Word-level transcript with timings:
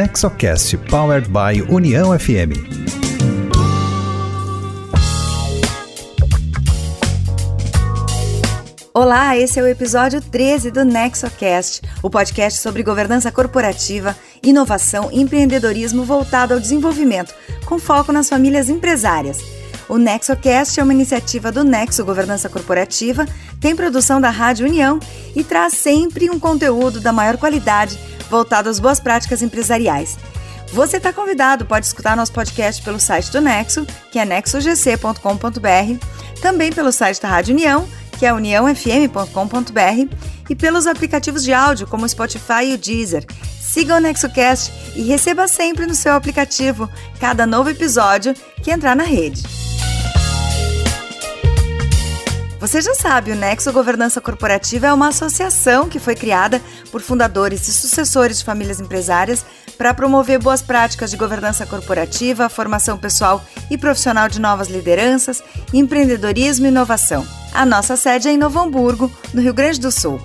Nexocast 0.00 0.78
Powered 0.88 1.28
by 1.28 1.60
União 1.70 2.18
FM. 2.18 2.56
Olá, 8.94 9.36
esse 9.36 9.60
é 9.60 9.62
o 9.62 9.66
episódio 9.66 10.22
13 10.22 10.70
do 10.70 10.86
NexoCast, 10.86 11.82
o 12.02 12.08
podcast 12.08 12.60
sobre 12.60 12.82
governança 12.82 13.30
corporativa, 13.30 14.16
inovação 14.42 15.10
e 15.12 15.20
empreendedorismo 15.20 16.02
voltado 16.02 16.54
ao 16.54 16.60
desenvolvimento, 16.60 17.34
com 17.66 17.78
foco 17.78 18.10
nas 18.10 18.26
famílias 18.26 18.70
empresárias. 18.70 19.38
O 19.86 19.98
NexoCast 19.98 20.80
é 20.80 20.82
uma 20.82 20.94
iniciativa 20.94 21.52
do 21.52 21.62
Nexo 21.62 22.06
Governança 22.06 22.48
Corporativa, 22.48 23.26
tem 23.60 23.76
produção 23.76 24.18
da 24.18 24.30
Rádio 24.30 24.66
União 24.66 24.98
e 25.36 25.44
traz 25.44 25.74
sempre 25.74 26.30
um 26.30 26.40
conteúdo 26.40 27.00
da 27.02 27.12
maior 27.12 27.36
qualidade 27.36 27.98
voltado 28.30 28.70
às 28.70 28.78
boas 28.78 29.00
práticas 29.00 29.42
empresariais. 29.42 30.16
Você 30.72 30.98
está 30.98 31.12
convidado, 31.12 31.66
pode 31.66 31.86
escutar 31.86 32.16
nosso 32.16 32.32
podcast 32.32 32.80
pelo 32.82 33.00
site 33.00 33.32
do 33.32 33.40
Nexo, 33.40 33.84
que 34.12 34.18
é 34.18 34.24
nexogc.com.br, 34.24 36.06
também 36.40 36.72
pelo 36.72 36.92
site 36.92 37.20
da 37.20 37.28
Rádio 37.28 37.54
União, 37.54 37.88
que 38.18 38.24
é 38.24 38.32
uniãofm.com.br, 38.32 40.16
e 40.48 40.54
pelos 40.54 40.86
aplicativos 40.86 41.42
de 41.42 41.52
áudio 41.52 41.88
como 41.88 42.04
o 42.04 42.08
Spotify 42.08 42.66
e 42.66 42.74
o 42.74 42.78
Deezer. 42.78 43.24
Siga 43.60 43.96
o 43.96 44.00
NexoCast 44.00 44.72
e 44.94 45.02
receba 45.02 45.48
sempre 45.48 45.86
no 45.86 45.94
seu 45.94 46.12
aplicativo 46.14 46.88
cada 47.18 47.46
novo 47.46 47.70
episódio 47.70 48.34
que 48.62 48.70
entrar 48.70 48.94
na 48.94 49.04
rede. 49.04 49.59
Você 52.60 52.82
já 52.82 52.94
sabe, 52.94 53.32
o 53.32 53.34
Nexo 53.34 53.72
Governança 53.72 54.20
Corporativa 54.20 54.88
é 54.88 54.92
uma 54.92 55.08
associação 55.08 55.88
que 55.88 55.98
foi 55.98 56.14
criada 56.14 56.60
por 56.92 57.00
fundadores 57.00 57.66
e 57.66 57.72
sucessores 57.72 58.40
de 58.40 58.44
famílias 58.44 58.78
empresárias 58.78 59.46
para 59.78 59.94
promover 59.94 60.38
boas 60.38 60.60
práticas 60.60 61.10
de 61.10 61.16
governança 61.16 61.64
corporativa, 61.64 62.50
formação 62.50 62.98
pessoal 62.98 63.42
e 63.70 63.78
profissional 63.78 64.28
de 64.28 64.38
novas 64.38 64.68
lideranças, 64.68 65.42
empreendedorismo 65.72 66.66
e 66.66 66.68
inovação. 66.68 67.26
A 67.54 67.64
nossa 67.64 67.96
sede 67.96 68.28
é 68.28 68.32
em 68.32 68.36
Novo 68.36 68.60
Hamburgo, 68.60 69.10
no 69.32 69.40
Rio 69.40 69.54
Grande 69.54 69.80
do 69.80 69.90
Sul. 69.90 70.20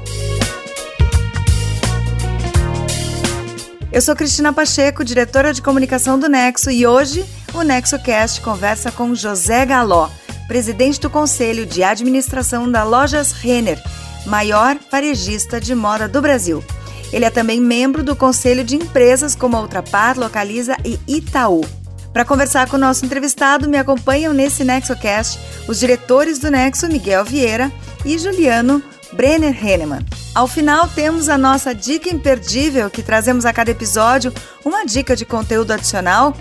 Eu 3.93 4.01
sou 4.01 4.13
Cristina 4.13 4.51
Pacheco, 4.51 5.05
diretora 5.05 5.53
de 5.53 5.61
comunicação 5.61 6.19
do 6.19 6.27
Nexo, 6.27 6.69
e 6.69 6.85
hoje 6.85 7.25
o 7.53 7.63
NexoCast 7.63 8.41
conversa 8.41 8.91
com 8.91 9.15
José 9.15 9.65
Galó 9.65 10.09
presidente 10.47 10.99
do 10.99 11.09
Conselho 11.09 11.65
de 11.65 11.83
Administração 11.83 12.69
da 12.71 12.83
Lojas 12.83 13.31
Renner, 13.31 13.81
maior 14.25 14.77
varejista 14.91 15.59
de 15.59 15.73
moda 15.73 16.07
do 16.07 16.21
Brasil. 16.21 16.63
Ele 17.11 17.25
é 17.25 17.29
também 17.29 17.61
membro 17.61 18.03
do 18.03 18.15
Conselho 18.15 18.63
de 18.63 18.75
Empresas 18.75 19.35
como 19.35 19.57
Ultrapar, 19.57 20.17
Localiza 20.17 20.75
e 20.83 20.99
Itaú. 21.07 21.63
Para 22.11 22.25
conversar 22.25 22.69
com 22.69 22.77
o 22.77 22.79
nosso 22.79 23.05
entrevistado, 23.05 23.67
me 23.67 23.77
acompanham 23.77 24.33
nesse 24.33 24.63
NexoCast 24.63 25.39
os 25.67 25.79
diretores 25.79 26.39
do 26.39 26.49
Nexo, 26.49 26.87
Miguel 26.87 27.25
Vieira 27.25 27.71
e 28.05 28.17
Juliano 28.17 28.81
Brenner 29.11 29.53
Henneman. 29.53 30.05
Ao 30.33 30.47
final, 30.47 30.87
temos 30.87 31.29
a 31.29 31.37
nossa 31.37 31.73
dica 31.73 32.09
imperdível 32.09 32.89
que 32.89 33.01
trazemos 33.01 33.45
a 33.45 33.53
cada 33.53 33.71
episódio 33.71 34.33
uma 34.63 34.85
dica 34.85 35.15
de 35.15 35.25
conteúdo 35.25 35.71
adicional 35.71 36.35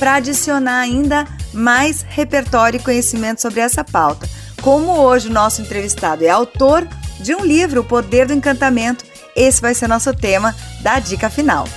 para 0.00 0.14
adicionar 0.14 0.80
ainda 0.80 1.26
mais 1.52 2.00
repertório 2.08 2.80
e 2.80 2.82
conhecimento 2.82 3.42
sobre 3.42 3.60
essa 3.60 3.84
pauta. 3.84 4.26
Como 4.62 4.92
hoje 4.92 5.28
o 5.28 5.32
nosso 5.32 5.60
entrevistado 5.60 6.24
é 6.24 6.30
autor 6.30 6.88
de 7.20 7.34
um 7.34 7.44
livro, 7.44 7.82
O 7.82 7.84
Poder 7.84 8.26
do 8.26 8.32
Encantamento, 8.32 9.04
esse 9.36 9.60
vai 9.60 9.74
ser 9.74 9.88
nosso 9.88 10.14
tema 10.14 10.56
da 10.82 10.98
dica 10.98 11.28
final. 11.28 11.68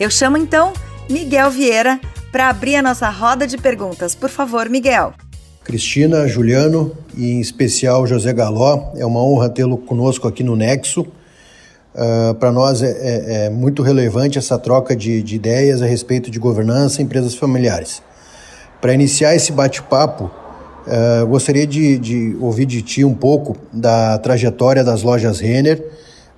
Eu 0.00 0.10
chamo 0.10 0.38
então 0.38 0.72
Miguel 1.08 1.50
Vieira 1.50 2.00
para 2.32 2.48
abrir 2.48 2.76
a 2.76 2.82
nossa 2.82 3.10
roda 3.10 3.46
de 3.46 3.58
perguntas. 3.58 4.14
Por 4.14 4.30
favor, 4.30 4.68
Miguel. 4.70 5.12
Cristina, 5.64 6.26
Juliano 6.26 6.96
e 7.14 7.32
em 7.32 7.40
especial 7.40 8.06
José 8.06 8.32
Galó, 8.32 8.92
é 8.94 9.04
uma 9.04 9.22
honra 9.22 9.50
tê-lo 9.50 9.76
conosco 9.76 10.26
aqui 10.26 10.42
no 10.42 10.56
Nexo 10.56 11.06
Uh, 11.96 12.34
Para 12.34 12.52
nós 12.52 12.82
é, 12.82 12.90
é, 12.90 13.46
é, 13.46 13.50
muito 13.50 13.82
relevante 13.82 14.36
essa 14.36 14.58
troca 14.58 14.94
de, 14.94 15.22
de, 15.22 15.36
ideias 15.36 15.80
a 15.80 15.86
respeito 15.86 16.30
de 16.30 16.38
governança 16.38 17.00
em 17.00 17.06
empresas 17.06 17.34
familiares. 17.34 18.02
Para 18.82 18.92
iniciar 18.92 19.34
esse 19.34 19.50
bate-papo, 19.50 20.24
uh, 20.86 21.26
gostaria 21.26 21.66
de, 21.66 21.96
de, 21.96 22.36
ouvir 22.38 22.66
de 22.66 22.82
ti 22.82 23.02
um 23.02 23.14
pouco 23.14 23.56
da 23.72 24.18
trajetória 24.18 24.84
das 24.84 25.02
lojas 25.02 25.40
Renner, 25.40 25.82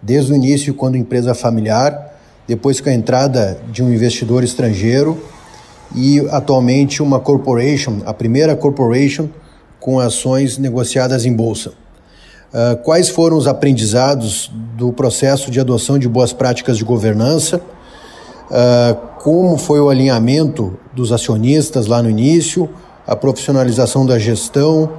desde 0.01 0.33
o 0.33 0.37
início, 0.37 0.73
quando 0.75 0.97
empresa 0.97 1.35
familiar, 1.35 2.17
depois 2.47 2.81
com 2.81 2.89
a 2.89 2.95
entrada 2.95 3.59
de 3.73 3.83
um 3.83 3.93
investidor 3.93 4.45
estrangeiro 4.45 5.21
e 5.93 6.21
atualmente 6.31 7.03
uma 7.03 7.19
corporation, 7.19 8.01
a 8.07 8.15
primeira 8.15 8.55
corporation 8.55 9.29
com 9.81 9.99
ações 9.99 10.57
negociadas 10.57 11.27
em 11.27 11.33
bolsa. 11.33 11.73
Uh, 12.49 12.77
quais 12.83 13.11
foram 13.11 13.37
os 13.37 13.47
aprendizados 13.47 14.51
do 14.75 14.91
processo 14.91 15.51
de 15.51 15.61
adoção 15.61 15.99
de 15.99 16.09
boas 16.09 16.33
práticas 16.33 16.79
de 16.79 16.85
governança? 16.85 17.61
Uh, 18.51 18.97
como 19.23 19.59
foi 19.59 19.79
o 19.81 19.91
alinhamento 19.91 20.79
dos 20.95 21.13
acionistas 21.13 21.87
lá 21.87 22.03
no 22.03 22.09
início, 22.09 22.69
a 23.07 23.15
profissionalização 23.15 24.07
da 24.07 24.19
gestão, 24.19 24.91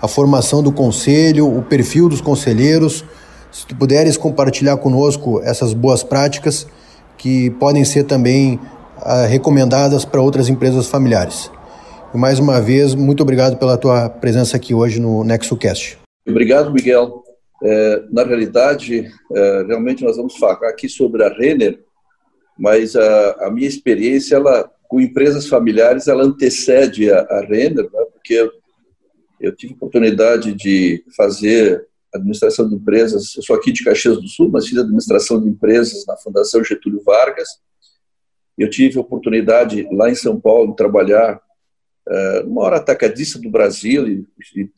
a 0.00 0.06
formação 0.06 0.62
do 0.62 0.70
conselho, 0.70 1.48
o 1.48 1.62
perfil 1.62 2.08
dos 2.08 2.20
conselheiros? 2.20 3.04
Se 3.50 3.66
tu 3.66 3.74
puderes 3.74 4.16
compartilhar 4.16 4.76
conosco 4.76 5.40
essas 5.42 5.74
boas 5.74 6.04
práticas 6.04 6.66
que 7.18 7.50
podem 7.50 7.84
ser 7.84 8.04
também 8.04 8.60
uh, 8.98 9.26
recomendadas 9.28 10.04
para 10.04 10.20
outras 10.20 10.48
empresas 10.48 10.86
familiares. 10.86 11.50
E 12.14 12.18
mais 12.18 12.38
uma 12.38 12.60
vez, 12.60 12.94
muito 12.94 13.22
obrigado 13.22 13.56
pela 13.56 13.76
tua 13.76 14.08
presença 14.08 14.56
aqui 14.56 14.72
hoje 14.72 15.00
no 15.00 15.24
NexoCast. 15.24 16.01
Obrigado, 16.26 16.72
Miguel. 16.72 17.22
É, 17.64 18.04
na 18.10 18.24
realidade, 18.24 19.10
é, 19.32 19.64
realmente 19.66 20.02
nós 20.02 20.16
vamos 20.16 20.36
falar 20.36 20.68
aqui 20.68 20.88
sobre 20.88 21.22
a 21.22 21.28
Renner, 21.28 21.80
mas 22.58 22.96
a, 22.96 23.46
a, 23.46 23.50
minha 23.50 23.68
experiência 23.68 24.36
ela, 24.36 24.70
com 24.88 25.00
empresas 25.00 25.48
familiares 25.48 26.08
ela 26.08 26.24
antecede 26.24 27.10
a, 27.10 27.20
a 27.20 27.40
Renner, 27.40 27.84
né, 27.84 28.04
porque 28.12 28.34
eu, 28.34 28.50
eu 29.40 29.54
tive 29.54 29.74
oportunidade 29.74 30.54
de 30.54 31.04
fazer 31.16 31.86
administração 32.12 32.68
de 32.68 32.74
empresas, 32.74 33.34
eu 33.36 33.42
sou 33.42 33.56
aqui 33.56 33.72
de 33.72 33.84
Caxias 33.84 34.20
do 34.20 34.28
Sul, 34.28 34.50
mas 34.50 34.66
fiz 34.66 34.78
administração 34.78 35.40
de 35.40 35.48
empresas 35.48 36.04
na 36.06 36.16
Fundação 36.16 36.62
Getúlio 36.62 37.02
Vargas. 37.02 37.48
Eu 38.58 38.68
tive 38.68 38.98
oportunidade 38.98 39.88
lá 39.92 40.10
em 40.10 40.14
São 40.14 40.38
Paulo 40.38 40.70
de 40.70 40.76
trabalhar 40.76 41.40
uh, 42.08 42.46
numa 42.46 42.62
hora 42.62 42.76
atacadista 42.76 43.38
do 43.38 43.50
Brasil 43.50 44.06
e, 44.06 44.26
e 44.56 44.70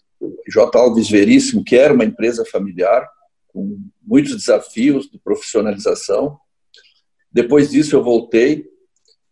J. 0.48 0.78
Alves 0.78 1.10
Veríssimo, 1.10 1.64
que 1.64 1.76
era 1.76 1.92
uma 1.92 2.04
empresa 2.04 2.44
familiar, 2.44 3.08
com 3.48 3.78
muitos 4.02 4.36
desafios 4.36 5.08
de 5.10 5.18
profissionalização. 5.18 6.38
Depois 7.32 7.70
disso, 7.70 7.96
eu 7.96 8.02
voltei 8.02 8.66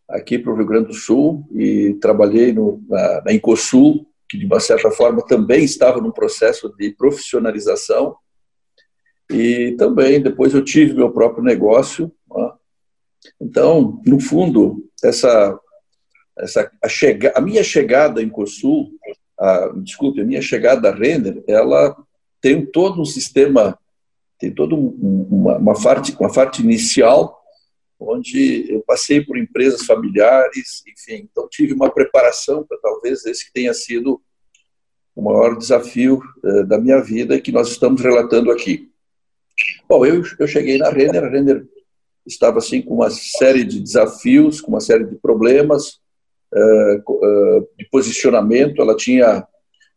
aqui 0.08 0.38
para 0.38 0.53
o 0.53 0.56
Rio 0.56 0.66
Grande 0.66 0.88
do 0.88 0.94
Sul 0.94 1.47
e 1.53 1.94
trabalhei 2.00 2.53
no, 2.53 2.82
na, 2.88 3.22
na 3.26 3.32
Incosul, 3.32 4.06
que 4.28 4.38
de 4.38 4.47
uma 4.47 4.60
certa 4.60 4.91
forma 4.91 5.25
também 5.26 5.64
estava 5.64 6.00
num 6.00 6.10
processo 6.10 6.75
de 6.76 6.91
profissionalização. 6.92 8.16
E 9.30 9.74
também 9.78 10.20
depois 10.20 10.54
eu 10.54 10.64
tive 10.64 10.94
meu 10.94 11.10
próprio 11.10 11.42
negócio. 11.42 12.12
Então, 13.41 14.00
no 14.06 14.20
fundo, 14.20 14.88
essa, 15.03 15.59
essa 16.38 16.70
a, 16.82 16.88
chega, 16.88 17.32
a 17.34 17.41
minha 17.41 17.62
chegada 17.62 18.22
em 18.22 18.26
Incosul 18.26 18.91
a, 19.42 19.72
desculpe, 19.76 20.20
a 20.20 20.25
minha 20.25 20.41
chegada 20.41 20.88
a 20.88 20.94
Renner, 20.94 21.42
ela 21.48 21.97
tem 22.41 22.64
todo 22.64 23.03
um 23.03 23.04
sistema, 23.04 23.76
tem 24.38 24.53
toda 24.54 24.76
um, 24.76 25.26
uma, 25.30 25.58
uma, 25.58 25.82
parte, 25.82 26.16
uma 26.19 26.32
parte 26.32 26.62
inicial, 26.62 27.42
onde 27.98 28.72
eu 28.72 28.83
passei 28.86 29.21
por 29.21 29.36
empresas 29.36 29.84
familiares, 29.84 30.83
enfim, 30.86 31.28
então 31.30 31.48
tive 31.50 31.72
uma 31.72 31.91
preparação 31.91 32.65
para 32.65 32.78
talvez 32.78 33.27
esse 33.27 33.47
que 33.47 33.53
tenha 33.53 33.74
sido 33.74 34.21
o 35.15 35.22
maior 35.22 35.59
desafio 35.59 36.22
eh, 36.44 36.62
da 36.65 36.78
minha 36.78 37.00
vida 37.00 37.41
que 37.41 37.53
nós 37.53 37.68
estamos 37.68 38.00
relatando 38.00 38.50
aqui. 38.50 38.91
Bom, 39.89 40.06
eu, 40.06 40.22
eu 40.39 40.48
cheguei 40.48 40.78
na 40.78 40.89
Renner, 40.89 41.24
a 41.24 41.28
Renner 41.28 41.66
estava 42.27 42.59
assim 42.59 42.80
com 42.80 42.94
uma 42.94 43.10
série 43.10 43.65
de 43.65 43.78
desafios, 43.78 44.60
com 44.60 44.71
uma 44.71 44.80
série 44.80 45.04
de 45.04 45.16
problemas, 45.16 46.00
eh, 46.54 47.03
eh, 47.03 47.60
de 47.78 47.89
posicionamento, 47.91 48.83
ela 48.83 48.97
tinha 48.97 49.47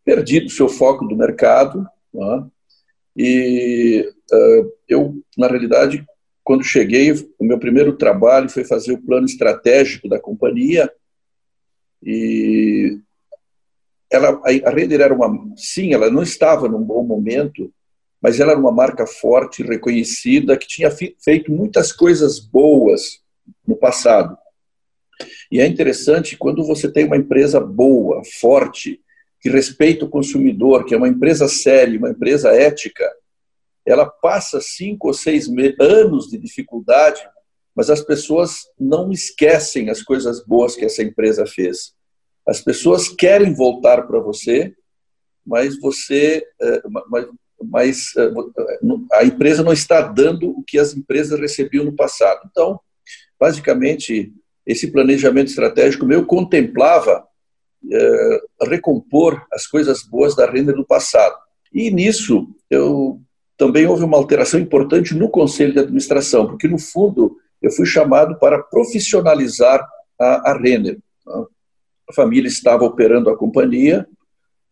perdido 0.03 0.49
seu 0.49 0.69
foco 0.69 1.05
do 1.05 1.15
mercado, 1.15 1.85
né? 2.13 2.45
e 3.15 4.09
eh, 4.31 4.65
eu, 4.87 5.15
na 5.37 5.47
realidade, 5.47 6.05
quando 6.43 6.63
cheguei, 6.63 7.11
o 7.39 7.43
meu 7.43 7.59
primeiro 7.59 7.97
trabalho 7.97 8.49
foi 8.49 8.63
fazer 8.63 8.93
o 8.93 9.01
plano 9.01 9.25
estratégico 9.25 10.07
da 10.07 10.19
companhia, 10.19 10.91
e 12.01 12.99
ela, 14.09 14.41
a 14.65 14.69
Render 14.69 15.01
era 15.01 15.13
uma, 15.13 15.53
sim, 15.57 15.93
ela 15.93 16.09
não 16.09 16.23
estava 16.23 16.69
num 16.69 16.83
bom 16.83 17.03
momento, 17.03 17.73
mas 18.21 18.39
ela 18.39 18.51
era 18.51 18.59
uma 18.59 18.71
marca 18.71 19.05
forte, 19.05 19.61
reconhecida, 19.61 20.57
que 20.57 20.67
tinha 20.67 20.89
feito 20.89 21.51
muitas 21.51 21.91
coisas 21.91 22.39
boas 22.39 23.21
no 23.67 23.75
passado. 23.75 24.37
E 25.51 25.59
é 25.59 25.67
interessante 25.67 26.37
quando 26.37 26.63
você 26.65 26.91
tem 26.91 27.05
uma 27.05 27.17
empresa 27.17 27.59
boa, 27.59 28.21
forte, 28.39 29.01
que 29.39 29.49
respeita 29.49 30.05
o 30.05 30.09
consumidor, 30.09 30.85
que 30.85 30.93
é 30.93 30.97
uma 30.97 31.07
empresa 31.07 31.47
séria, 31.47 31.99
uma 31.99 32.09
empresa 32.09 32.49
ética, 32.49 33.07
ela 33.85 34.05
passa 34.05 34.59
cinco 34.59 35.07
ou 35.07 35.13
seis 35.13 35.47
anos 35.79 36.27
de 36.27 36.37
dificuldade, 36.37 37.21
mas 37.75 37.89
as 37.89 38.01
pessoas 38.01 38.61
não 38.79 39.11
esquecem 39.11 39.89
as 39.89 40.01
coisas 40.01 40.43
boas 40.43 40.75
que 40.75 40.85
essa 40.85 41.03
empresa 41.03 41.45
fez. 41.45 41.93
As 42.47 42.61
pessoas 42.61 43.07
querem 43.07 43.53
voltar 43.53 44.07
para 44.07 44.19
você, 44.19 44.73
mas 45.45 45.79
você, 45.79 46.43
é, 46.59 46.81
mas, 47.07 47.27
mas 47.61 48.15
é, 48.17 48.31
a 49.13 49.25
empresa 49.25 49.61
não 49.61 49.73
está 49.73 50.01
dando 50.01 50.49
o 50.49 50.63
que 50.63 50.79
as 50.79 50.95
empresas 50.95 51.39
recebiam 51.39 51.85
no 51.85 51.95
passado. 51.95 52.47
Então, 52.49 52.79
basicamente, 53.39 54.33
esse 54.65 54.91
planejamento 54.91 55.49
estratégico 55.49 56.05
meu 56.05 56.25
contemplava 56.25 57.23
é, 57.91 58.41
recompor 58.63 59.45
as 59.51 59.67
coisas 59.67 60.03
boas 60.03 60.35
da 60.35 60.49
renda 60.49 60.73
do 60.73 60.85
passado. 60.85 61.35
E 61.73 61.91
nisso, 61.91 62.47
eu 62.69 63.21
também 63.57 63.85
houve 63.85 64.03
uma 64.03 64.17
alteração 64.17 64.59
importante 64.59 65.13
no 65.13 65.29
conselho 65.29 65.73
de 65.73 65.79
administração, 65.79 66.47
porque 66.47 66.67
no 66.67 66.79
fundo 66.79 67.37
eu 67.61 67.71
fui 67.71 67.85
chamado 67.85 68.37
para 68.39 68.61
profissionalizar 68.61 69.85
a, 70.19 70.51
a 70.51 70.57
Renner. 70.57 70.97
A 72.09 72.13
família 72.13 72.47
estava 72.47 72.83
operando 72.83 73.29
a 73.29 73.37
companhia, 73.37 74.07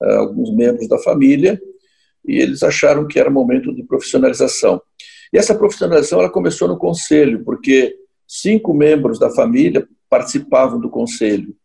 é, 0.01 0.15
alguns 0.15 0.53
membros 0.53 0.87
da 0.87 0.97
família, 0.99 1.61
e 2.25 2.39
eles 2.39 2.63
acharam 2.63 3.07
que 3.07 3.19
era 3.19 3.29
momento 3.29 3.73
de 3.73 3.83
profissionalização. 3.83 4.81
E 5.31 5.37
essa 5.37 5.55
profissionalização 5.55 6.19
ela 6.19 6.29
começou 6.29 6.67
no 6.67 6.77
conselho, 6.77 7.43
porque 7.43 7.95
cinco 8.27 8.73
membros 8.73 9.19
da 9.19 9.29
família 9.29 9.87
participavam 10.09 10.79
do 10.79 10.89
conselho. 10.89 11.55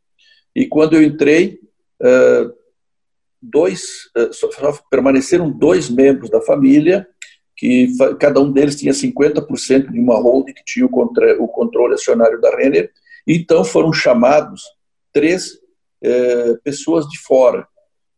E 0.55 0.67
quando 0.67 0.95
eu 0.95 1.03
entrei, 1.03 1.59
eh, 2.03 2.51
dois, 3.41 4.11
eh, 4.17 4.31
só 4.33 4.49
permaneceram 4.91 5.51
dois 5.51 5.89
membros 5.89 6.31
da 6.31 6.41
família, 6.41 7.07
que 7.57 7.89
cada 8.21 8.41
um 8.41 8.53
deles 8.53 8.77
tinha 8.77 8.93
50% 8.93 9.91
de 9.91 9.99
uma 9.99 10.17
holding 10.17 10.55
que 10.55 10.65
tinha 10.65 10.87
o 10.87 11.49
controle 11.49 11.95
acionário 11.95 12.41
da 12.41 12.57
Renner, 12.57 12.91
então 13.27 13.65
foram 13.65 13.93
chamados 13.93 14.63
três 15.13 15.59
é, 16.03 16.55
pessoas 16.63 17.07
de 17.09 17.19
fora 17.19 17.67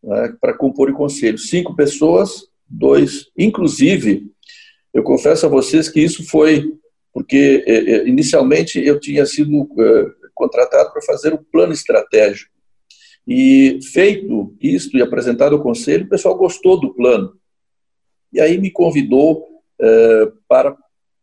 né, 0.03 0.35
para 0.41 0.53
compor 0.53 0.91
o 0.91 0.95
conselho. 0.95 1.39
Cinco 1.39 1.75
pessoas, 1.75 2.47
dois, 2.69 3.31
inclusive, 3.37 4.31
eu 4.93 5.03
confesso 5.03 5.47
a 5.47 5.49
vocês 5.49 5.89
que 5.89 6.01
isso 6.01 6.29
foi 6.29 6.71
porque 7.13 7.65
é, 7.67 7.75
é, 7.75 8.09
inicialmente 8.09 8.79
eu 8.79 8.99
tinha 8.99 9.27
sido 9.27 9.69
é, 9.79 10.07
contratado 10.35 10.93
para 10.93 11.03
fazer 11.03 11.35
um 11.35 11.43
plano 11.43 11.73
estratégico. 11.73 12.51
E 13.27 13.79
feito 13.93 14.57
isto 14.61 14.97
e 14.97 15.03
apresentado 15.03 15.55
ao 15.55 15.63
conselho, 15.63 16.07
o 16.07 16.09
pessoal 16.09 16.37
gostou 16.37 16.81
do 16.81 16.95
plano. 16.95 17.39
E 18.33 18.41
aí 18.41 18.59
me 18.59 18.71
convidou 18.71 19.49
para 20.49 20.77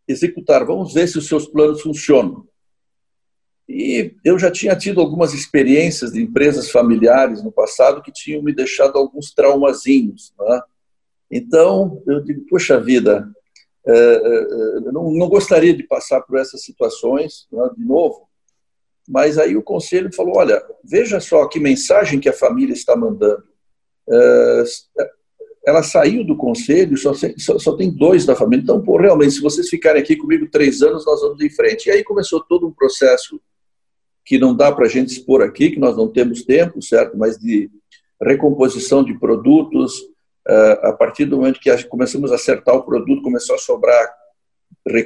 executar. 0.07 0.65
Vamos 0.65 0.93
ver 0.93 1.07
se 1.07 1.17
os 1.17 1.27
seus 1.27 1.47
planos 1.47 1.81
funcionam. 1.81 2.47
E 3.67 4.15
eu 4.23 4.39
já 4.39 4.49
tinha 4.49 4.75
tido 4.75 5.01
algumas 5.01 5.33
experiências 5.33 6.13
de 6.13 6.21
empresas 6.21 6.71
familiares 6.71 7.43
no 7.43 7.51
passado 7.51 8.01
que 8.01 8.11
tinham 8.11 8.41
me 8.41 8.53
deixado 8.53 8.97
alguns 8.97 9.33
traumazinhos. 9.33 10.33
Né? 10.39 10.61
Então, 11.29 12.01
eu 12.07 12.23
digo, 12.23 12.45
poxa 12.49 12.79
vida, 12.79 13.29
não, 14.91 15.11
não, 15.11 15.29
gostaria 15.29 15.73
de 15.73 15.83
passar 15.83 16.21
por 16.21 16.37
essas 16.37 16.63
situações 16.63 17.47
né, 17.51 17.69
de 17.77 17.85
novo, 17.85 18.27
mas 19.07 19.37
aí 19.37 19.55
o 19.55 19.63
conselho 19.63 20.13
falou: 20.13 20.37
olha, 20.37 20.61
veja 20.83 21.19
só 21.19 21.47
que 21.47 21.59
mensagem 21.59 22.19
que 22.19 22.27
a 22.27 22.33
família 22.33 22.73
está 22.73 22.95
mandando. 22.95 23.43
É, 24.09 24.63
ela 25.65 25.83
saiu 25.83 26.23
do 26.23 26.35
conselho, 26.35 26.95
só, 26.97 27.11
só, 27.13 27.75
tem 27.75 27.91
dois 27.91 28.25
da 28.25 28.33
família, 28.37 28.63
então, 28.63 28.81
pô, 28.81 28.97
realmente, 28.97 29.33
se 29.33 29.41
vocês 29.41 29.67
ficarem 29.67 30.01
aqui 30.01 30.15
comigo 30.15 30.47
três 30.49 30.81
anos, 30.81 31.05
nós 31.05 31.19
vamos 31.19 31.41
em 31.41 31.49
frente. 31.49 31.87
E 31.87 31.91
aí 31.91 32.05
começou 32.05 32.41
todo 32.41 32.65
um 32.65 32.71
processo 32.71 33.37
que 34.25 34.39
não 34.39 34.55
dá 34.55 34.71
para 34.71 34.85
a 34.85 34.89
gente 34.89 35.09
expor 35.09 35.41
aqui, 35.41 35.71
que 35.71 35.79
nós 35.79 35.97
não 35.97 36.07
temos 36.07 36.43
tempo, 36.43 36.81
certo? 36.81 37.17
Mas 37.17 37.37
de 37.37 37.69
recomposição 38.21 39.03
de 39.03 39.17
produtos, 39.19 40.03
a 40.81 40.93
partir 40.93 41.25
do 41.25 41.37
momento 41.37 41.59
que 41.59 41.83
começamos 41.85 42.31
a 42.31 42.35
acertar 42.35 42.75
o 42.75 42.83
produto, 42.83 43.21
começou 43.21 43.55
a 43.55 43.59
sobrar 43.59 44.07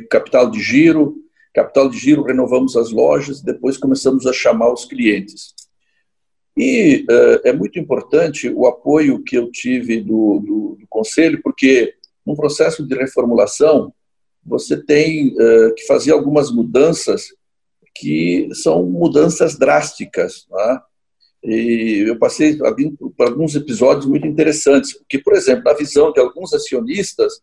capital 0.09 0.49
de 0.49 0.59
giro, 0.59 1.15
capital 1.53 1.89
de 1.89 1.97
giro, 1.97 2.23
renovamos 2.23 2.77
as 2.77 2.91
lojas, 2.91 3.41
depois 3.41 3.77
começamos 3.77 4.25
a 4.27 4.33
chamar 4.33 4.71
os 4.71 4.85
clientes. 4.85 5.53
E 6.55 7.05
uh, 7.09 7.41
é 7.43 7.53
muito 7.53 7.79
importante 7.79 8.49
o 8.49 8.65
apoio 8.67 9.23
que 9.23 9.37
eu 9.37 9.49
tive 9.51 10.01
do, 10.01 10.39
do, 10.39 10.77
do 10.79 10.87
conselho, 10.89 11.41
porque 11.41 11.93
no 12.25 12.35
processo 12.35 12.85
de 12.85 12.95
reformulação 12.95 13.93
você 14.43 14.81
tem 14.81 15.29
uh, 15.29 15.73
que 15.75 15.85
fazer 15.85 16.11
algumas 16.11 16.51
mudanças 16.51 17.27
que 17.95 18.49
são 18.53 18.83
mudanças 18.83 19.57
drásticas. 19.57 20.45
Né? 20.49 20.81
E 21.43 22.05
eu 22.07 22.19
passei 22.19 22.55
por 22.57 23.27
alguns 23.27 23.55
episódios 23.55 24.05
muito 24.05 24.27
interessantes, 24.27 24.93
porque, 24.97 25.17
por 25.19 25.33
exemplo, 25.33 25.63
na 25.63 25.73
visão 25.73 26.11
de 26.11 26.19
alguns 26.19 26.53
acionistas, 26.53 27.41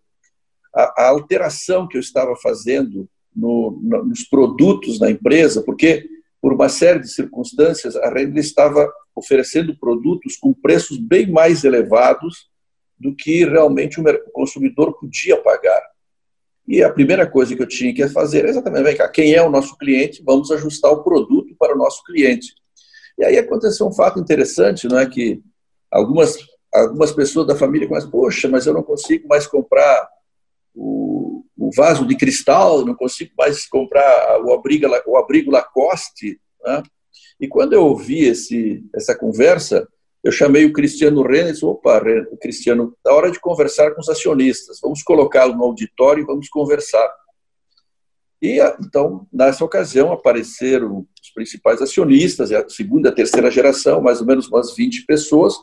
a, 0.75 1.03
a 1.03 1.09
alteração 1.09 1.89
que 1.89 1.97
eu 1.97 2.01
estava 2.01 2.37
fazendo 2.37 3.09
no, 3.35 3.79
no, 3.83 4.05
nos 4.05 4.23
produtos 4.25 4.99
da 4.99 5.11
empresa, 5.11 5.63
porque 5.63 6.09
por 6.41 6.53
uma 6.53 6.69
série 6.69 7.01
de 7.01 7.09
circunstâncias 7.09 7.97
a 7.97 8.09
Rendler 8.09 8.45
estava 8.45 8.89
oferecendo 9.15 9.77
produtos 9.77 10.37
com 10.37 10.53
preços 10.53 10.97
bem 10.99 11.31
mais 11.31 11.65
elevados 11.65 12.49
do 12.99 13.15
que 13.15 13.45
realmente 13.45 14.01
o 14.01 14.31
consumidor 14.33 14.99
podia 14.99 15.37
pagar. 15.37 15.83
E 16.67 16.83
a 16.83 16.93
primeira 16.93 17.27
coisa 17.27 17.57
que 17.57 17.63
eu 17.63 17.67
tinha 17.67 17.95
que 17.95 18.07
fazer 18.09 18.45
é 18.45 18.51
exatamente, 18.51 18.85
vem 18.85 18.97
cá, 18.97 19.09
quem 19.09 19.35
é 19.35 19.43
o 19.43 19.51
nosso 19.51 19.77
cliente? 19.79 20.23
Vamos 20.25 20.51
ajustar 20.51 20.93
o 20.93 21.03
produto 21.03 21.55
para 21.59 21.75
o 21.75 21.79
nosso 21.79 22.03
cliente. 22.05 22.55
E 23.19 23.25
aí 23.25 23.37
aconteceu 23.37 23.87
um 23.87 23.93
fato 23.93 24.21
interessante, 24.21 24.87
não 24.87 24.99
é 24.99 25.07
que 25.07 25.43
algumas 25.91 26.37
algumas 26.73 27.13
pessoas 27.13 27.47
da 27.47 27.57
família 27.57 27.89
começam, 27.89 28.11
poxa, 28.11 28.49
mas 28.49 28.67
eu 28.67 28.75
não 28.75 28.83
consigo 28.83 29.27
mais 29.29 29.47
comprar 29.47 30.09
o, 30.75 31.45
o 31.57 31.71
vaso 31.75 32.07
de 32.07 32.17
cristal, 32.17 32.85
não 32.85 32.95
consigo 32.95 33.33
mais 33.37 33.67
comprar 33.67 34.41
o 34.43 34.53
abrigo, 34.53 34.87
o 35.07 35.17
abrigo 35.17 35.51
Lacoste. 35.51 36.41
Né? 36.65 36.83
E 37.41 37.49
quando 37.49 37.73
eu 37.73 37.85
ouvi 37.85 38.27
esse, 38.27 38.85
essa 38.95 39.17
conversa, 39.17 39.89
eu 40.23 40.33
chamei 40.33 40.65
o 40.65 40.73
Cristiano 40.73 41.23
Renner 41.23 41.49
e 41.49 41.53
disse, 41.53 41.65
opa, 41.65 42.03
Cristiano, 42.41 42.95
é 43.07 43.11
hora 43.11 43.31
de 43.31 43.41
conversar 43.41 43.93
com 43.95 44.01
os 44.01 44.09
acionistas, 44.09 44.79
vamos 44.83 45.03
colocá-lo 45.03 45.55
no 45.55 45.65
auditório 45.65 46.23
e 46.23 46.27
vamos 46.27 46.49
conversar. 46.49 47.09
E 48.41 48.61
então, 48.81 49.27
nessa 49.33 49.65
ocasião, 49.65 50.13
apareceram 50.13 51.07
principais 51.39 51.81
acionistas, 51.81 52.51
a 52.51 52.69
segunda, 52.69 53.11
a 53.11 53.15
terceira 53.15 53.49
geração, 53.49 54.03
mais 54.03 54.21
ou 54.21 54.27
menos 54.27 54.49
umas 54.49 54.75
20 54.75 55.07
pessoas, 55.07 55.55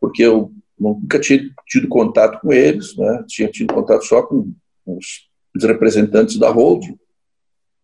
porque 0.00 0.22
eu 0.22 0.50
nunca 0.78 1.20
tinha 1.20 1.50
tido 1.66 1.86
contato 1.86 2.40
com 2.40 2.50
eles, 2.50 2.96
né? 2.96 3.22
tinha 3.28 3.50
tido 3.50 3.74
contato 3.74 4.06
só 4.06 4.22
com 4.22 4.54
os, 4.86 5.28
representantes 5.62 6.38
da 6.38 6.48
holding. 6.48 6.98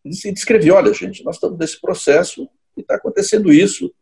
E 0.02 0.32
descrevi: 0.32 0.70
olha, 0.70 0.94
gente, 0.94 1.22
nós 1.22 1.36
estamos 1.36 1.58
nesse 1.58 1.78
processo 1.78 2.48
e 2.74 2.80
está 2.80 2.94
acontecendo 2.94 3.52
isso, 3.52 3.92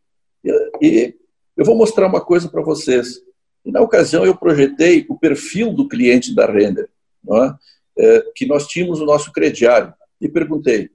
e, 0.45 0.51
e 0.81 1.17
eu 1.57 1.65
vou 1.65 1.77
mostrar 1.77 2.07
uma 2.07 2.21
coisa 2.21 2.49
para 2.49 2.63
vocês. 2.63 3.21
E 3.65 3.73
na 3.73 3.81
ocasião 3.81 4.25
eu 4.25 4.37
projetei 4.37 5.05
o 5.09 5.19
perfil 5.19 5.73
do 5.73 5.89
cliente 5.89 6.33
da 6.33 6.47
Render. 6.47 6.89
É? 7.27 7.55
é, 7.99 8.25
que 8.35 8.47
nós 8.47 8.67
tínhamos 8.67 9.01
o 9.01 9.07
nosso 9.07 9.33
crediário. 9.33 9.93
E 10.21 10.29
perguntei: 10.29 10.91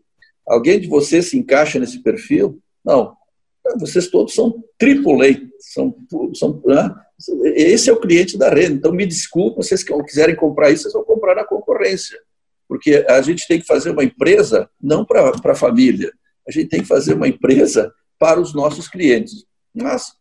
alguém 0.49 0.79
de 0.79 0.87
vocês 0.87 1.29
se 1.29 1.37
encaixa 1.37 1.79
nesse 1.79 2.01
perfil? 2.01 2.59
Não. 2.83 3.15
Vocês 3.77 4.07
todos 4.07 4.33
são 4.33 4.63
AAA, 4.81 5.47
são, 5.59 5.95
são, 6.33 6.61
né? 6.65 6.95
esse 7.55 7.89
é 7.89 7.93
o 7.93 7.99
cliente 7.99 8.37
da 8.37 8.49
renda. 8.49 8.75
Então, 8.75 8.91
me 8.91 9.05
desculpe, 9.05 9.57
vocês 9.57 9.83
que 9.83 10.03
quiserem 10.03 10.35
comprar 10.35 10.71
isso, 10.71 10.83
vocês 10.83 10.93
vão 10.93 11.03
comprar 11.03 11.35
na 11.35 11.43
concorrência. 11.43 12.17
Porque 12.67 13.05
a 13.07 13.21
gente 13.21 13.47
tem 13.47 13.59
que 13.59 13.67
fazer 13.67 13.91
uma 13.91 14.03
empresa 14.03 14.69
não 14.81 15.05
para 15.05 15.31
a 15.43 15.55
família, 15.55 16.11
a 16.47 16.51
gente 16.51 16.69
tem 16.69 16.81
que 16.81 16.87
fazer 16.87 17.13
uma 17.13 17.27
empresa 17.27 17.93
para 18.17 18.39
os 18.39 18.53
nossos 18.53 18.87
clientes. 18.87 19.45
Mas 19.73 20.13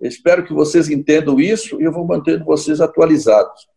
espero 0.00 0.44
que 0.44 0.52
vocês 0.52 0.88
entendam 0.88 1.40
isso 1.40 1.80
e 1.80 1.84
eu 1.84 1.92
vou 1.92 2.06
mantendo 2.06 2.44
vocês 2.44 2.80
atualizados. 2.80 3.68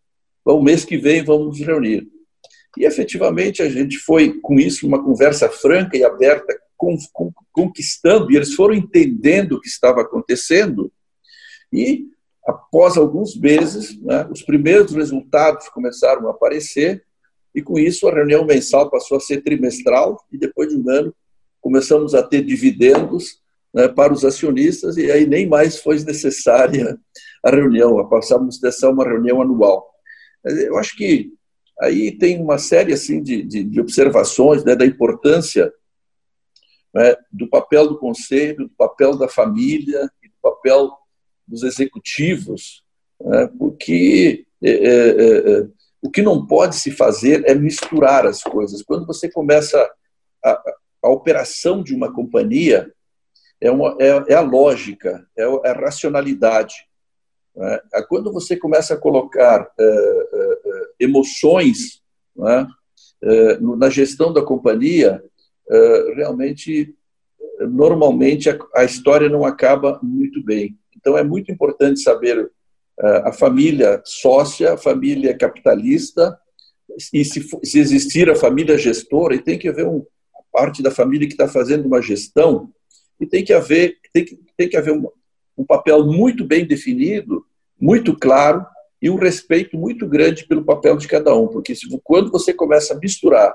Bom, 0.45 0.61
mês 0.61 0.85
que 0.85 0.97
vem 0.97 1.23
vamos 1.23 1.47
nos 1.47 1.59
reunir. 1.59 2.07
E 2.77 2.85
efetivamente 2.85 3.61
a 3.61 3.69
gente 3.69 3.97
foi 3.97 4.39
com 4.39 4.59
isso 4.59 4.87
uma 4.87 5.03
conversa 5.03 5.49
franca 5.49 5.97
e 5.97 6.03
aberta, 6.03 6.57
conquistando, 7.51 8.31
e 8.31 8.35
eles 8.35 8.53
foram 8.53 8.73
entendendo 8.73 9.53
o 9.53 9.61
que 9.61 9.67
estava 9.67 10.01
acontecendo. 10.01 10.91
E 11.71 12.07
após 12.45 12.97
alguns 12.97 13.35
meses, 13.39 13.99
né, 14.01 14.27
os 14.29 14.41
primeiros 14.41 14.93
resultados 14.93 15.69
começaram 15.69 16.27
a 16.27 16.31
aparecer, 16.31 17.03
e 17.55 17.61
com 17.61 17.77
isso 17.77 18.07
a 18.07 18.13
reunião 18.13 18.45
mensal 18.45 18.89
passou 18.89 19.17
a 19.17 19.21
ser 19.21 19.41
trimestral, 19.41 20.17
e 20.31 20.37
depois 20.37 20.69
de 20.69 20.75
um 20.75 20.89
ano 20.89 21.15
começamos 21.61 22.13
a 22.13 22.21
ter 22.21 22.43
dividendos 22.43 23.41
né, 23.73 23.87
para 23.87 24.13
os 24.13 24.23
acionistas 24.23 24.97
e 24.97 25.11
aí 25.11 25.25
nem 25.25 25.47
mais 25.47 25.79
foi 25.79 25.99
necessária 26.03 26.97
a 27.43 27.49
reunião, 27.49 28.07
passamos 28.07 28.63
a 28.63 28.71
ser 28.71 28.87
uma 28.87 29.03
reunião 29.03 29.41
anual. 29.41 29.89
Eu 30.43 30.77
acho 30.77 30.95
que 30.95 31.31
aí 31.79 32.11
tem 32.17 32.41
uma 32.41 32.57
série 32.57 32.93
assim 32.93 33.21
de, 33.21 33.43
de, 33.43 33.63
de 33.63 33.81
observações 33.81 34.63
né, 34.63 34.75
da 34.75 34.85
importância 34.85 35.71
né, 36.93 37.15
do 37.31 37.47
papel 37.47 37.87
do 37.87 37.97
conselho, 37.97 38.67
do 38.67 38.75
papel 38.75 39.17
da 39.17 39.27
família 39.27 40.03
do 40.03 40.41
papel 40.41 40.91
dos 41.47 41.63
executivos, 41.63 42.83
né, 43.19 43.49
porque 43.57 44.45
é, 44.61 44.69
é, 44.69 45.59
é, 45.59 45.67
o 46.01 46.09
que 46.09 46.21
não 46.21 46.45
pode 46.45 46.75
se 46.75 46.91
fazer 46.91 47.43
é 47.45 47.55
misturar 47.55 48.25
as 48.25 48.43
coisas. 48.43 48.81
Quando 48.81 49.05
você 49.05 49.29
começa 49.29 49.89
a, 50.43 50.61
a 51.03 51.09
operação 51.09 51.81
de 51.81 51.95
uma 51.95 52.13
companhia, 52.13 52.93
é, 53.59 53.71
uma, 53.71 53.95
é, 53.99 54.33
é 54.33 54.35
a 54.35 54.41
lógica, 54.41 55.25
é, 55.37 55.43
é 55.43 55.69
a 55.69 55.73
racionalidade. 55.73 56.87
Né? 57.55 57.79
Quando 58.07 58.31
você 58.31 58.57
começa 58.57 58.93
a 58.93 58.97
colocar 58.97 59.71
é, 59.79 59.83
é, 59.83 59.87
é 59.87 60.83
emoções 60.99 62.01
né, 62.35 62.67
na 63.77 63.89
gestão 63.89 64.33
da 64.33 64.41
companhia, 64.41 65.23
realmente, 66.15 66.93
normalmente, 67.61 68.49
a, 68.75 68.83
história 68.83 69.29
não 69.29 69.45
acaba 69.45 69.99
muito 70.03 70.43
bem. 70.43 70.77
Então, 70.95 71.17
é 71.17 71.23
muito 71.23 71.51
importante 71.51 72.01
saber 72.01 72.51
a 72.99 73.31
família 73.31 74.01
sócia, 74.03 74.73
a 74.73 74.77
família 74.77 75.37
capitalista, 75.37 76.37
e 77.13 77.23
se, 77.23 77.41
se 77.63 77.79
existir 77.79 78.29
a 78.29 78.35
família 78.35 78.77
gestora, 78.77 79.35
e 79.35 79.41
tem 79.41 79.57
que 79.57 79.69
haver 79.69 79.87
um, 79.87 80.05
parte 80.51 80.83
da 80.83 80.91
família 80.91 81.27
que 81.27 81.33
está 81.33 81.47
fazendo 81.47 81.87
uma 81.87 82.01
gestão, 82.01 82.71
e 83.19 83.25
tem 83.25 83.43
que 83.43 83.53
haver, 83.53 83.97
tem 84.13 84.25
que, 84.25 84.39
tem 84.55 84.69
que 84.69 84.77
haver 84.77 84.93
um, 84.93 85.09
um 85.57 85.65
papel 85.65 86.05
muito 86.05 86.45
bem 86.45 86.65
definido, 86.65 87.45
muito 87.79 88.17
claro, 88.17 88.65
e 89.03 89.09
um 89.09 89.15
respeito 89.15 89.77
muito 89.77 90.07
grande 90.07 90.47
pelo 90.47 90.63
papel 90.63 90.95
de 90.95 91.09
cada 91.09 91.35
um, 91.35 91.49
porque 91.49 91.75
se, 91.75 91.85
quando 92.03 92.31
você 92.31 92.53
começa 92.53 92.93
a 92.93 92.97
misturar 92.97 93.51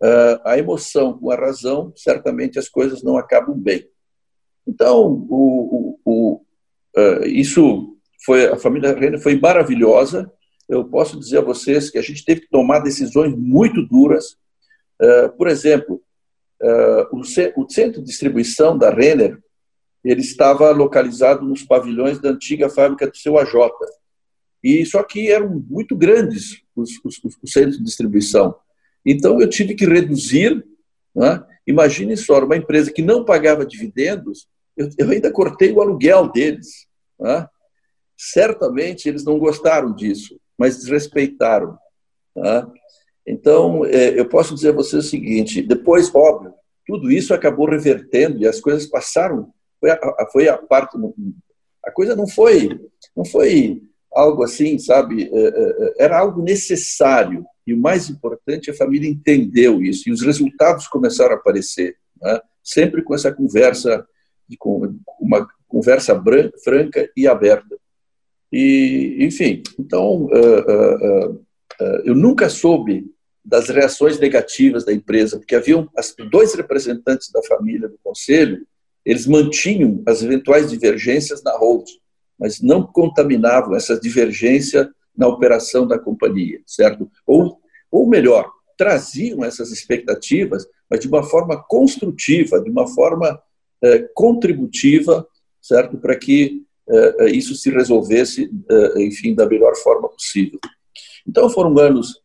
uh, 0.00 0.38
a 0.44 0.56
emoção 0.56 1.18
com 1.18 1.28
a 1.30 1.34
razão, 1.34 1.92
certamente 1.96 2.56
as 2.56 2.68
coisas 2.68 3.02
não 3.02 3.16
acabam 3.16 3.58
bem. 3.58 3.88
Então, 4.64 5.26
o, 5.28 5.98
o, 6.04 6.10
o, 6.12 6.44
uh, 6.96 7.24
isso 7.24 7.96
foi 8.24 8.46
a 8.46 8.56
família 8.56 8.94
Renner 8.94 9.20
foi 9.20 9.36
maravilhosa. 9.38 10.32
Eu 10.68 10.84
posso 10.84 11.18
dizer 11.18 11.38
a 11.38 11.42
vocês 11.42 11.90
que 11.90 11.98
a 11.98 12.02
gente 12.02 12.24
teve 12.24 12.42
que 12.42 12.48
tomar 12.48 12.78
decisões 12.78 13.34
muito 13.36 13.84
duras. 13.84 14.36
Uh, 15.00 15.36
por 15.36 15.48
exemplo, 15.48 16.00
o, 17.10 17.24
centro 17.68 18.00
de 18.00 18.06
distribuição 18.06 18.78
da 18.78 18.88
Renner 18.88 19.36
ele 20.04 20.20
estava 20.20 20.70
localizado 20.70 21.44
nos 21.44 21.62
pavilhões 21.62 22.18
da 22.18 22.30
antiga 22.30 22.68
fábrica 22.68 23.06
do 23.06 23.16
seu 23.16 23.38
AJ. 23.38 23.54
E 24.62 24.84
só 24.86 25.02
que 25.02 25.30
eram 25.30 25.64
muito 25.68 25.96
grandes 25.96 26.62
os, 26.74 26.90
os, 27.04 27.20
os 27.42 27.52
centros 27.52 27.78
de 27.78 27.84
distribuição. 27.84 28.54
Então 29.04 29.40
eu 29.40 29.48
tive 29.48 29.74
que 29.74 29.84
reduzir. 29.84 30.64
Né? 31.14 31.44
Imagine 31.66 32.16
só, 32.16 32.44
uma 32.44 32.56
empresa 32.56 32.92
que 32.92 33.02
não 33.02 33.24
pagava 33.24 33.66
dividendos, 33.66 34.48
eu, 34.76 34.88
eu 34.98 35.10
ainda 35.10 35.30
cortei 35.30 35.72
o 35.72 35.80
aluguel 35.80 36.30
deles. 36.30 36.86
Né? 37.18 37.46
Certamente 38.16 39.08
eles 39.08 39.24
não 39.24 39.38
gostaram 39.38 39.94
disso, 39.94 40.38
mas 40.56 40.78
desrespeitaram. 40.78 41.76
Tá? 42.34 42.70
Então, 43.26 43.84
é, 43.84 44.18
eu 44.18 44.28
posso 44.28 44.54
dizer 44.54 44.70
a 44.70 44.76
você 44.76 44.96
o 44.96 45.02
seguinte: 45.02 45.62
depois, 45.62 46.12
óbvio, 46.14 46.54
tudo 46.86 47.10
isso 47.10 47.32
acabou 47.32 47.68
revertendo 47.68 48.40
e 48.40 48.46
as 48.46 48.60
coisas 48.60 48.86
passaram. 48.86 49.52
Foi 49.82 49.90
a, 49.90 50.26
foi 50.30 50.48
a 50.48 50.56
parte. 50.56 50.96
A 51.84 51.90
coisa 51.90 52.14
não 52.14 52.28
foi, 52.28 52.80
não 53.16 53.24
foi 53.24 53.82
algo 54.12 54.44
assim, 54.44 54.78
sabe? 54.78 55.28
É, 55.32 55.48
é, 55.48 55.94
era 56.04 56.20
algo 56.20 56.40
necessário. 56.40 57.44
E 57.66 57.74
o 57.74 57.76
mais 57.76 58.08
importante, 58.08 58.70
a 58.70 58.74
família 58.74 59.10
entendeu 59.10 59.82
isso 59.82 60.08
e 60.08 60.12
os 60.12 60.22
resultados 60.22 60.86
começaram 60.86 61.32
a 61.32 61.34
aparecer. 61.34 61.96
Né? 62.20 62.40
Sempre 62.62 63.02
com 63.02 63.12
essa 63.12 63.32
conversa, 63.32 64.06
com 64.56 64.94
uma 65.20 65.48
conversa 65.66 66.14
branca, 66.14 66.56
franca 66.62 67.10
e 67.16 67.26
aberta. 67.26 67.76
E, 68.52 69.16
enfim, 69.18 69.64
então, 69.80 70.28
eu 72.04 72.14
nunca 72.14 72.48
soube 72.48 73.10
das 73.44 73.68
reações 73.68 74.20
negativas 74.20 74.84
da 74.84 74.92
empresa, 74.92 75.38
porque 75.38 75.56
haviam 75.56 75.88
dois 76.30 76.54
representantes 76.54 77.32
da 77.32 77.42
família 77.42 77.88
do 77.88 77.98
conselho, 78.04 78.64
eles 79.04 79.26
mantinham 79.26 80.02
as 80.06 80.22
eventuais 80.22 80.70
divergências 80.70 81.42
na 81.42 81.56
hold, 81.56 81.86
mas 82.38 82.60
não 82.60 82.84
contaminavam 82.84 83.74
essa 83.74 83.98
divergência 83.98 84.90
na 85.16 85.28
operação 85.28 85.86
da 85.86 85.98
companhia, 85.98 86.60
certo? 86.66 87.10
Ou, 87.26 87.58
ou 87.90 88.08
melhor, 88.08 88.50
traziam 88.76 89.44
essas 89.44 89.70
expectativas, 89.70 90.66
mas 90.88 91.00
de 91.00 91.08
uma 91.08 91.22
forma 91.22 91.62
construtiva, 91.62 92.60
de 92.60 92.70
uma 92.70 92.86
forma 92.88 93.40
eh, 93.82 94.08
contributiva, 94.14 95.26
certo? 95.60 95.96
Para 95.98 96.16
que 96.16 96.62
eh, 96.88 97.16
eh, 97.20 97.30
isso 97.30 97.54
se 97.54 97.70
resolvesse, 97.70 98.50
enfim, 98.96 99.34
da 99.34 99.46
melhor 99.46 99.74
forma 99.76 100.08
possível. 100.08 100.58
Então 101.26 101.48
foram 101.48 101.78
anos, 101.78 102.20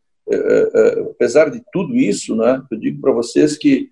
apesar 1.10 1.50
de 1.50 1.62
tudo 1.72 1.94
isso, 1.94 2.34
né, 2.34 2.60
eu 2.70 2.78
digo 2.78 3.00
para 3.00 3.12
vocês 3.12 3.56
que 3.56 3.90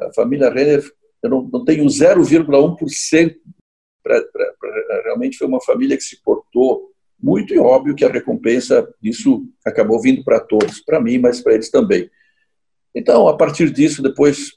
a 0.00 0.12
família 0.14 0.48
Renner, 0.48 0.82
eu 1.22 1.30
não, 1.30 1.48
não 1.52 1.64
tenho 1.64 1.84
0,1% 1.84 3.34
realmente 5.04 5.36
foi 5.36 5.46
uma 5.46 5.60
família 5.60 5.96
que 5.96 6.02
se 6.02 6.22
portou 6.22 6.92
muito 7.20 7.52
e 7.52 7.58
óbvio 7.58 7.94
que 7.94 8.04
a 8.04 8.10
recompensa 8.10 8.88
disso 9.02 9.44
acabou 9.66 10.00
vindo 10.00 10.22
para 10.22 10.40
todos, 10.40 10.80
para 10.80 11.00
mim, 11.00 11.18
mas 11.18 11.40
para 11.40 11.54
eles 11.54 11.70
também. 11.70 12.08
Então, 12.94 13.28
a 13.28 13.36
partir 13.36 13.70
disso, 13.70 14.02
depois 14.02 14.52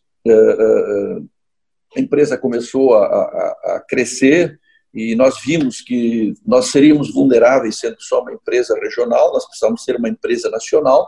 a 1.95 1.99
empresa 1.99 2.37
começou 2.37 2.93
a, 2.95 3.05
a, 3.05 3.75
a 3.75 3.85
crescer, 3.87 4.59
e 4.93 5.15
nós 5.15 5.41
vimos 5.43 5.81
que 5.81 6.33
nós 6.45 6.67
seríamos 6.67 7.13
vulneráveis 7.13 7.79
sendo 7.79 7.95
só 7.99 8.21
uma 8.21 8.33
empresa 8.33 8.77
regional, 8.77 9.31
nós 9.31 9.45
precisávamos 9.45 9.83
ser 9.83 9.95
uma 9.95 10.09
empresa 10.09 10.49
nacional. 10.49 11.07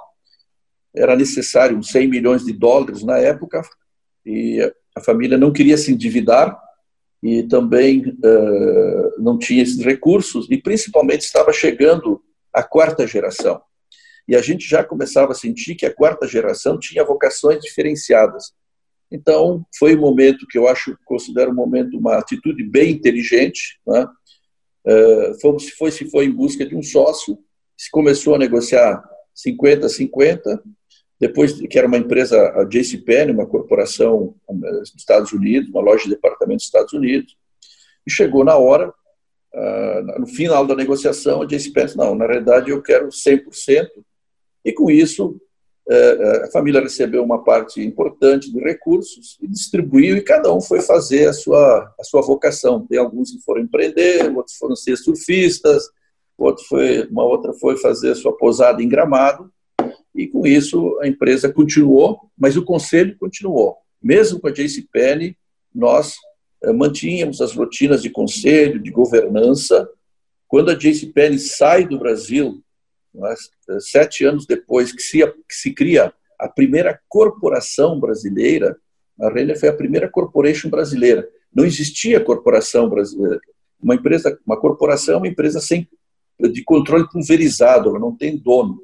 Era 0.96 1.16
necessário 1.16 1.84
100 1.84 2.08
milhões 2.08 2.46
de 2.46 2.54
dólares 2.54 3.04
na 3.04 3.18
época 3.18 3.62
e 4.26 4.62
a 4.96 5.02
família 5.02 5.38
não 5.38 5.52
queria 5.52 5.78
se 5.78 5.92
endividar 5.92 6.58
e 7.22 7.44
também 7.44 8.10
uh, 8.10 9.22
não 9.22 9.38
tinha 9.38 9.64
esses 9.64 9.84
recursos 9.84 10.48
e 10.50 10.58
principalmente 10.58 11.22
estava 11.22 11.54
chegando 11.54 12.22
a 12.52 12.62
quarta 12.62 13.08
geração. 13.08 13.62
E 14.28 14.36
a 14.36 14.42
gente 14.42 14.68
já 14.68 14.84
começava 14.84 15.32
a 15.32 15.36
sentir 15.36 15.76
que 15.76 15.86
a 15.86 15.94
quarta 15.94 16.28
geração 16.28 16.78
tinha 16.78 17.04
vocações 17.04 17.60
diferenciadas. 17.62 18.54
Então, 19.12 19.66
foi 19.78 19.96
um 19.96 20.02
momento 20.02 20.48
que 20.48 20.58
eu 20.58 20.68
acho, 20.68 20.98
considero 21.06 21.52
um 21.52 21.56
momento, 21.56 21.98
uma 21.98 22.18
atitude 22.18 22.64
bem 22.64 22.92
inteligente. 22.92 23.80
Né? 23.86 24.08
Uh, 24.86 25.40
fomos, 25.42 25.70
foi, 25.70 25.92
se 25.92 26.10
foi 26.10 26.26
em 26.26 26.32
busca 26.32 26.66
de 26.66 26.76
um 26.76 26.82
sócio, 26.82 27.38
se 27.78 27.90
começou 27.92 28.36
a 28.36 28.40
negociar 28.40 29.04
50-50, 29.36 30.62
depois 31.20 31.54
que 31.54 31.78
era 31.78 31.88
uma 31.88 31.98
empresa, 31.98 32.52
a 32.56 32.64
JCPenney, 32.66 33.34
uma 33.34 33.46
corporação 33.46 34.36
dos 34.50 34.94
Estados 34.96 35.32
Unidos, 35.32 35.70
uma 35.70 35.82
loja 35.82 36.04
de 36.04 36.12
departamento 36.12 36.58
dos 36.58 36.66
Estados 36.66 36.94
Unidos, 36.94 37.38
e 38.06 38.12
chegou 38.12 38.44
na 38.44 38.58
hora, 38.58 38.90
uh, 38.90 40.20
no 40.20 40.28
final 40.28 40.66
da 40.68 40.76
negociação, 40.76 41.42
a 41.42 41.46
JCPenney 41.46 41.86
disse, 41.86 41.98
não, 41.98 42.16
na 42.16 42.26
realidade 42.26 42.70
eu 42.70 42.82
quero 42.82 43.08
100%, 43.08 43.88
e 44.66 44.74
com 44.74 44.90
isso 44.90 45.40
é, 45.90 45.96
é, 45.96 46.44
a 46.46 46.52
família 46.52 46.80
recebeu 46.82 47.22
uma 47.24 47.44
parte 47.44 47.82
importante 47.82 48.52
de 48.52 48.60
recursos 48.60 49.38
e 49.42 49.48
distribuiu, 49.48 50.16
e 50.16 50.22
cada 50.22 50.54
um 50.54 50.62
foi 50.62 50.82
fazer 50.82 51.28
a 51.28 51.34
sua, 51.34 51.94
a 52.00 52.04
sua 52.04 52.22
vocação. 52.22 52.86
Tem 52.88 52.98
alguns 52.98 53.32
que 53.32 53.42
foram 53.42 53.62
empreender, 53.62 54.32
outros 54.36 54.56
foram 54.56 54.76
ser 54.76 54.96
surfistas, 54.96 55.84
outro 56.38 56.64
foi, 56.66 57.06
uma 57.08 57.26
outra 57.26 57.54
foi 57.54 57.78
fazer 57.78 58.16
sua 58.16 58.36
posada 58.38 58.82
em 58.82 58.88
gramado, 58.88 59.52
e 60.16 60.28
com 60.28 60.46
isso 60.46 61.00
a 61.02 61.08
empresa 61.08 61.52
continuou, 61.52 62.30
mas 62.38 62.56
o 62.56 62.64
conselho 62.64 63.18
continuou. 63.18 63.78
Mesmo 64.02 64.40
com 64.40 64.48
a 64.48 64.52
JCPenney, 64.52 65.36
nós 65.74 66.16
é, 66.64 66.72
mantínhamos 66.72 67.42
as 67.42 67.54
rotinas 67.54 68.02
de 68.02 68.10
conselho, 68.10 68.80
de 68.80 68.92
governança. 68.92 69.90
Quando 70.48 70.72
a 70.72 70.76
JCPenney 70.76 71.40
sai 71.40 71.88
do 71.88 71.98
Brasil, 71.98 72.62
é? 73.16 73.80
sete 73.80 74.26
anos 74.26 74.46
depois 74.46 74.92
que 74.92 75.02
se, 75.02 75.26
que 75.26 75.56
se 75.56 75.74
cria 75.74 76.14
a 76.40 76.50
primeira 76.50 77.00
corporação 77.08 78.00
brasileira, 78.00 78.78
a 79.20 79.30
Renner 79.30 79.60
foi 79.60 79.70
a 79.70 79.76
primeira 79.76 80.10
corporation 80.10 80.70
brasileira. 80.70 81.28
Não 81.54 81.66
existia 81.66 82.20
corporação 82.20 82.90
brasileira. 82.90 83.40
Uma 83.82 83.96
empresa, 83.96 84.38
uma 84.46 84.60
corporação 84.60 85.16
é 85.16 85.18
uma 85.18 85.28
empresa 85.28 85.60
sem 85.60 85.88
de 86.40 86.64
controle 86.64 87.08
pulverizado, 87.10 87.90
ela 87.90 88.00
não 88.00 88.16
tem 88.16 88.36
dono. 88.36 88.82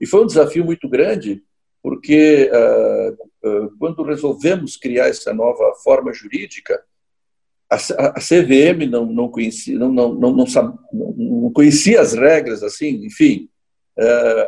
E 0.00 0.06
foi 0.06 0.22
um 0.22 0.26
desafio 0.26 0.64
muito 0.64 0.88
grande, 0.88 1.42
porque 1.82 2.50
uh, 2.50 3.76
quando 3.78 4.02
resolvemos 4.02 4.76
criar 4.76 5.08
essa 5.08 5.32
nova 5.32 5.74
forma 5.82 6.12
jurídica, 6.12 6.82
a, 7.70 8.20
CVM 8.20 8.86
não, 8.88 9.06
não, 9.06 9.28
conhecia, 9.28 9.78
não, 9.78 9.92
não, 9.92 10.14
não, 10.14 10.34
não, 10.92 11.52
conhecia 11.52 12.00
as 12.00 12.12
regras, 12.12 12.62
assim, 12.62 13.04
enfim. 13.04 13.48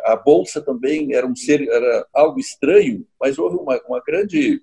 A 0.05 0.17
Bolsa 0.17 0.61
também 0.61 1.15
era, 1.15 1.27
um 1.27 1.35
ser, 1.35 1.69
era 1.69 2.07
algo 2.13 2.39
estranho, 2.39 3.07
mas 3.21 3.39
houve 3.39 3.57
uma, 3.57 3.81
uma, 3.87 4.03
grande, 4.05 4.63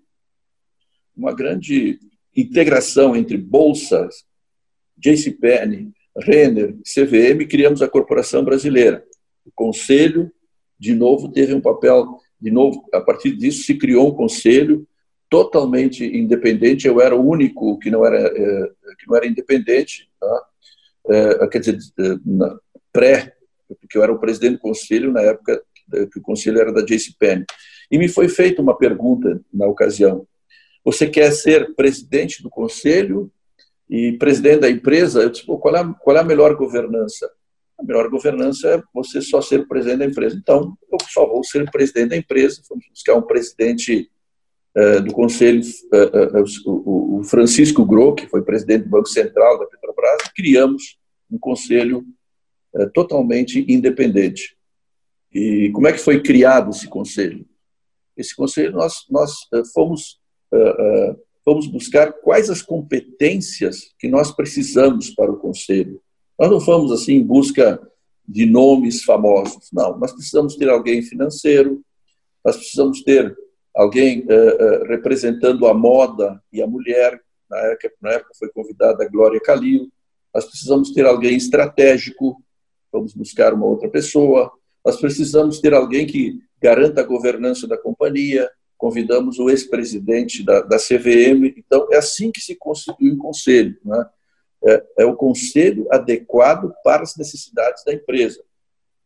uma 1.16 1.34
grande 1.34 2.00
integração 2.36 3.16
entre 3.16 3.38
bolsas, 3.38 4.26
JCPenney, 4.98 5.92
Renner, 6.18 6.76
CVM, 6.84 7.48
criamos 7.48 7.82
a 7.82 7.88
Corporação 7.88 8.44
Brasileira. 8.44 9.04
O 9.46 9.52
Conselho, 9.54 10.32
de 10.84 10.94
novo, 10.94 11.32
teve 11.32 11.54
um 11.54 11.62
papel, 11.62 12.20
de 12.42 12.52
novo, 12.52 12.84
a 12.94 13.00
partir 13.00 13.38
disso 13.38 13.64
se 13.64 13.78
criou 13.78 14.10
um 14.10 14.14
conselho 14.14 14.86
totalmente 15.30 16.04
independente. 16.06 16.86
Eu 16.86 17.00
era 17.00 17.16
o 17.16 17.26
único 17.26 17.80
que 17.80 17.90
não 17.90 18.06
era, 18.06 18.18
é, 18.20 18.70
que 19.00 19.08
não 19.08 19.16
era 19.16 19.26
independente, 19.26 20.10
tá? 20.20 20.46
é, 21.10 21.48
quer 21.48 21.60
dizer, 21.60 21.80
na, 22.26 22.60
pré, 22.92 23.34
porque 23.80 23.98
eu 23.98 24.04
era 24.04 24.12
o 24.12 24.20
presidente 24.20 24.56
do 24.56 24.60
conselho 24.60 25.10
na 25.14 25.22
época 25.22 25.64
que 26.12 26.20
o 26.20 26.22
conselho 26.22 26.60
era 26.60 26.74
da 26.74 26.82
JCPenney. 26.82 27.46
E 27.90 27.98
me 27.98 28.10
foi 28.10 28.28
feita 28.28 28.62
uma 28.62 28.78
pergunta 28.78 29.40
na 29.54 29.66
ocasião. 29.68 30.28
Você 30.84 31.08
quer 31.08 31.32
ser 31.32 31.74
presidente 31.76 32.44
do 32.44 32.50
conselho 32.50 33.32
e 33.90 34.12
presidente 34.18 34.60
da 34.60 34.70
empresa, 34.70 35.22
eu 35.22 35.30
disse, 35.30 35.46
qual, 35.46 35.76
é, 35.78 35.96
qual 36.02 36.18
é 36.18 36.20
a 36.20 36.26
melhor 36.26 36.56
governança? 36.56 37.32
A 37.80 37.84
melhor 37.84 38.10
governança 38.10 38.68
é 38.68 38.84
você 38.94 39.22
só 39.22 39.42
ser 39.42 39.68
presidente 39.68 40.00
da 40.00 40.06
empresa. 40.06 40.36
Então, 40.36 40.78
eu 40.92 40.98
só 41.10 41.28
vou 41.28 41.44
ser 41.44 41.70
presidente 41.72 42.10
da 42.10 42.18
empresa, 42.18 42.62
vamos 42.70 42.86
buscar 42.90 43.16
um 43.16 43.22
presidente 43.22 44.10
uh, 44.78 45.02
do 45.02 45.12
conselho, 45.14 45.62
uh, 45.62 46.40
uh, 46.40 46.44
o, 46.66 47.20
o, 47.20 47.24
Francisco 47.24 47.86
Gro, 47.86 48.16
que 48.16 48.28
foi 48.28 48.44
presidente 48.44 48.84
do 48.84 48.90
Banco 48.90 49.08
Central 49.08 49.60
da 49.60 49.66
Petrobras, 49.66 50.22
criamos 50.36 50.98
um 51.30 51.38
conselho 51.38 52.06
totalmente 52.94 53.64
independente. 53.72 54.58
E 55.32 55.70
como 55.74 55.88
é 55.88 55.94
que 55.94 56.00
foi 56.00 56.24
criado 56.24 56.72
esse 56.72 56.88
conselho? 56.88 57.46
Esse 58.18 58.36
conselho, 58.36 58.72
nós, 58.72 59.06
nós 59.12 59.32
fomos 59.72 60.20
vamos 61.46 61.68
buscar 61.68 62.12
quais 62.14 62.50
as 62.50 62.62
competências 62.62 63.94
que 64.00 64.08
nós 64.08 64.32
precisamos 64.32 65.10
para 65.12 65.32
o 65.32 65.38
conselho. 65.38 66.02
Nós 66.40 66.50
não 66.50 66.60
vamos 66.60 66.92
assim 66.92 67.14
em 67.14 67.24
busca 67.24 67.80
de 68.28 68.46
nomes 68.46 69.04
famosos, 69.04 69.70
não. 69.72 69.98
Nós 69.98 70.12
precisamos 70.12 70.56
ter 70.56 70.70
alguém 70.70 71.02
financeiro, 71.02 71.84
nós 72.44 72.58
precisamos 72.58 73.04
ter 73.04 73.36
alguém 73.76 74.22
uh, 74.22 74.24
uh, 74.24 74.88
representando 74.88 75.68
a 75.68 75.74
moda 75.74 76.42
e 76.52 76.62
a 76.62 76.68
mulher. 76.68 77.20
Na 77.50 77.58
época, 77.58 77.92
na 78.02 78.12
época 78.12 78.32
foi 78.38 78.50
convidada 78.50 79.04
a 79.04 79.08
Glória 79.08 79.40
Calil. 79.40 79.92
Nós 80.34 80.46
precisamos 80.46 80.92
ter 80.92 81.06
alguém 81.06 81.36
estratégico, 81.36 82.42
vamos 82.92 83.14
buscar 83.14 83.54
uma 83.54 83.66
outra 83.66 83.90
pessoa. 83.90 84.52
Nós 84.84 85.00
precisamos 85.00 85.60
ter 85.60 85.74
alguém 85.74 86.06
que 86.06 86.40
garanta 86.62 87.02
a 87.02 87.06
governança 87.06 87.68
da 87.68 87.78
companhia, 87.78 88.50
convidamos 88.78 89.40
o 89.40 89.50
ex-presidente 89.50 90.44
da, 90.44 90.62
da, 90.62 90.78
CVM. 90.78 91.54
Então, 91.58 91.88
é 91.92 91.98
assim 91.98 92.32
que 92.32 92.42
se 92.42 92.56
constitui 92.56 93.12
um 93.12 93.18
conselho. 93.18 93.78
Né? 93.84 94.06
É, 94.66 94.84
é, 95.00 95.06
o 95.06 95.16
conselho 95.16 95.88
adequado 95.92 96.74
para 96.84 97.04
as 97.04 97.18
necessidades 97.18 97.84
da 97.84 97.94
empresa. 97.94 98.42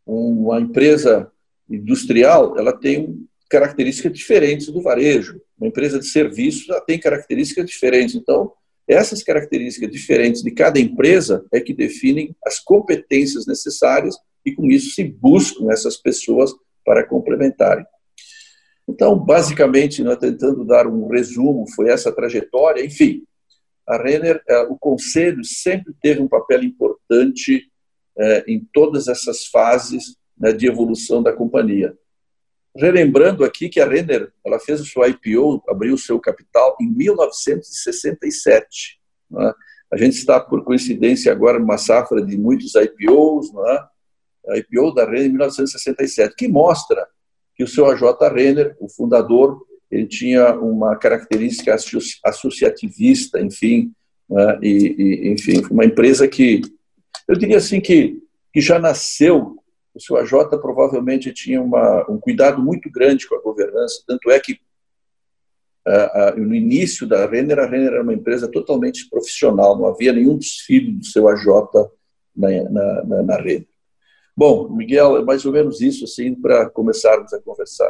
Uma 0.05 0.59
empresa 0.59 1.31
industrial, 1.69 2.57
ela 2.57 2.71
tem 2.71 3.27
características 3.49 4.13
diferentes 4.13 4.67
do 4.67 4.81
varejo. 4.81 5.41
Uma 5.59 5.67
empresa 5.67 5.99
de 5.99 6.05
serviços, 6.05 6.69
ela 6.69 6.81
tem 6.81 6.99
características 6.99 7.65
diferentes. 7.65 8.15
Então, 8.15 8.53
essas 8.87 9.23
características 9.23 9.91
diferentes 9.91 10.41
de 10.41 10.51
cada 10.51 10.79
empresa 10.79 11.45
é 11.51 11.59
que 11.59 11.73
definem 11.73 12.35
as 12.45 12.59
competências 12.59 13.45
necessárias 13.45 14.15
e, 14.45 14.53
com 14.53 14.67
isso, 14.67 14.93
se 14.93 15.03
buscam 15.03 15.71
essas 15.71 15.97
pessoas 15.97 16.53
para 16.85 17.05
complementarem. 17.05 17.85
Então, 18.87 19.19
basicamente, 19.19 20.01
nós 20.01 20.17
tentando 20.17 20.63
dar 20.63 20.87
um 20.87 21.07
resumo, 21.09 21.65
foi 21.75 21.89
essa 21.89 22.11
trajetória. 22.11 22.85
Enfim, 22.85 23.23
a 23.87 23.97
Renner, 23.97 24.43
é, 24.47 24.61
o 24.63 24.75
conselho 24.77 25.45
sempre 25.45 25.93
teve 26.01 26.19
um 26.21 26.27
papel 26.27 26.63
importante 26.63 27.71
é, 28.17 28.43
em 28.47 28.67
todas 28.73 29.07
essas 29.07 29.45
fases 29.45 30.17
né, 30.37 30.51
de 30.51 30.67
evolução 30.67 31.23
da 31.23 31.31
companhia. 31.31 31.97
Relembrando 32.75 33.45
aqui 33.45 33.69
que 33.69 33.79
a 33.79 33.87
Renner, 33.87 34.33
ela 34.45 34.59
fez 34.59 34.81
o 34.81 34.85
seu 34.85 35.03
IPO, 35.03 35.63
abriu 35.67 35.95
o 35.95 35.97
seu 35.97 36.19
capital 36.19 36.75
em 36.81 36.87
1967. 36.87 38.99
Né? 39.31 39.53
A 39.91 39.97
gente 39.97 40.17
está, 40.17 40.39
por 40.39 40.63
coincidência, 40.63 41.31
agora 41.31 41.57
numa 41.57 41.77
safra 41.77 42.21
de 42.21 42.37
muitos 42.37 42.75
IPOs, 42.75 43.51
né? 43.53 43.87
a 44.49 44.57
IPO 44.57 44.93
da 44.93 45.05
Renner 45.05 45.25
em 45.25 45.29
1967, 45.29 46.35
que 46.35 46.47
mostra 46.47 47.07
que 47.55 47.63
o 47.63 47.67
seu 47.67 47.87
AJ 47.87 48.03
Renner, 48.33 48.77
o 48.79 48.87
fundador, 48.87 49.65
ele 49.89 50.05
tinha 50.05 50.53
uma 50.55 50.95
característica 50.95 51.75
associativista, 52.23 53.39
enfim, 53.39 53.91
né, 54.29 54.59
e, 54.61 54.95
e, 54.97 55.29
enfim, 55.29 55.63
uma 55.71 55.85
empresa 55.85 56.27
que, 56.27 56.61
eu 57.27 57.35
diria 57.37 57.57
assim, 57.57 57.79
que, 57.79 58.21
que 58.53 58.61
já 58.61 58.77
nasceu, 58.79 59.55
o 59.93 59.99
seu 59.99 60.17
AJ 60.17 60.49
provavelmente 60.61 61.33
tinha 61.33 61.61
uma, 61.61 62.09
um 62.09 62.19
cuidado 62.19 62.61
muito 62.61 62.91
grande 62.91 63.27
com 63.27 63.35
a 63.35 63.41
governança, 63.41 64.03
tanto 64.07 64.29
é 64.29 64.39
que 64.39 64.59
no 66.35 66.53
início 66.53 67.07
da 67.07 67.25
Renner, 67.25 67.59
a 67.59 67.65
Renner 67.65 67.93
era 67.93 68.03
uma 68.03 68.13
empresa 68.13 68.51
totalmente 68.51 69.09
profissional, 69.09 69.77
não 69.77 69.85
havia 69.85 70.11
nenhum 70.11 70.35
dos 70.37 70.59
filhos 70.59 70.99
do 70.99 71.05
seu 71.05 71.29
AJ 71.29 71.45
na, 72.35 72.49
na, 72.69 73.03
na, 73.05 73.23
na 73.23 73.37
Renner. 73.37 73.67
Bom, 74.35 74.69
Miguel, 74.69 75.17
é 75.17 75.23
mais 75.23 75.45
ou 75.45 75.51
menos 75.51 75.81
isso, 75.81 76.03
assim, 76.03 76.35
para 76.35 76.69
começarmos 76.69 77.33
a 77.33 77.41
conversar. 77.41 77.89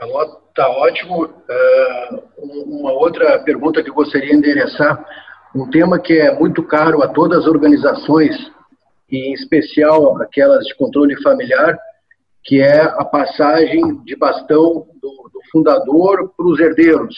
Está 0.00 0.68
ótimo. 0.68 1.24
Uh, 1.24 2.24
uma 2.38 2.92
outra 2.92 3.38
pergunta 3.40 3.82
que 3.82 3.90
eu 3.90 3.94
gostaria 3.94 4.30
de 4.30 4.36
endereçar, 4.36 5.04
um 5.54 5.70
tema 5.70 5.98
que 5.98 6.14
é 6.14 6.34
muito 6.34 6.62
caro 6.64 7.02
a 7.02 7.08
todas 7.08 7.40
as 7.40 7.46
organizações, 7.46 8.36
e 9.10 9.30
em 9.30 9.32
especial 9.32 10.20
aquelas 10.20 10.64
de 10.66 10.74
controle 10.74 11.20
familiar, 11.22 11.78
que 12.42 12.60
é 12.60 12.82
a 12.82 13.04
passagem 13.04 14.02
de 14.04 14.16
bastão 14.16 14.86
do, 15.00 15.30
do 15.32 15.40
fundador 15.50 16.32
para 16.36 16.46
os 16.46 16.58
herdeiros. 16.58 17.14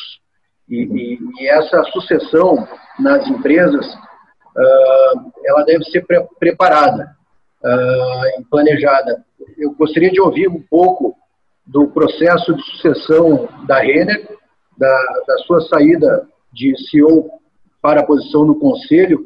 E, 0.69 0.83
e, 0.83 1.19
e, 1.41 1.49
essa 1.49 1.83
sucessão 1.85 2.67
nas 2.99 3.27
empresas, 3.29 3.87
uh, 3.87 5.33
ela 5.45 5.65
deve 5.65 5.85
ser 5.85 6.05
pre 6.07 6.21
preparada 6.39 7.17
uh, 7.65 8.45
planejada. 8.51 9.25
Eu 9.57 9.73
gostaria 9.75 10.11
de 10.11 10.21
ouvir 10.21 10.49
um 10.49 10.63
pouco 10.69 11.17
do 11.67 11.89
processo 11.89 12.55
de 12.55 12.63
sucessão 12.63 13.49
da 13.67 13.81
Renner, 13.81 14.37
da, 14.79 15.23
da 15.27 15.39
sua 15.39 15.61
saída 15.63 16.29
de 16.53 16.75
CEO 16.89 17.31
para 17.83 18.01
a 18.01 18.07
posição 18.07 18.45
no 18.45 18.59
conselho 18.59 19.25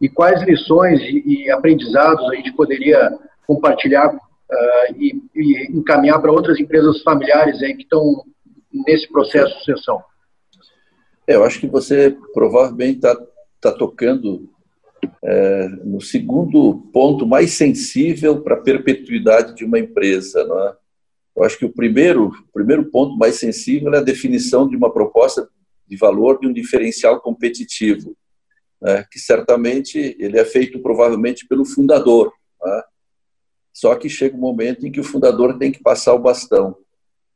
e 0.00 0.08
quais 0.08 0.42
lições 0.42 1.00
e, 1.00 1.44
e 1.44 1.50
aprendizados 1.50 2.28
a 2.30 2.34
gente 2.34 2.52
poderia 2.54 3.16
compartilhar 3.46 4.14
uh, 4.14 4.94
e, 4.96 5.22
e, 5.34 5.66
encaminhar 5.76 6.20
para 6.20 6.32
outras 6.32 6.58
empresas 6.58 7.02
familiares 7.02 7.62
aí 7.62 7.74
que 7.74 7.82
estão 7.82 8.24
nesse 8.86 9.08
processo 9.08 9.52
de 9.52 9.64
sucessão. 9.64 10.02
É, 11.26 11.36
eu 11.36 11.44
acho 11.44 11.60
que 11.60 11.66
você 11.66 12.16
provavelmente 12.34 12.96
está 12.96 13.16
tá 13.60 13.72
tocando 13.72 14.48
é, 15.22 15.68
no 15.84 16.00
segundo 16.00 16.88
ponto 16.92 17.26
mais 17.26 17.52
sensível 17.52 18.40
para 18.40 18.56
a 18.56 18.60
perpetuidade 18.60 19.54
de 19.54 19.64
uma 19.64 19.78
empresa. 19.78 20.44
Não 20.44 20.68
é? 20.68 20.74
Eu 21.36 21.44
acho 21.44 21.58
que 21.58 21.64
o 21.64 21.72
primeiro, 21.72 22.26
o 22.28 22.52
primeiro 22.52 22.90
ponto 22.90 23.16
mais 23.16 23.36
sensível 23.36 23.92
é 23.94 23.98
a 23.98 24.02
definição 24.02 24.68
de 24.68 24.76
uma 24.76 24.92
proposta 24.92 25.48
de 25.86 25.96
valor 25.96 26.38
de 26.38 26.46
um 26.46 26.52
diferencial 26.52 27.20
competitivo, 27.20 28.16
né? 28.80 29.04
que 29.10 29.18
certamente 29.18 30.16
ele 30.18 30.38
é 30.38 30.44
feito 30.44 30.80
provavelmente 30.80 31.46
pelo 31.46 31.64
fundador. 31.64 32.32
Né? 32.62 32.82
Só 33.72 33.94
que 33.94 34.08
chega 34.08 34.36
um 34.36 34.40
momento 34.40 34.86
em 34.86 34.92
que 34.92 35.00
o 35.00 35.04
fundador 35.04 35.58
tem 35.58 35.72
que 35.72 35.82
passar 35.82 36.14
o 36.14 36.18
bastão. 36.18 36.76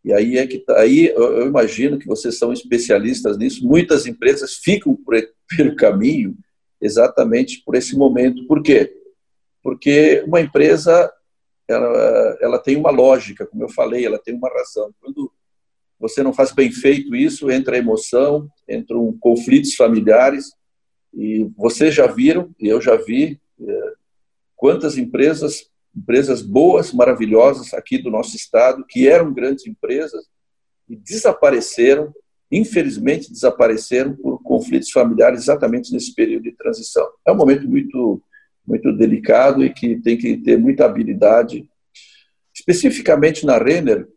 E 0.05 0.13
aí 0.13 0.39
é 0.39 0.47
que 0.47 0.59
tá, 0.59 0.81
aí 0.81 1.09
eu 1.09 1.47
imagino 1.47 1.99
que 1.99 2.07
vocês 2.07 2.39
são 2.39 2.53
especialistas 2.53 3.37
nisso. 3.37 3.67
Muitas 3.67 4.07
empresas 4.07 4.55
ficam 4.55 4.97
pelo 5.49 5.75
caminho 5.75 6.37
exatamente 6.81 7.63
por 7.65 7.75
esse 7.75 7.97
momento. 7.97 8.47
Por 8.47 8.63
quê? 8.63 8.95
Porque 9.63 10.23
uma 10.27 10.41
empresa 10.41 11.13
ela, 11.69 12.39
ela 12.41 12.59
tem 12.59 12.77
uma 12.77 12.91
lógica, 12.91 13.47
como 13.47 13.65
eu 13.65 13.69
falei, 13.69 14.07
ela 14.07 14.19
tem 14.19 14.35
uma 14.35 14.49
razão. 14.49 14.95
Quando 15.01 15.33
você 15.99 16.23
não 16.23 16.33
faz 16.33 16.53
bem 16.53 16.71
feito 16.71 17.15
isso, 17.15 17.51
entra 17.51 17.77
a 17.77 17.79
emoção, 17.79 18.49
entram 18.69 19.17
conflitos 19.19 19.75
familiares, 19.75 20.53
e 21.13 21.51
vocês 21.57 21.95
já 21.95 22.07
viram, 22.07 22.55
e 22.61 22.69
eu 22.69 22.81
já 22.81 22.97
vi, 22.97 23.41
é, 23.61 23.93
quantas 24.55 24.99
empresas, 24.99 25.71
empresas 25.97 26.43
boas, 26.43 26.93
maravilhosas 26.93 27.73
aqui 27.73 27.99
do 27.99 28.11
nosso 28.11 28.37
estado, 28.37 28.85
que 28.87 29.09
eram 29.09 29.33
grandes 29.33 29.67
empresas, 29.67 30.27
e 30.89 30.95
desapareceram, 30.95 32.15
infelizmente 32.53 33.33
desapareceram 33.33 34.15
por 34.15 34.41
conflitos 34.43 34.91
familiares 34.91 35.43
exatamente 35.43 35.93
nesse 35.93 36.15
período 36.15 36.45
de 36.45 36.53
transição. 36.53 37.09
É 37.27 37.33
um 37.33 37.37
momento 37.37 37.67
muito 37.69 38.23
muito 38.67 38.93
delicado 38.93 39.65
e 39.65 39.73
que 39.73 39.97
tem 39.97 40.17
que 40.17 40.37
ter 40.37 40.59
muita 40.59 40.85
habilidade. 40.85 41.69
Especificamente 42.55 43.47
na 43.47 43.59
Renner, 43.59 44.09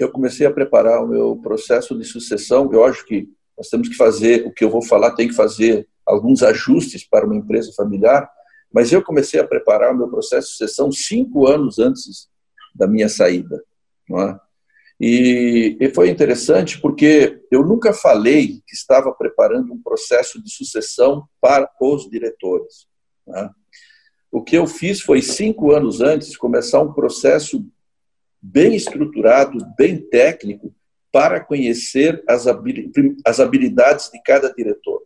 eu 0.00 0.10
comecei 0.10 0.46
a 0.46 0.50
preparar 0.50 1.02
o 1.02 1.08
meu 1.08 1.36
processo 1.36 1.96
de 1.96 2.04
sucessão. 2.04 2.70
Eu 2.72 2.84
acho 2.84 3.04
que 3.04 3.28
nós 3.56 3.68
temos 3.68 3.88
que 3.88 3.94
fazer, 3.94 4.46
o 4.46 4.52
que 4.52 4.64
eu 4.64 4.70
vou 4.70 4.82
falar, 4.82 5.12
tem 5.12 5.28
que 5.28 5.34
fazer 5.34 5.88
alguns 6.06 6.42
ajustes 6.42 7.06
para 7.06 7.26
uma 7.26 7.36
empresa 7.36 7.72
familiar, 7.76 8.30
mas 8.72 8.92
eu 8.92 9.02
comecei 9.02 9.40
a 9.40 9.46
preparar 9.46 9.92
o 9.92 9.96
meu 9.96 10.08
processo 10.08 10.48
de 10.48 10.52
sucessão 10.52 10.92
cinco 10.92 11.46
anos 11.46 11.78
antes 11.78 12.28
da 12.74 12.86
minha 12.86 13.08
saída. 13.08 13.62
Não 14.08 14.22
é? 14.22 14.40
E, 15.00 15.76
e, 15.80 15.94
foi 15.94 16.10
interessante 16.10 16.80
porque 16.80 17.40
eu 17.52 17.64
nunca 17.64 17.92
falei 17.92 18.60
que 18.66 18.74
estava 18.74 19.12
preparando 19.12 19.72
um 19.72 19.80
processo 19.80 20.42
de 20.42 20.50
sucessão 20.50 21.24
para 21.40 21.70
os 21.80 22.10
diretores. 22.10 22.88
É? 23.28 23.50
O 24.30 24.42
que 24.42 24.56
eu 24.56 24.66
fiz 24.66 25.00
foi, 25.00 25.22
cinco 25.22 25.72
anos 25.72 26.00
antes, 26.00 26.36
começar 26.36 26.80
um 26.80 26.92
processo 26.92 27.64
bem 28.40 28.74
estruturado, 28.74 29.58
bem 29.76 29.98
técnico, 29.98 30.74
para 31.10 31.40
conhecer 31.40 32.22
as 32.28 32.46
habilidades 33.40 34.10
de 34.10 34.22
cada 34.22 34.52
diretor. 34.52 35.02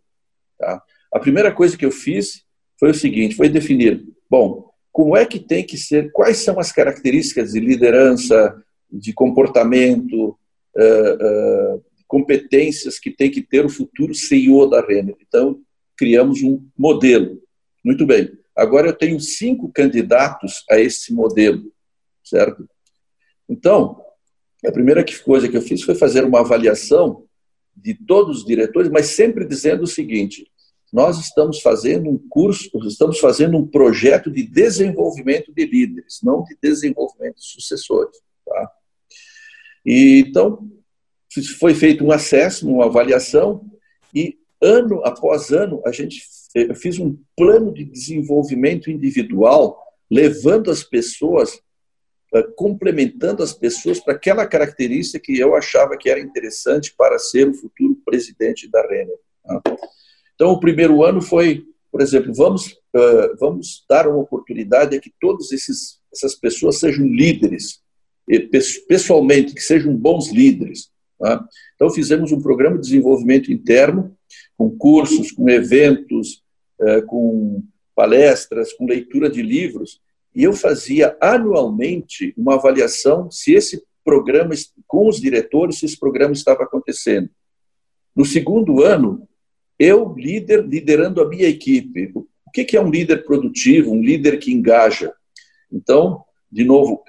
Tá? 0.59 0.81
A 1.11 1.19
primeira 1.19 1.51
coisa 1.51 1.77
que 1.77 1.85
eu 1.85 1.91
fiz 1.91 2.43
foi 2.79 2.91
o 2.91 2.93
seguinte: 2.93 3.35
foi 3.35 3.47
definir, 3.47 4.05
bom, 4.29 4.69
como 4.91 5.15
é 5.15 5.25
que 5.25 5.39
tem 5.39 5.65
que 5.65 5.77
ser, 5.77 6.11
quais 6.11 6.37
são 6.37 6.59
as 6.59 6.71
características 6.71 7.53
de 7.53 7.59
liderança, 7.59 8.61
de 8.91 9.13
comportamento, 9.13 10.37
uh, 10.75 11.75
uh, 11.77 11.83
competências 12.07 12.99
que 12.99 13.09
tem 13.09 13.31
que 13.31 13.41
ter 13.41 13.65
o 13.65 13.69
futuro 13.69 14.13
CEO 14.13 14.69
da 14.69 14.81
Renner. 14.81 15.15
Então, 15.27 15.59
criamos 15.97 16.43
um 16.43 16.63
modelo. 16.77 17.41
Muito 17.83 18.05
bem. 18.05 18.31
Agora 18.55 18.87
eu 18.87 18.93
tenho 18.93 19.19
cinco 19.19 19.71
candidatos 19.71 20.63
a 20.69 20.79
esse 20.79 21.13
modelo, 21.13 21.71
certo? 22.23 22.67
Então, 23.49 24.01
a 24.65 24.71
primeira 24.71 25.03
coisa 25.23 25.49
que 25.49 25.57
eu 25.57 25.61
fiz 25.61 25.81
foi 25.81 25.95
fazer 25.95 26.23
uma 26.23 26.41
avaliação 26.41 27.25
de 27.75 27.93
todos 27.93 28.39
os 28.39 28.45
diretores, 28.45 28.89
mas 28.89 29.07
sempre 29.07 29.45
dizendo 29.45 29.83
o 29.83 29.87
seguinte: 29.87 30.47
nós 30.91 31.19
estamos 31.19 31.59
fazendo 31.59 32.09
um 32.09 32.17
curso, 32.29 32.69
estamos 32.85 33.19
fazendo 33.19 33.57
um 33.57 33.65
projeto 33.65 34.29
de 34.29 34.43
desenvolvimento 34.43 35.51
de 35.51 35.65
líderes, 35.65 36.19
não 36.21 36.43
de 36.43 36.55
desenvolvimento 36.61 37.37
de 37.37 37.45
sucessores. 37.45 38.15
Tá? 38.45 38.71
E, 39.83 40.23
então, 40.27 40.69
foi 41.59 41.73
feito 41.73 42.05
um 42.05 42.11
acesso, 42.11 42.69
uma 42.69 42.85
avaliação, 42.85 43.65
e 44.13 44.37
ano 44.61 45.03
após 45.03 45.51
ano, 45.51 45.81
a 45.85 45.91
gente 45.91 46.23
eu 46.53 46.75
fiz 46.75 46.99
um 46.99 47.17
plano 47.35 47.73
de 47.73 47.83
desenvolvimento 47.83 48.91
individual, 48.91 49.81
levando 50.09 50.69
as 50.69 50.83
pessoas, 50.83 51.59
eh, 52.33 52.47
complementando 52.55 53.41
as 53.41 53.53
pessoas 53.53 53.99
para 53.99 54.13
aquela 54.13 54.45
característica 54.45 55.19
que 55.19 55.37
eu 55.39 55.55
achava 55.55 55.97
que 55.97 56.09
era 56.09 56.19
interessante 56.19 56.93
para 56.95 57.17
ser 57.17 57.47
o 57.47 57.53
futuro 57.53 57.97
presidente 58.05 58.69
da 58.69 58.81
Renner. 58.81 59.17
Tá? 59.43 59.61
Então, 60.35 60.51
o 60.51 60.59
primeiro 60.59 61.03
ano 61.03 61.21
foi, 61.21 61.65
por 61.91 62.01
exemplo, 62.01 62.33
vamos, 62.33 62.73
uh, 62.95 63.35
vamos 63.39 63.83
dar 63.89 64.07
uma 64.07 64.17
oportunidade 64.17 64.95
a 64.95 64.99
que 64.99 65.11
todas 65.19 65.51
essas 65.51 66.35
pessoas 66.35 66.79
sejam 66.79 67.05
líderes, 67.05 67.81
pessoalmente, 68.87 69.53
que 69.53 69.61
sejam 69.61 69.95
bons 69.95 70.31
líderes. 70.31 70.89
Tá? 71.19 71.43
Então, 71.75 71.89
fizemos 71.89 72.31
um 72.31 72.41
programa 72.41 72.77
de 72.77 72.83
desenvolvimento 72.83 73.51
interno, 73.51 74.15
com 74.57 74.69
cursos, 74.75 75.31
com 75.31 75.49
eventos, 75.49 76.42
com 77.07 77.63
palestras, 77.95 78.73
com 78.73 78.85
leitura 78.85 79.29
de 79.29 79.41
livros, 79.41 80.01
e 80.35 80.43
eu 80.43 80.53
fazia 80.53 81.15
anualmente 81.21 82.33
uma 82.35 82.55
avaliação 82.55 83.29
se 83.29 83.53
esse 83.53 83.83
programa, 84.03 84.53
com 84.87 85.07
os 85.07 85.21
diretores, 85.21 85.79
se 85.79 85.85
esse 85.85 85.99
programa 85.99 86.33
estava 86.33 86.63
acontecendo. 86.63 87.29
No 88.15 88.25
segundo 88.25 88.83
ano, 88.83 89.27
eu, 89.77 90.13
líder, 90.15 90.65
liderando 90.65 91.21
a 91.21 91.27
minha 91.27 91.47
equipe. 91.47 92.11
O 92.15 92.51
que 92.51 92.77
é 92.77 92.81
um 92.81 92.89
líder 92.89 93.25
produtivo, 93.25 93.91
um 93.91 94.01
líder 94.01 94.37
que 94.37 94.53
engaja? 94.53 95.13
Então, 95.71 96.23
de 96.51 96.63
novo, 96.63 97.03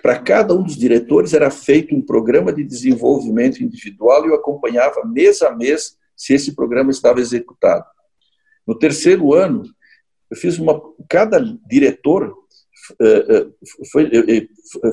para 0.00 0.18
cada 0.18 0.54
um 0.54 0.62
dos 0.62 0.76
diretores 0.76 1.32
era 1.32 1.50
feito 1.50 1.94
um 1.94 2.02
programa 2.02 2.52
de 2.52 2.64
desenvolvimento 2.64 3.62
individual 3.62 4.24
e 4.24 4.28
eu 4.28 4.34
acompanhava 4.34 5.04
mês 5.04 5.42
a 5.42 5.54
mês 5.54 5.96
se 6.16 6.34
esse 6.34 6.54
programa 6.54 6.90
estava 6.90 7.20
executado. 7.20 7.84
No 8.66 8.78
terceiro 8.78 9.34
ano, 9.34 9.62
eu 10.30 10.36
fiz 10.36 10.58
uma. 10.58 10.80
Cada 11.08 11.38
diretor 11.68 12.34
eh, 13.00 13.26
eh, 13.28 13.46
foi, 13.90 14.10
eh, 14.12 14.48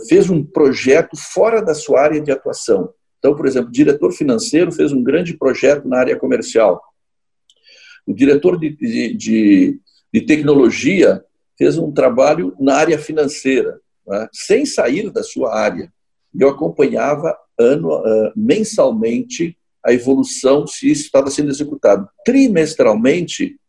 fez 0.08 0.30
um 0.30 0.44
projeto 0.44 1.18
fora 1.18 1.62
da 1.62 1.74
sua 1.74 2.02
área 2.02 2.22
de 2.22 2.32
atuação. 2.32 2.94
Então, 3.20 3.36
por 3.36 3.46
exemplo, 3.46 3.70
o 3.70 3.74
diretor 3.74 4.12
financeiro 4.14 4.72
fez 4.72 4.92
um 4.92 5.04
grande 5.04 5.38
projeto 5.38 5.88
na 5.88 6.00
área 6.00 6.18
comercial. 6.18 6.82
O 8.08 8.14
diretor 8.14 8.58
de, 8.58 8.76
de, 8.76 9.80
de, 10.12 10.22
tecnologia 10.22 11.24
fez 11.58 11.78
um 11.78 11.92
trabalho 11.92 12.56
na 12.60 12.76
área 12.76 12.98
financeira, 12.98 13.80
né, 14.08 14.28
sem 14.34 14.66
sair 14.66 15.12
da 15.12 15.22
sua 15.22 15.56
área. 15.56 15.92
Eu 16.34 16.50
acompanhava 16.50 17.38
ano, 17.60 18.02
mensalmente 18.36 19.56
a 19.86 19.94
evolução, 19.94 20.66
se 20.66 20.90
isso 20.90 21.04
estava 21.04 21.30
sendo 21.30 21.52
executado. 21.52 22.08
Trimestralmente, 22.26 23.60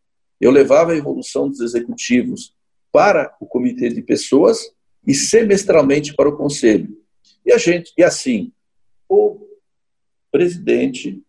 eu 0.42 0.50
levava 0.50 0.90
a 0.90 0.96
evolução 0.96 1.48
dos 1.48 1.61
executivos 1.61 2.52
para 2.90 3.33
o 3.40 3.46
comitê 3.46 3.88
de 3.88 4.02
pessoas 4.02 4.72
e 5.07 5.14
semestralmente 5.14 6.14
para 6.14 6.28
o 6.28 6.37
conselho. 6.37 6.88
E 7.46 7.52
a 7.52 7.59
gente, 7.59 7.92
e 7.96 8.02
assim, 8.02 8.52
o 9.09 9.38
presidente 10.33 11.22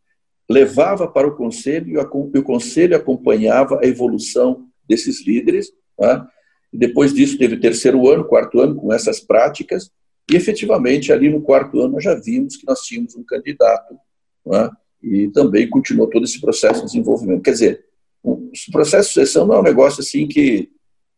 levava 0.49 1.07
para 1.07 1.27
o 1.27 1.35
conselho 1.35 1.89
e 1.89 2.37
o 2.39 2.43
conselho 2.43 2.97
acompanhava 2.97 3.79
a 3.83 3.85
evolução 3.85 4.67
desses 4.89 5.23
líderes. 5.23 5.71
Tá? 5.95 6.27
Depois 6.73 7.13
disso, 7.13 7.37
teve 7.37 7.53
o 7.53 7.61
terceiro 7.61 8.09
ano, 8.09 8.25
quarto 8.25 8.59
ano, 8.59 8.75
com 8.75 8.91
essas 8.91 9.19
práticas, 9.19 9.91
e 10.31 10.35
efetivamente, 10.35 11.13
ali 11.13 11.29
no 11.29 11.41
quarto 11.41 11.79
ano, 11.79 11.93
nós 11.93 12.03
já 12.03 12.15
vimos 12.15 12.55
que 12.55 12.65
nós 12.65 12.79
tínhamos 12.81 13.15
um 13.15 13.23
candidato, 13.23 13.95
tá? 14.43 14.75
e 15.03 15.27
também 15.29 15.69
continuou 15.69 16.09
todo 16.09 16.23
esse 16.23 16.41
processo 16.41 16.79
de 16.79 16.87
desenvolvimento. 16.87 17.43
Quer 17.43 17.51
dizer, 17.51 17.85
o 18.23 18.51
processo 18.71 19.09
de 19.09 19.13
sucessão 19.13 19.45
não 19.45 19.55
é 19.55 19.59
um 19.59 19.63
negócio 19.63 20.01
assim 20.01 20.27
que 20.27 20.71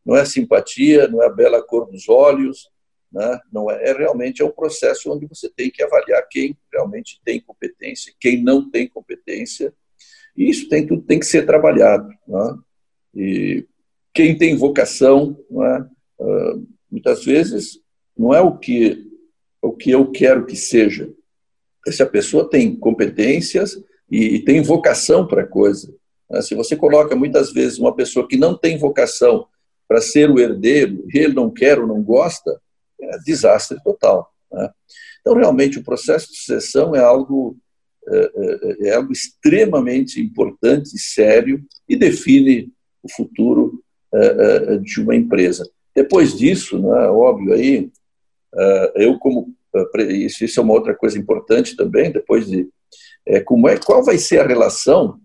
não 0.06 0.16
é 0.16 0.26
simpatia, 0.26 1.08
não 1.08 1.22
é 1.22 1.28
a 1.28 1.34
bela 1.34 1.62
cor 1.62 1.90
dos 1.90 2.10
olhos, 2.10 2.70
né? 3.12 3.40
Não 3.52 3.72
é, 3.72 3.90
é, 3.90 3.94
realmente 3.94 4.42
é 4.42 4.46
um 4.46 4.52
processo 4.52 5.12
onde 5.12 5.26
você 5.26 5.50
tem 5.50 5.72
que 5.72 5.82
avaliar 5.82 6.28
quem 6.30 6.58
realmente 6.72 7.22
tem 7.24 7.40
competência, 7.40 8.14
quem 8.20 8.44
não 8.44 8.70
tem 8.70 8.88
competência, 8.88 9.74
e 10.36 10.50
isso 10.50 10.68
tem 10.68 10.86
tudo 10.86 11.02
tem 11.04 11.20
que 11.20 11.26
ser 11.26 11.46
trabalhado. 11.46 12.10
Né? 12.28 12.58
E 13.16 13.68
quem 14.14 14.38
tem 14.38 14.56
vocação, 14.56 15.38
uh, 15.50 16.68
muitas 16.92 17.24
vezes 17.24 17.80
não 18.18 18.34
é 18.34 18.42
o 18.42 18.58
que 18.58 19.06
o 19.62 19.72
que 19.72 19.90
eu 19.90 20.12
quero 20.12 20.46
que 20.46 20.56
seja. 20.56 21.12
Se 21.88 22.04
a 22.04 22.06
pessoa 22.06 22.50
tem 22.50 22.76
competências 22.76 23.82
e, 24.12 24.36
e 24.36 24.40
tem 24.40 24.62
vocação 24.62 25.26
para 25.26 25.42
a 25.42 25.48
coisa? 25.48 25.92
Se 26.42 26.56
você 26.56 26.76
coloca 26.76 27.16
muitas 27.16 27.52
vezes 27.52 27.78
uma 27.78 27.96
pessoa 27.96 28.28
que 28.28 28.38
não 28.38 28.58
tem 28.58 28.78
vocação 28.78 29.48
para 29.88 30.02
ser 30.02 30.30
o 30.30 30.40
herdeiro, 30.40 31.06
ele 31.14 31.34
não 31.34 31.52
quer 31.52 31.80
ou 31.80 31.88
não 31.88 32.02
gosta, 32.02 32.60
é 33.00 33.18
desastre 33.20 33.82
total. 33.84 34.32
Né? 34.52 34.70
Então, 35.22 35.36
realmente, 35.36 35.80
o 35.80 35.84
processo 35.84 36.32
de 36.32 36.38
sucessão 36.38 36.96
é 36.96 37.00
algo, 37.00 37.58
é, 38.08 38.32
é, 38.36 38.90
é 38.90 38.96
algo 38.96 39.12
extremamente 39.12 40.20
importante 40.22 40.96
e 40.96 41.00
sério 41.00 41.64
e 41.88 41.96
define 41.96 42.72
o 43.04 43.12
futuro 43.12 43.84
é, 44.14 44.74
é 44.74 44.78
de 44.78 45.02
uma 45.02 45.16
empresa. 45.16 45.70
Depois 45.96 46.36
disso, 46.36 46.80
né, 46.80 47.08
óbvio, 47.08 47.54
aí, 47.54 47.92
é, 48.54 48.94
eu 49.06 49.18
como 49.20 49.54
isso 50.10 50.60
é 50.60 50.64
uma 50.64 50.74
outra 50.74 50.96
coisa 50.96 51.18
importante 51.18 51.76
também, 51.76 52.12
depois 52.12 52.48
de 52.48 52.70
é, 53.26 53.42
como 53.42 53.68
é, 53.68 53.78
qual 53.78 54.04
vai 54.04 54.18
ser 54.18 54.40
a 54.40 54.48
relação 54.48 55.20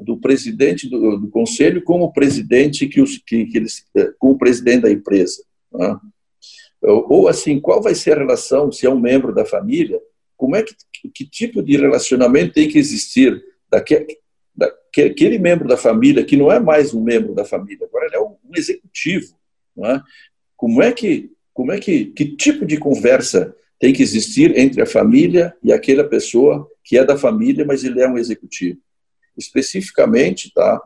do 0.00 0.18
presidente 0.18 0.88
do, 0.88 1.18
do, 1.18 1.28
conselho 1.28 1.82
com 1.82 2.00
o 2.00 2.12
presidente 2.12 2.86
que, 2.86 3.00
os, 3.00 3.18
que, 3.18 3.46
que 3.46 3.56
eles, 3.56 3.84
com 4.18 4.30
o 4.30 4.38
presidente 4.38 4.82
da 4.82 4.90
empresa. 4.90 5.42
Né? 5.72 5.98
Ou 6.82 7.26
assim, 7.26 7.58
qual 7.58 7.82
vai 7.82 7.94
ser 7.94 8.12
a 8.12 8.18
relação, 8.18 8.70
se 8.70 8.86
é 8.86 8.90
um 8.90 9.00
membro 9.00 9.34
da 9.34 9.44
família, 9.44 10.00
como 10.36 10.54
é 10.54 10.62
que, 10.62 10.74
que 11.12 11.24
tipo 11.24 11.62
de 11.62 11.76
relacionamento 11.76 12.52
tem 12.52 12.68
que 12.68 12.78
existir 12.78 13.42
daquele, 13.70 14.18
daquele 14.54 15.38
membro 15.38 15.66
da 15.66 15.76
família 15.76 16.24
que 16.24 16.36
não 16.36 16.52
é 16.52 16.60
mais 16.60 16.92
um 16.92 17.02
membro 17.02 17.34
da 17.34 17.44
família, 17.44 17.86
agora 17.86 18.06
ele 18.06 18.16
é 18.16 18.20
um, 18.20 18.36
executivo, 18.54 19.34
é? 19.84 20.00
Como 20.56 20.82
é 20.82 20.92
que, 20.92 21.30
como 21.52 21.72
é 21.72 21.78
que, 21.78 22.06
que 22.06 22.36
tipo 22.36 22.64
de 22.64 22.78
conversa 22.78 23.54
tem 23.78 23.92
que 23.92 24.02
existir 24.02 24.56
entre 24.56 24.80
a 24.80 24.86
família 24.86 25.54
e 25.62 25.72
aquela 25.72 26.04
pessoa 26.04 26.66
que 26.82 26.96
é 26.96 27.04
da 27.04 27.16
família, 27.16 27.64
mas 27.64 27.84
ele 27.84 28.00
é 28.00 28.08
um 28.08 28.16
executivo. 28.16 28.80
Especificamente, 29.36 30.52
tá? 30.52 30.80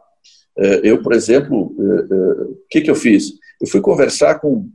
É, 0.59 0.81
eu, 0.83 1.03
por 1.03 1.13
exemplo, 1.13 1.75
é, 1.79 2.15
é, 2.15 2.43
o 2.45 2.67
que, 2.69 2.81
que 2.81 2.91
eu 2.91 2.95
fiz? 2.95 3.33
Eu 3.61 3.67
fui 3.67 3.81
conversar 3.81 4.41
com 4.41 4.69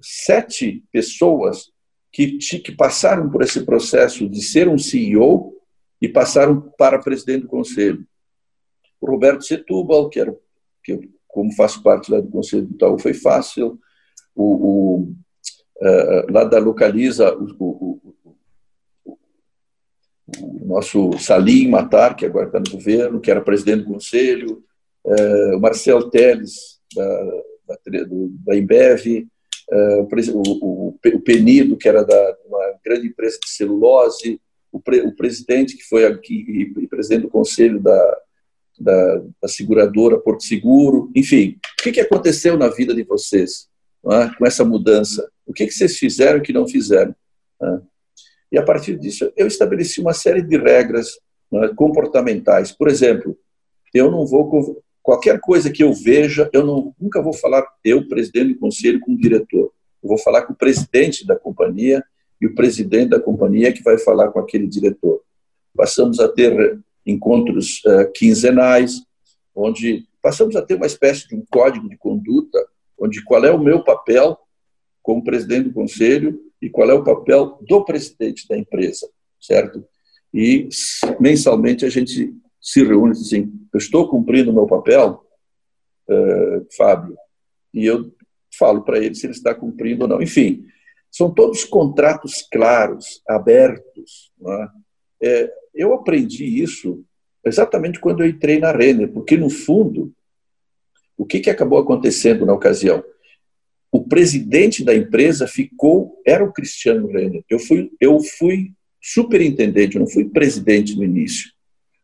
sete 0.00 0.84
pessoas 0.92 1.70
que, 2.12 2.38
que 2.38 2.72
passaram 2.72 3.30
por 3.30 3.42
esse 3.42 3.64
processo 3.64 4.28
de 4.28 4.42
ser 4.42 4.68
um 4.68 4.78
CEO 4.78 5.54
e 6.00 6.08
passaram 6.08 6.60
para 6.76 6.98
presidente 6.98 7.42
do 7.42 7.48
conselho. 7.48 8.04
O 9.00 9.06
Roberto 9.06 9.44
Setúbal, 9.44 10.08
que 10.08 10.20
era 10.20 10.36
que 10.84 11.10
como 11.28 11.54
faço 11.54 11.82
parte 11.82 12.10
lá 12.10 12.20
do 12.20 12.28
conselho 12.28 12.66
do 12.66 12.74
Itaú, 12.74 12.98
foi 12.98 13.14
fácil. 13.14 13.78
O, 14.34 14.44
o 14.44 15.16
lá 16.30 16.44
da 16.44 16.58
Localiza, 16.58 17.34
o, 17.34 17.54
o, 17.58 18.14
o, 20.40 20.66
nosso 20.66 21.18
Salim 21.18 21.68
Matar, 21.68 22.14
que 22.14 22.26
agora 22.26 22.46
está 22.46 22.58
no 22.58 22.70
governo, 22.70 23.20
que 23.20 23.30
era 23.30 23.40
presidente 23.40 23.84
do 23.84 23.92
conselho, 23.92 24.62
uh, 25.04 25.56
o 25.56 25.60
Marcel 25.60 26.10
Teles, 26.10 26.80
da, 26.94 27.24
da, 27.68 27.78
da 28.46 28.56
Embev, 28.56 29.26
uh, 29.70 30.08
o, 30.34 30.88
o, 30.88 31.20
Penido, 31.20 31.76
que 31.76 31.88
era 31.88 32.04
da 32.04 32.36
uma 32.46 32.74
grande 32.84 33.08
empresa 33.08 33.38
de 33.42 33.50
celulose, 33.50 34.40
o, 34.70 34.80
pre, 34.80 35.00
o 35.02 35.14
presidente 35.14 35.76
que 35.76 35.84
foi 35.84 36.06
aqui 36.06 36.72
e 36.78 36.86
presidente 36.86 37.22
do 37.22 37.28
conselho 37.28 37.80
da, 37.80 38.18
da, 38.78 39.22
da, 39.42 39.48
seguradora 39.48 40.18
Porto 40.18 40.44
Seguro, 40.44 41.10
enfim, 41.14 41.58
o 41.78 41.82
que, 41.82 41.92
que 41.92 42.00
aconteceu 42.00 42.56
na 42.56 42.68
vida 42.68 42.94
de 42.94 43.02
vocês 43.02 43.68
é? 44.10 44.30
com 44.36 44.46
essa 44.46 44.64
mudança? 44.64 45.30
O 45.46 45.52
que, 45.52 45.66
que 45.66 45.72
vocês 45.72 45.98
fizeram 45.98 46.40
que 46.40 46.52
não 46.52 46.66
fizeram? 46.66 47.14
É? 47.62 47.80
E 48.52 48.58
a 48.58 48.62
partir 48.62 48.98
disso 48.98 49.32
eu 49.34 49.46
estabeleci 49.46 50.00
uma 50.00 50.12
série 50.12 50.42
de 50.42 50.58
regras 50.58 51.18
é? 51.54 51.68
comportamentais. 51.74 52.70
Por 52.70 52.88
exemplo, 52.88 53.36
eu 53.94 54.10
não 54.10 54.26
vou 54.26 54.82
qualquer 55.02 55.40
coisa 55.40 55.70
que 55.70 55.82
eu 55.82 55.92
veja, 55.94 56.48
eu 56.52 56.64
não, 56.64 56.94
nunca 57.00 57.22
vou 57.22 57.32
falar 57.32 57.66
eu, 57.82 58.06
presidente 58.06 58.52
do 58.52 58.60
conselho, 58.60 59.00
com 59.00 59.12
o 59.12 59.18
diretor. 59.18 59.72
Eu 60.02 60.08
vou 60.08 60.18
falar 60.18 60.42
com 60.42 60.52
o 60.52 60.56
presidente 60.56 61.26
da 61.26 61.36
companhia 61.36 62.04
e 62.40 62.46
o 62.46 62.54
presidente 62.54 63.10
da 63.10 63.20
companhia 63.20 63.72
que 63.72 63.82
vai 63.82 63.98
falar 63.98 64.28
com 64.28 64.38
aquele 64.38 64.66
diretor. 64.66 65.22
Passamos 65.74 66.20
a 66.20 66.28
ter 66.28 66.78
encontros 67.06 67.82
uh, 67.86 68.10
quinzenais, 68.12 69.02
onde 69.54 70.06
passamos 70.20 70.54
a 70.56 70.62
ter 70.62 70.74
uma 70.74 70.86
espécie 70.86 71.26
de 71.26 71.34
um 71.34 71.44
código 71.50 71.88
de 71.88 71.96
conduta, 71.96 72.58
onde 72.98 73.24
qual 73.24 73.44
é 73.44 73.50
o 73.50 73.58
meu 73.58 73.82
papel 73.82 74.38
como 75.02 75.24
presidente 75.24 75.68
do 75.68 75.74
conselho 75.74 76.38
e 76.62 76.70
qual 76.70 76.88
é 76.88 76.94
o 76.94 77.02
papel 77.02 77.58
do 77.68 77.84
presidente 77.84 78.46
da 78.48 78.56
empresa, 78.56 79.10
certo? 79.40 79.84
E 80.32 80.68
mensalmente 81.18 81.84
a 81.84 81.90
gente 81.90 82.32
se 82.60 82.84
reúne 82.84 83.10
e 83.10 83.14
diz 83.14 83.26
assim, 83.26 83.52
eu 83.74 83.78
estou 83.78 84.08
cumprindo 84.08 84.52
o 84.52 84.54
meu 84.54 84.66
papel, 84.66 85.26
uh, 86.08 86.66
Fábio, 86.76 87.16
e 87.74 87.84
eu 87.84 88.14
falo 88.56 88.82
para 88.82 88.98
ele 88.98 89.14
se 89.16 89.26
ele 89.26 89.32
está 89.32 89.52
cumprindo 89.52 90.02
ou 90.02 90.08
não. 90.08 90.22
Enfim, 90.22 90.64
são 91.10 91.34
todos 91.34 91.64
contratos 91.64 92.46
claros, 92.50 93.20
abertos. 93.26 94.30
É? 95.20 95.42
É, 95.42 95.52
eu 95.74 95.92
aprendi 95.92 96.44
isso 96.62 97.04
exatamente 97.44 97.98
quando 97.98 98.22
eu 98.22 98.28
entrei 98.28 98.60
na 98.60 98.70
Renner, 98.70 99.10
porque, 99.10 99.36
no 99.36 99.50
fundo, 99.50 100.12
o 101.16 101.26
que, 101.26 101.40
que 101.40 101.50
acabou 101.50 101.78
acontecendo 101.78 102.46
na 102.46 102.54
ocasião? 102.54 103.02
O 103.92 104.02
presidente 104.02 104.82
da 104.82 104.96
empresa 104.96 105.46
ficou, 105.46 106.18
era 106.26 106.42
o 106.42 106.50
Cristiano 106.50 107.08
Renner. 107.08 107.44
Eu 107.48 107.58
fui, 107.58 107.92
eu 108.00 108.18
fui 108.20 108.72
superintendente, 108.98 109.96
eu 109.96 110.00
não 110.00 110.08
fui 110.08 110.24
presidente 110.24 110.96
no 110.96 111.04
início, 111.04 111.52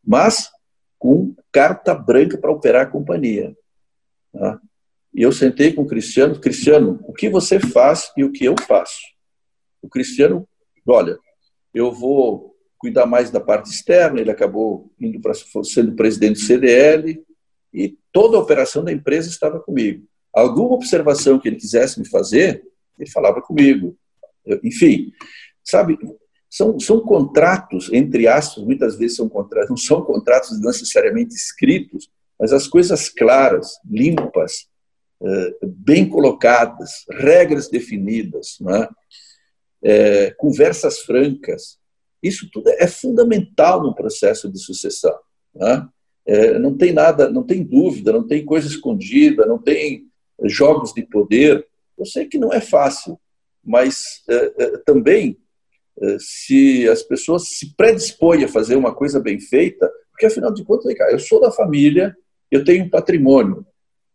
mas 0.05 0.51
com 0.99 1.35
carta 1.51 1.95
branca 1.95 2.37
para 2.37 2.53
operar 2.53 2.83
a 2.83 2.91
companhia. 2.91 3.57
Tá? 4.33 4.61
E 5.15 5.23
eu 5.23 5.33
sentei 5.33 5.73
com 5.73 5.83
o 5.83 5.87
Cristiano, 5.87 6.39
Cristiano, 6.39 7.01
o 7.05 7.13
que 7.15 7.31
você 7.31 7.59
faz 7.59 8.13
e 8.17 8.23
o 8.23 8.31
que 8.31 8.45
eu 8.45 8.55
faço? 8.67 9.01
O 9.81 9.89
Cristiano, 9.89 10.47
olha, 10.87 11.19
eu 11.73 11.91
vou 11.91 12.55
cuidar 12.77 13.07
mais 13.07 13.31
da 13.31 13.41
parte 13.41 13.71
externa, 13.71 14.21
ele 14.21 14.31
acabou 14.31 14.93
indo 15.01 15.21
para 15.21 15.33
sendo 15.65 15.97
presidente 15.97 16.35
do 16.35 16.47
CDL 16.47 17.25
e 17.73 17.97
toda 18.13 18.37
a 18.37 18.41
operação 18.41 18.85
da 18.85 18.93
empresa 18.93 19.31
estava 19.31 19.59
comigo. 19.59 20.07
Alguma 20.39 20.75
observação 20.75 21.39
que 21.39 21.49
ele 21.49 21.57
quisesse 21.57 21.99
me 21.99 22.09
fazer, 22.09 22.63
ele 22.99 23.11
falava 23.11 23.41
comigo. 23.41 23.97
Enfim, 24.63 25.13
sabe, 25.65 25.99
são, 26.51 26.79
são 26.81 27.01
contratos, 27.01 27.93
entre 27.93 28.27
aspas, 28.27 28.65
muitas 28.65 28.97
vezes 28.97 29.17
são 29.17 29.29
contratos, 29.29 29.69
não 29.69 29.77
são 29.77 30.03
contratos 30.03 30.61
necessariamente 30.61 31.35
escritos, 31.35 32.11
mas 32.39 32.53
as 32.53 32.67
coisas 32.67 33.09
claras, 33.09 33.79
limpas, 33.85 34.69
eh, 35.21 35.57
bem 35.63 36.09
colocadas, 36.09 37.05
regras 37.11 37.69
definidas, 37.69 38.59
é? 38.69 38.89
É, 39.81 40.31
conversas 40.33 41.01
francas. 41.01 41.79
Isso 42.21 42.49
tudo 42.53 42.69
é 42.71 42.87
fundamental 42.87 43.83
no 43.83 43.95
processo 43.95 44.51
de 44.51 44.59
sucessão. 44.59 45.17
É? 45.61 45.83
é, 46.29 46.59
não 46.59 46.77
tem 46.77 46.93
nada, 46.93 47.31
não 47.31 47.43
tem 47.43 47.65
dúvida, 47.65 48.13
não 48.13 48.27
tem 48.27 48.45
coisa 48.45 48.69
escondida, 48.69 49.47
não 49.47 49.57
tem 49.57 50.08
jogos 50.45 50.93
de 50.93 51.03
poder. 51.03 51.67
Eu 51.97 52.05
sei 52.05 52.27
que 52.27 52.39
não 52.39 52.53
é 52.53 52.61
fácil, 52.61 53.19
mas 53.65 54.23
é, 54.29 54.53
é, 54.59 54.79
também 54.79 55.39
se 56.21 56.89
as 56.89 57.03
pessoas 57.03 57.49
se 57.49 57.75
predispõem 57.75 58.45
a 58.45 58.49
fazer 58.49 58.77
uma 58.77 58.95
coisa 58.95 59.19
bem 59.19 59.41
feita, 59.41 59.91
porque 60.13 60.27
afinal 60.27 60.55
de 60.55 60.63
contas, 60.63 60.95
eu 61.11 61.19
sou 61.19 61.41
da 61.41 61.51
família, 61.51 62.17
eu 62.53 62.63
tenho 62.63 62.85
um 62.85 62.89
patrimônio, 62.89 63.67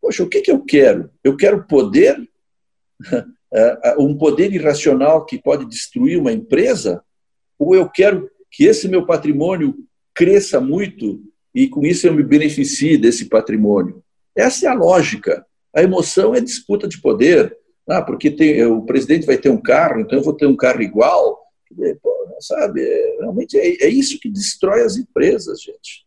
Poxa, 0.03 0.21
o 0.21 0.27
que, 0.27 0.41
que 0.41 0.51
eu 0.51 0.59
quero? 0.59 1.09
Eu 1.23 1.37
quero 1.37 1.63
poder, 1.63 2.29
um 3.97 4.17
poder 4.17 4.51
irracional 4.51 5.25
que 5.25 5.41
pode 5.41 5.65
destruir 5.65 6.19
uma 6.19 6.33
empresa? 6.33 7.01
Ou 7.57 7.73
eu 7.73 7.89
quero 7.89 8.29
que 8.51 8.65
esse 8.65 8.89
meu 8.89 9.05
patrimônio 9.05 9.73
cresça 10.13 10.59
muito 10.59 11.23
e 11.55 11.69
com 11.69 11.85
isso 11.85 12.05
eu 12.05 12.13
me 12.13 12.21
beneficie 12.21 12.97
desse 12.97 13.29
patrimônio? 13.29 14.03
Essa 14.35 14.65
é 14.65 14.69
a 14.69 14.73
lógica. 14.73 15.45
A 15.75 15.81
emoção 15.81 16.35
é 16.35 16.39
disputa 16.39 16.87
de 16.87 17.01
poder. 17.01 17.57
Ah, 17.87 18.01
porque 18.01 18.31
tem, 18.31 18.63
o 18.65 18.85
presidente 18.85 19.25
vai 19.25 19.37
ter 19.37 19.49
um 19.49 19.61
carro, 19.61 19.99
então 19.99 20.17
eu 20.17 20.23
vou 20.23 20.33
ter 20.33 20.45
um 20.45 20.55
carro 20.55 20.81
igual. 20.81 21.41
Pô, 22.01 22.13
sabe, 22.39 22.81
é, 22.81 23.17
realmente 23.19 23.57
é, 23.57 23.85
é 23.85 23.89
isso 23.89 24.19
que 24.19 24.29
destrói 24.29 24.83
as 24.83 24.95
empresas, 24.95 25.61
gente. 25.61 26.05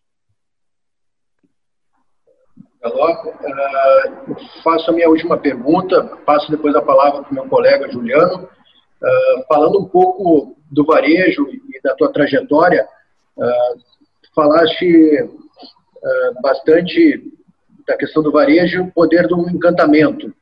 Coloco. 2.80 3.28
Uh, 3.30 4.36
faço 4.62 4.90
a 4.90 4.94
minha 4.94 5.08
última 5.08 5.36
pergunta, 5.36 6.04
passo 6.24 6.50
depois 6.50 6.74
a 6.74 6.82
palavra 6.82 7.22
para 7.22 7.30
o 7.30 7.34
meu 7.34 7.48
colega 7.48 7.90
Juliano. 7.90 8.44
Uh, 8.44 9.44
falando 9.48 9.80
um 9.80 9.88
pouco 9.88 10.56
do 10.70 10.84
varejo 10.84 11.48
e 11.48 11.80
da 11.82 11.94
tua 11.94 12.12
trajetória, 12.12 12.88
uh, 13.36 13.80
falaste 14.34 15.28
bastante 16.40 17.32
da 17.86 17.96
questão 17.96 18.22
do 18.22 18.32
varejo, 18.32 18.82
o 18.82 18.92
poder 18.92 19.26
do 19.28 19.48
encantamento, 19.48 20.34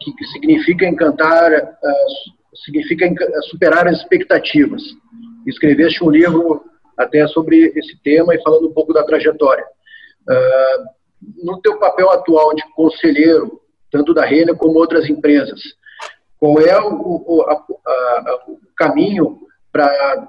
que, 0.00 0.12
que, 0.12 0.24
significa 0.26 0.86
encantar, 0.86 1.50
significa 2.64 3.08
superar 3.42 3.86
as 3.86 3.98
expectativas. 3.98 4.82
Escreveste 5.46 6.02
um 6.04 6.10
livro 6.10 6.64
até 6.96 7.26
sobre 7.28 7.72
esse 7.76 7.96
tema 8.02 8.34
e 8.34 8.42
falando 8.42 8.68
um 8.68 8.72
pouco 8.72 8.92
da 8.92 9.04
trajetória. 9.04 9.64
Uh, 10.28 10.98
no 11.42 11.60
teu 11.60 11.78
papel 11.78 12.10
atual 12.10 12.54
de 12.54 12.62
conselheiro, 12.74 13.60
tanto 13.90 14.12
da 14.12 14.24
Renner 14.24 14.56
como 14.56 14.78
outras 14.78 15.08
empresas, 15.08 15.60
qual 16.38 16.60
é 16.60 16.78
o, 16.80 17.24
o, 17.26 17.42
a, 17.42 17.52
a, 17.54 18.44
o 18.48 18.58
caminho 18.76 19.40
para 19.72 20.28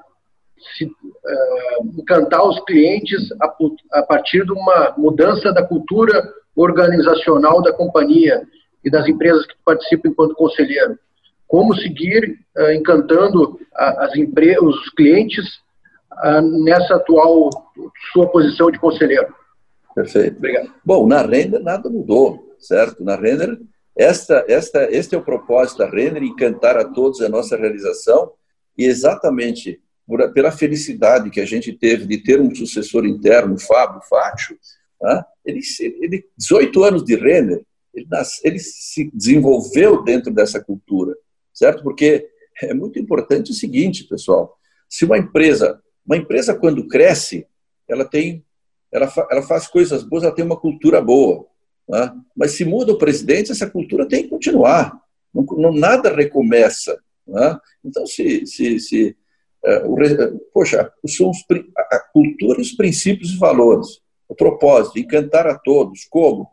uh, 0.86 2.00
encantar 2.00 2.48
os 2.48 2.60
clientes 2.66 3.32
a, 3.42 3.56
a, 4.00 4.04
partir 4.04 4.46
de 4.46 4.52
uma 4.52 4.94
mudança 4.98 5.52
da 5.52 5.66
cultura 5.66 6.34
organizacional 6.56 7.62
da 7.62 7.74
companhia 7.74 8.42
e 8.84 8.90
das 8.90 9.08
empresas 9.08 9.46
que 9.46 9.56
participam 9.66 10.10
enquanto 10.10 10.36
conselheiro? 10.36 10.98
Como 11.48 11.76
seguir 11.76 12.40
uh, 12.58 12.72
encantando 12.72 13.60
as 13.76 14.12
os 14.62 14.90
clientes 14.96 15.46
uh, 16.24 16.42
nessa 16.64 16.96
atual 16.96 17.50
sua 18.12 18.28
posição 18.28 18.70
de 18.72 18.80
conselheiro? 18.80 19.34
Perfeito. 19.96 20.38
Obrigado. 20.38 20.72
Bom, 20.86 21.08
na 21.08 21.22
Renner 21.22 21.62
nada 21.62 21.90
mudou, 21.90 22.56
certo? 22.60 23.04
Na 23.04 23.16
Renner, 23.16 23.58
esta, 23.96 24.46
esta, 24.48 24.84
este 24.92 25.16
é 25.16 25.18
o 25.18 25.24
propósito 25.24 25.80
da 25.80 25.90
Renner, 25.90 26.24
encantar 26.24 26.78
a 26.78 26.86
todos 26.86 27.20
a 27.22 27.28
nossa 27.28 27.58
realização 27.58 28.32
e 28.78 28.86
exatamente 28.86 29.82
por, 30.10 30.34
pela 30.34 30.52
felicidade 30.52 31.30
que 31.30 31.40
a 31.40 31.46
gente 31.46 31.72
teve 31.72 32.08
de 32.08 32.18
ter 32.18 32.42
um 32.42 32.54
sucessor 32.56 33.06
interno, 33.06 33.54
o 33.54 33.60
Fábio 33.60 34.02
Fátio, 34.10 34.58
né? 35.00 35.24
ele, 35.46 35.60
ele, 36.02 36.26
18 36.36 36.84
anos 36.84 37.04
de 37.04 37.16
Renner, 37.16 37.64
ele, 37.94 38.08
nasce, 38.10 38.42
ele 38.44 38.58
se 38.58 39.12
desenvolveu 39.14 40.02
dentro 40.02 40.34
dessa 40.34 40.60
cultura, 40.60 41.16
certo? 41.54 41.84
Porque 41.84 42.28
é 42.60 42.74
muito 42.74 42.98
importante 42.98 43.52
o 43.52 43.54
seguinte, 43.54 44.06
pessoal. 44.06 44.58
Se 44.90 45.06
uma 45.06 45.16
empresa, 45.16 45.80
uma 46.04 46.18
empresa 46.18 46.56
quando 46.56 46.88
cresce, 46.88 47.46
ela 47.88 48.04
tem, 48.04 48.44
ela, 48.92 49.14
ela 49.30 49.44
faz 49.44 49.68
coisas 49.68 50.04
boas, 50.04 50.24
ela 50.24 50.34
tem 50.34 50.44
uma 50.44 50.60
cultura 50.60 51.00
boa. 51.00 51.46
Né? 51.88 52.12
Mas 52.36 52.54
se 52.54 52.66
muda 52.66 52.92
o 52.92 52.98
presidente, 52.98 53.52
essa 53.52 53.70
cultura 53.70 54.08
tem 54.08 54.24
que 54.24 54.30
continuar. 54.30 55.00
Não, 55.32 55.44
não 55.44 55.72
nada 55.72 56.12
recomeça. 56.12 57.00
Né? 57.28 57.60
Então, 57.86 58.08
se, 58.08 58.48
se, 58.48 58.80
se 58.80 59.16
poxa, 60.54 60.92
são 61.08 61.30
os, 61.30 61.44
a 61.92 62.00
cultura 62.00 62.62
os 62.62 62.72
princípios 62.72 63.32
e 63.32 63.38
valores, 63.38 64.00
o 64.28 64.36
propósito, 64.36 65.00
encantar 65.00 65.48
a 65.48 65.58
todos, 65.58 66.06
como? 66.10 66.44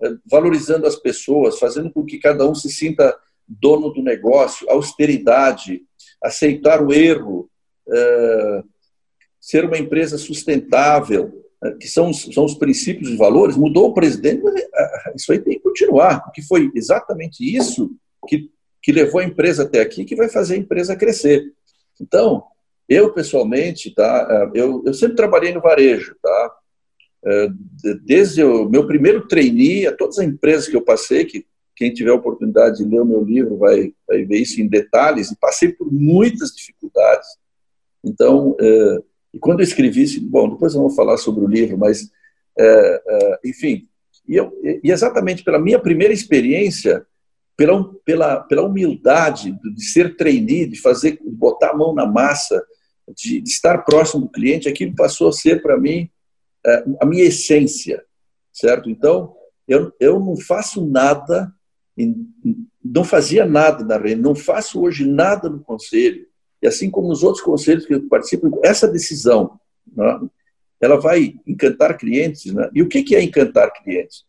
Uh, 0.00 0.18
valorizando 0.30 0.86
as 0.86 0.96
pessoas, 0.96 1.58
fazendo 1.58 1.90
com 1.90 2.04
que 2.04 2.18
cada 2.18 2.48
um 2.48 2.54
se 2.54 2.70
sinta 2.70 3.16
dono 3.46 3.90
do 3.90 4.02
negócio, 4.02 4.68
austeridade, 4.68 5.82
aceitar 6.22 6.82
o 6.82 6.92
erro, 6.92 7.48
ser 9.40 9.64
uma 9.64 9.78
empresa 9.78 10.18
sustentável, 10.18 11.44
que 11.80 11.86
são, 11.86 12.12
são 12.12 12.44
os 12.44 12.54
princípios 12.54 13.10
e 13.10 13.16
valores, 13.16 13.56
mudou 13.56 13.90
o 13.90 13.94
presidente, 13.94 14.42
mas 14.42 14.54
isso 15.14 15.30
aí 15.30 15.38
tem 15.38 15.54
que 15.54 15.62
continuar, 15.62 16.24
porque 16.24 16.42
foi 16.42 16.72
exatamente 16.74 17.44
isso 17.44 17.92
que 18.26 18.50
que 18.86 18.92
levou 18.92 19.20
a 19.20 19.24
empresa 19.24 19.64
até 19.64 19.80
aqui, 19.80 20.04
que 20.04 20.14
vai 20.14 20.28
fazer 20.28 20.54
a 20.54 20.58
empresa 20.58 20.94
crescer. 20.94 21.52
Então, 22.00 22.44
eu 22.88 23.12
pessoalmente, 23.12 23.94
tá, 23.94 24.28
eh, 24.30 24.60
eu, 24.60 24.82
eu 24.86 24.94
sempre 24.94 25.16
trabalhei 25.16 25.52
no 25.52 25.60
varejo, 25.60 26.16
tá? 26.22 26.52
Eh, 27.24 27.48
desde 28.04 28.44
o 28.44 28.68
meu 28.68 28.86
primeiro 28.86 29.26
trainee, 29.26 29.86
a 29.86 29.96
todas 29.96 30.18
as 30.18 30.24
empresas 30.24 30.68
que 30.68 30.76
eu 30.76 30.82
passei, 30.82 31.24
que 31.24 31.44
quem 31.74 31.92
tiver 31.92 32.10
a 32.10 32.14
oportunidade 32.14 32.78
de 32.78 32.84
ler 32.84 33.00
o 33.00 33.04
meu 33.04 33.22
livro 33.22 33.58
vai, 33.58 33.92
vai 34.08 34.24
ver 34.24 34.38
isso 34.38 34.60
em 34.60 34.68
detalhes, 34.68 35.30
e 35.30 35.36
passei 35.38 35.72
por 35.72 35.92
muitas 35.92 36.50
dificuldades. 36.50 37.28
Então, 38.02 38.56
é, 38.60 38.98
e 39.34 39.38
quando 39.38 39.60
eu 39.60 39.64
escrevi 39.64 40.20
bom, 40.20 40.48
depois 40.48 40.74
eu 40.74 40.80
vou 40.80 40.90
falar 40.90 41.18
sobre 41.18 41.44
o 41.44 41.48
livro, 41.48 41.76
mas, 41.76 42.10
é, 42.58 43.02
é, 43.06 43.38
enfim, 43.44 43.86
e, 44.26 44.36
eu, 44.36 44.52
e 44.82 44.90
exatamente 44.90 45.44
pela 45.44 45.58
minha 45.58 45.78
primeira 45.78 46.14
experiência, 46.14 47.04
pela, 47.56 47.92
pela, 48.04 48.40
pela 48.40 48.62
humildade 48.62 49.58
de 49.74 49.84
ser 49.84 50.16
trainee, 50.16 50.66
de 50.66 50.80
fazer, 50.80 51.18
de 51.22 51.30
botar 51.30 51.70
a 51.70 51.76
mão 51.76 51.94
na 51.94 52.06
massa, 52.06 52.64
de, 53.14 53.40
de 53.40 53.50
estar 53.50 53.78
próximo 53.84 54.22
do 54.22 54.30
cliente, 54.30 54.68
aquilo 54.68 54.94
passou 54.94 55.28
a 55.28 55.32
ser 55.32 55.62
para 55.62 55.78
mim 55.78 56.08
é, 56.64 56.84
a 57.00 57.06
minha 57.06 57.24
essência, 57.24 58.04
certo? 58.52 58.90
Então, 58.90 59.34
eu, 59.68 59.92
eu 60.00 60.18
não 60.20 60.36
faço 60.36 60.84
nada, 60.84 61.52
não 62.84 63.04
fazia 63.04 63.44
nada 63.44 63.84
na 63.84 63.98
rede, 63.98 64.20
não 64.20 64.34
faço 64.34 64.80
hoje 64.80 65.06
nada 65.06 65.48
no 65.48 65.60
conselho, 65.60 66.26
e 66.62 66.66
assim 66.66 66.90
como 66.90 67.08
nos 67.08 67.22
outros 67.22 67.44
conselhos 67.44 67.86
que 67.86 67.94
eu 67.94 68.08
participo, 68.08 68.60
essa 68.64 68.88
decisão, 68.88 69.58
né, 69.94 70.20
ela 70.80 71.00
vai 71.00 71.34
encantar 71.46 71.96
clientes, 71.96 72.52
né? 72.52 72.68
E 72.74 72.82
o 72.82 72.88
que 72.88 73.14
é 73.14 73.22
encantar 73.22 73.72
clientes? 73.72 74.24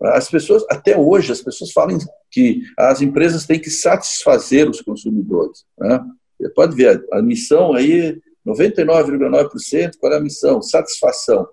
As 0.00 0.28
pessoas, 0.28 0.64
até 0.68 0.98
hoje, 0.98 1.30
as 1.30 1.40
pessoas 1.40 1.70
falam 1.70 1.96
que 2.30 2.62
as 2.76 3.00
empresas 3.00 3.46
têm 3.46 3.60
que 3.60 3.70
satisfazer 3.70 4.68
os 4.68 4.80
consumidores. 4.80 5.64
Né? 5.78 6.04
Pode 6.50 6.74
ver, 6.76 7.04
a 7.12 7.22
missão 7.22 7.74
aí, 7.74 8.20
99,9%, 8.46 9.92
qual 9.98 10.12
é 10.12 10.16
a 10.16 10.20
missão? 10.20 10.60
Satisfação. 10.60 11.48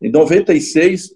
Em 0.00 0.10
96, 0.10 1.14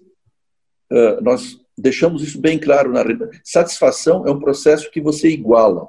nós 1.21 1.59
deixamos 1.77 2.21
isso 2.21 2.39
bem 2.39 2.59
claro 2.59 2.91
na 2.91 3.03
satisfação 3.43 4.27
é 4.27 4.31
um 4.31 4.39
processo 4.39 4.91
que 4.91 5.01
você 5.01 5.29
iguala. 5.29 5.87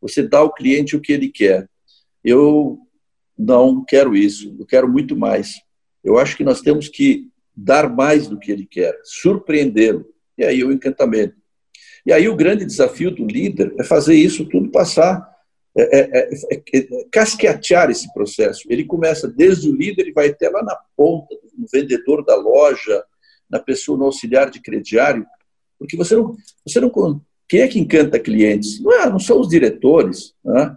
Você 0.00 0.22
dá 0.22 0.38
ao 0.38 0.52
cliente 0.52 0.94
o 0.94 1.00
que 1.00 1.12
ele 1.12 1.28
quer. 1.28 1.68
Eu 2.22 2.78
não 3.36 3.84
quero 3.84 4.14
isso, 4.14 4.54
eu 4.58 4.66
quero 4.66 4.88
muito 4.88 5.16
mais. 5.16 5.54
Eu 6.04 6.18
acho 6.18 6.36
que 6.36 6.44
nós 6.44 6.60
temos 6.60 6.88
que 6.88 7.30
dar 7.56 7.88
mais 7.88 8.28
do 8.28 8.38
que 8.38 8.52
ele 8.52 8.66
quer, 8.66 8.98
surpreendê-lo. 9.04 10.06
E 10.36 10.44
aí 10.44 10.62
o 10.62 10.72
encantamento. 10.72 11.36
E 12.04 12.12
aí 12.12 12.28
o 12.28 12.36
grande 12.36 12.64
desafio 12.64 13.10
do 13.10 13.26
líder 13.26 13.74
é 13.78 13.84
fazer 13.84 14.14
isso 14.14 14.44
tudo 14.48 14.70
passar, 14.70 15.31
é, 15.76 16.00
é, 16.00 16.30
é, 16.30 16.78
é 16.78 16.86
casquetear 17.10 17.90
esse 17.90 18.12
processo. 18.12 18.62
Ele 18.68 18.84
começa 18.84 19.26
desde 19.26 19.68
o 19.70 19.74
líder 19.74 20.08
e 20.08 20.12
vai 20.12 20.28
até 20.28 20.48
lá 20.48 20.62
na 20.62 20.76
ponta, 20.96 21.34
no 21.56 21.66
vendedor 21.72 22.24
da 22.24 22.36
loja, 22.36 23.02
na 23.48 23.58
pessoa, 23.58 23.98
no 23.98 24.04
auxiliar 24.04 24.50
de 24.50 24.60
crediário, 24.60 25.26
porque 25.78 25.96
você 25.96 26.14
não, 26.14 26.36
você 26.66 26.80
não 26.80 26.90
quem 27.48 27.60
é 27.60 27.68
que 27.68 27.78
encanta 27.78 28.18
clientes? 28.18 28.80
Não, 28.80 28.92
é, 28.92 29.10
não 29.10 29.18
são 29.18 29.40
os 29.40 29.48
diretores, 29.48 30.34
né? 30.44 30.76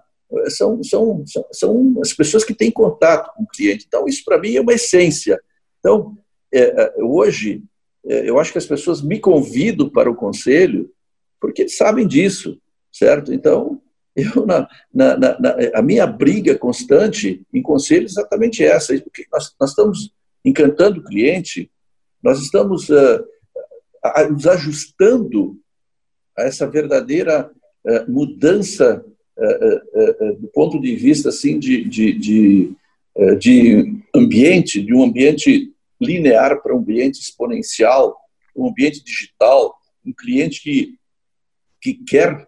são, 0.49 0.83
são, 0.83 1.23
são, 1.25 1.45
são, 1.51 2.01
as 2.01 2.11
pessoas 2.11 2.43
que 2.43 2.53
têm 2.53 2.71
contato 2.71 3.31
com 3.33 3.43
o 3.43 3.47
cliente. 3.47 3.85
Então, 3.87 4.05
isso 4.07 4.23
para 4.25 4.39
mim 4.39 4.55
é 4.55 4.61
uma 4.61 4.73
essência. 4.73 5.39
Então, 5.79 6.17
é, 6.53 6.93
hoje, 6.97 7.63
é, 8.05 8.29
eu 8.29 8.39
acho 8.39 8.51
que 8.51 8.57
as 8.57 8.65
pessoas 8.65 9.01
me 9.01 9.19
convidam 9.19 9.89
para 9.89 10.09
o 10.09 10.15
conselho 10.15 10.91
porque 11.39 11.67
sabem 11.67 12.07
disso, 12.07 12.59
certo? 12.91 13.33
Então, 13.33 13.81
eu, 14.15 14.45
na, 14.45 14.67
na, 14.93 15.17
na, 15.17 15.55
a 15.73 15.81
minha 15.81 16.07
briga 16.07 16.57
constante 16.57 17.41
em 17.53 17.61
conselho 17.61 18.03
é 18.03 18.05
exatamente 18.05 18.63
essa, 18.63 18.97
porque 19.01 19.25
nós, 19.31 19.53
nós 19.59 19.71
estamos 19.71 20.13
encantando 20.43 20.99
o 20.99 21.03
cliente, 21.03 21.69
nós 22.23 22.39
estamos 22.39 22.89
uh, 22.89 23.25
nos 24.31 24.47
ajustando 24.47 25.59
a 26.37 26.43
essa 26.43 26.65
verdadeira 26.65 27.51
uh, 27.83 28.11
mudança 28.11 29.03
uh, 29.37 30.35
do 30.39 30.47
ponto 30.47 30.79
de 30.79 30.95
vista 30.95 31.29
assim 31.29 31.59
de, 31.59 31.83
de, 31.83 32.13
de, 32.13 32.75
de 33.37 34.01
ambiente, 34.15 34.81
de 34.81 34.93
um 34.93 35.03
ambiente 35.03 35.73
linear 35.99 36.61
para 36.61 36.73
um 36.73 36.79
ambiente 36.79 37.19
exponencial, 37.19 38.15
um 38.55 38.69
ambiente 38.69 39.03
digital, 39.03 39.75
um 40.05 40.13
cliente 40.13 40.61
que, 40.61 40.95
que 41.81 41.93
quer, 41.95 42.45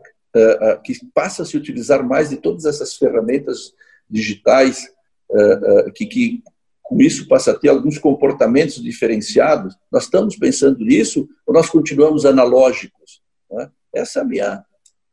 que 0.83 0.93
passa 1.13 1.43
a 1.43 1.45
se 1.45 1.57
utilizar 1.57 2.05
mais 2.07 2.29
de 2.29 2.37
todas 2.37 2.65
essas 2.65 2.95
ferramentas 2.95 3.73
digitais, 4.09 4.87
uh, 5.29 5.91
que, 5.93 6.05
que 6.05 6.43
com 6.83 7.01
isso 7.01 7.27
passa 7.27 7.51
a 7.51 7.57
ter 7.57 7.69
alguns 7.69 7.97
comportamentos 7.97 8.81
diferenciados. 8.81 9.75
Nós 9.91 10.03
estamos 10.03 10.37
pensando 10.37 10.79
nisso 10.79 11.27
ou 11.45 11.53
nós 11.53 11.69
continuamos 11.69 12.25
analógicos? 12.25 13.21
Né? 13.51 13.69
Essa 13.93 14.19
é 14.19 14.21
a 14.21 14.25
minha. 14.25 14.63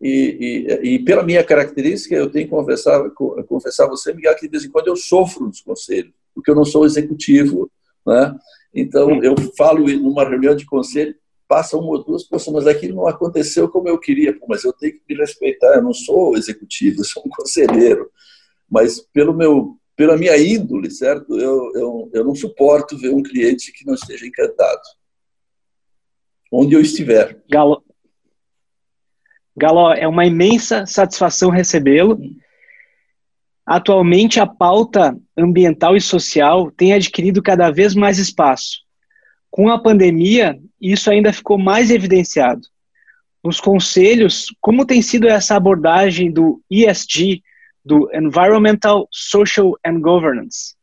E, 0.00 0.68
e, 0.82 0.94
e, 0.94 0.98
pela 1.00 1.22
minha 1.22 1.42
característica, 1.42 2.14
eu 2.14 2.30
tenho 2.30 2.44
que 2.44 2.50
confessar, 2.50 3.10
confessar 3.48 3.84
a 3.84 3.88
você, 3.88 4.12
Miguel, 4.12 4.36
que 4.36 4.46
de 4.46 4.50
vez 4.50 4.64
em 4.64 4.70
quando 4.70 4.88
eu 4.88 4.96
sofro 4.96 5.46
nos 5.46 5.60
conselhos, 5.62 6.12
porque 6.34 6.50
eu 6.50 6.54
não 6.54 6.64
sou 6.64 6.84
executivo, 6.84 7.70
né? 8.06 8.36
Então, 8.74 9.22
eu 9.22 9.34
falo 9.56 9.86
numa 9.86 10.28
reunião 10.28 10.54
de 10.54 10.66
conselho, 10.66 11.14
passa 11.54 11.76
uma 11.76 11.86
ou 11.86 12.02
duas 12.02 12.24
pessoas, 12.24 12.64
mas 12.64 12.66
aquilo 12.66 12.96
não 12.96 13.06
aconteceu 13.06 13.68
como 13.68 13.88
eu 13.88 13.96
queria, 13.96 14.36
mas 14.48 14.64
eu 14.64 14.72
tenho 14.72 14.94
que 14.94 15.02
me 15.08 15.14
respeitar, 15.14 15.76
eu 15.76 15.82
não 15.82 15.94
sou 15.94 16.36
executivo, 16.36 16.98
eu 17.00 17.04
sou 17.04 17.22
um 17.24 17.28
conselheiro. 17.28 18.10
Mas 18.68 18.98
pelo 18.98 19.32
meu, 19.32 19.78
pela 19.94 20.16
minha 20.16 20.36
índole, 20.36 20.90
certo? 20.90 21.38
Eu, 21.38 21.70
eu, 21.76 22.10
eu 22.12 22.24
não 22.24 22.34
suporto 22.34 22.98
ver 22.98 23.10
um 23.10 23.22
cliente 23.22 23.72
que 23.72 23.86
não 23.86 23.94
esteja 23.94 24.26
encantado. 24.26 24.82
Onde 26.50 26.74
eu 26.74 26.80
estiver. 26.80 27.40
Galo, 27.48 27.84
Galo 29.56 29.92
é 29.92 30.08
uma 30.08 30.26
imensa 30.26 30.86
satisfação 30.86 31.50
recebê-lo. 31.50 32.18
Atualmente, 33.64 34.40
a 34.40 34.46
pauta 34.46 35.16
ambiental 35.38 35.96
e 35.96 36.00
social 36.00 36.72
tem 36.72 36.92
adquirido 36.94 37.40
cada 37.40 37.70
vez 37.70 37.94
mais 37.94 38.18
espaço. 38.18 38.83
Com 39.54 39.68
a 39.68 39.78
pandemia, 39.78 40.60
isso 40.80 41.08
ainda 41.08 41.32
ficou 41.32 41.56
mais 41.56 41.88
evidenciado. 41.88 42.62
Nos 43.40 43.60
conselhos, 43.60 44.46
como 44.60 44.84
tem 44.84 45.00
sido 45.00 45.28
essa 45.28 45.54
abordagem 45.54 46.32
do 46.32 46.60
ESG, 46.68 47.40
do 47.84 48.10
Environmental, 48.12 49.08
Social 49.12 49.78
and 49.86 50.00
Governance? 50.00 50.74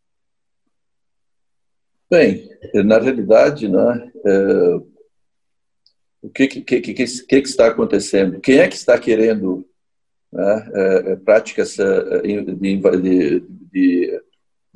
Bem, 2.10 2.50
na 2.86 2.98
realidade, 2.98 3.68
né, 3.68 4.10
é, 4.26 4.76
o 6.22 6.30
que, 6.34 6.48
que, 6.48 6.80
que, 6.80 6.94
que, 6.94 7.36
está 7.36 7.68
acontecendo? 7.68 8.40
Quem 8.40 8.60
é 8.60 8.70
que 8.70 8.76
está 8.78 8.98
querendo 8.98 9.68
né, 10.32 10.72
é, 10.74 11.12
é 11.12 11.16
práticas 11.18 11.78
é, 11.78 12.22
de, 12.22 12.56
de, 12.56 13.42
de, 13.70 14.24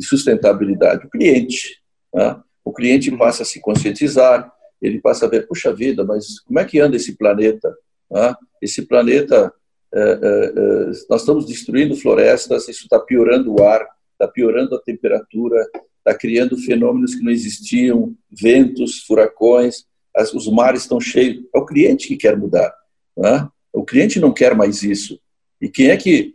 sustentabilidade? 0.01 1.07
O 1.07 1.09
cliente. 1.09 1.81
Né? 2.13 2.41
O 2.65 2.73
cliente 2.73 3.11
uhum. 3.11 3.17
passa 3.17 3.43
a 3.43 3.45
se 3.45 3.61
conscientizar, 3.61 4.51
ele 4.81 4.99
passa 4.99 5.27
a 5.27 5.29
ver, 5.29 5.47
puxa 5.47 5.71
vida, 5.71 6.03
mas 6.03 6.39
como 6.39 6.59
é 6.59 6.65
que 6.65 6.79
anda 6.79 6.95
esse 6.95 7.15
planeta? 7.15 7.73
Né? 8.11 8.35
Esse 8.61 8.81
planeta, 8.81 9.53
é, 9.93 9.99
é, 10.01 10.91
nós 11.09 11.21
estamos 11.21 11.45
destruindo 11.45 11.95
florestas, 11.95 12.67
isso 12.67 12.83
está 12.83 12.99
piorando 12.99 13.53
o 13.53 13.63
ar, 13.63 13.87
está 14.13 14.27
piorando 14.27 14.75
a 14.75 14.81
temperatura, 14.81 15.63
está 15.99 16.17
criando 16.17 16.57
fenômenos 16.57 17.13
que 17.13 17.23
não 17.23 17.31
existiam, 17.31 18.15
ventos, 18.29 19.03
furacões, 19.03 19.85
as, 20.15 20.33
os 20.33 20.47
mares 20.47 20.81
estão 20.81 20.99
cheios. 20.99 21.43
É 21.53 21.59
o 21.59 21.65
cliente 21.65 22.07
que 22.07 22.17
quer 22.17 22.35
mudar. 22.35 22.73
Né? 23.15 23.47
O 23.71 23.83
cliente 23.83 24.19
não 24.19 24.33
quer 24.33 24.55
mais 24.55 24.81
isso. 24.81 25.19
E 25.61 25.69
quem 25.69 25.89
é 25.89 25.97
que 25.97 26.33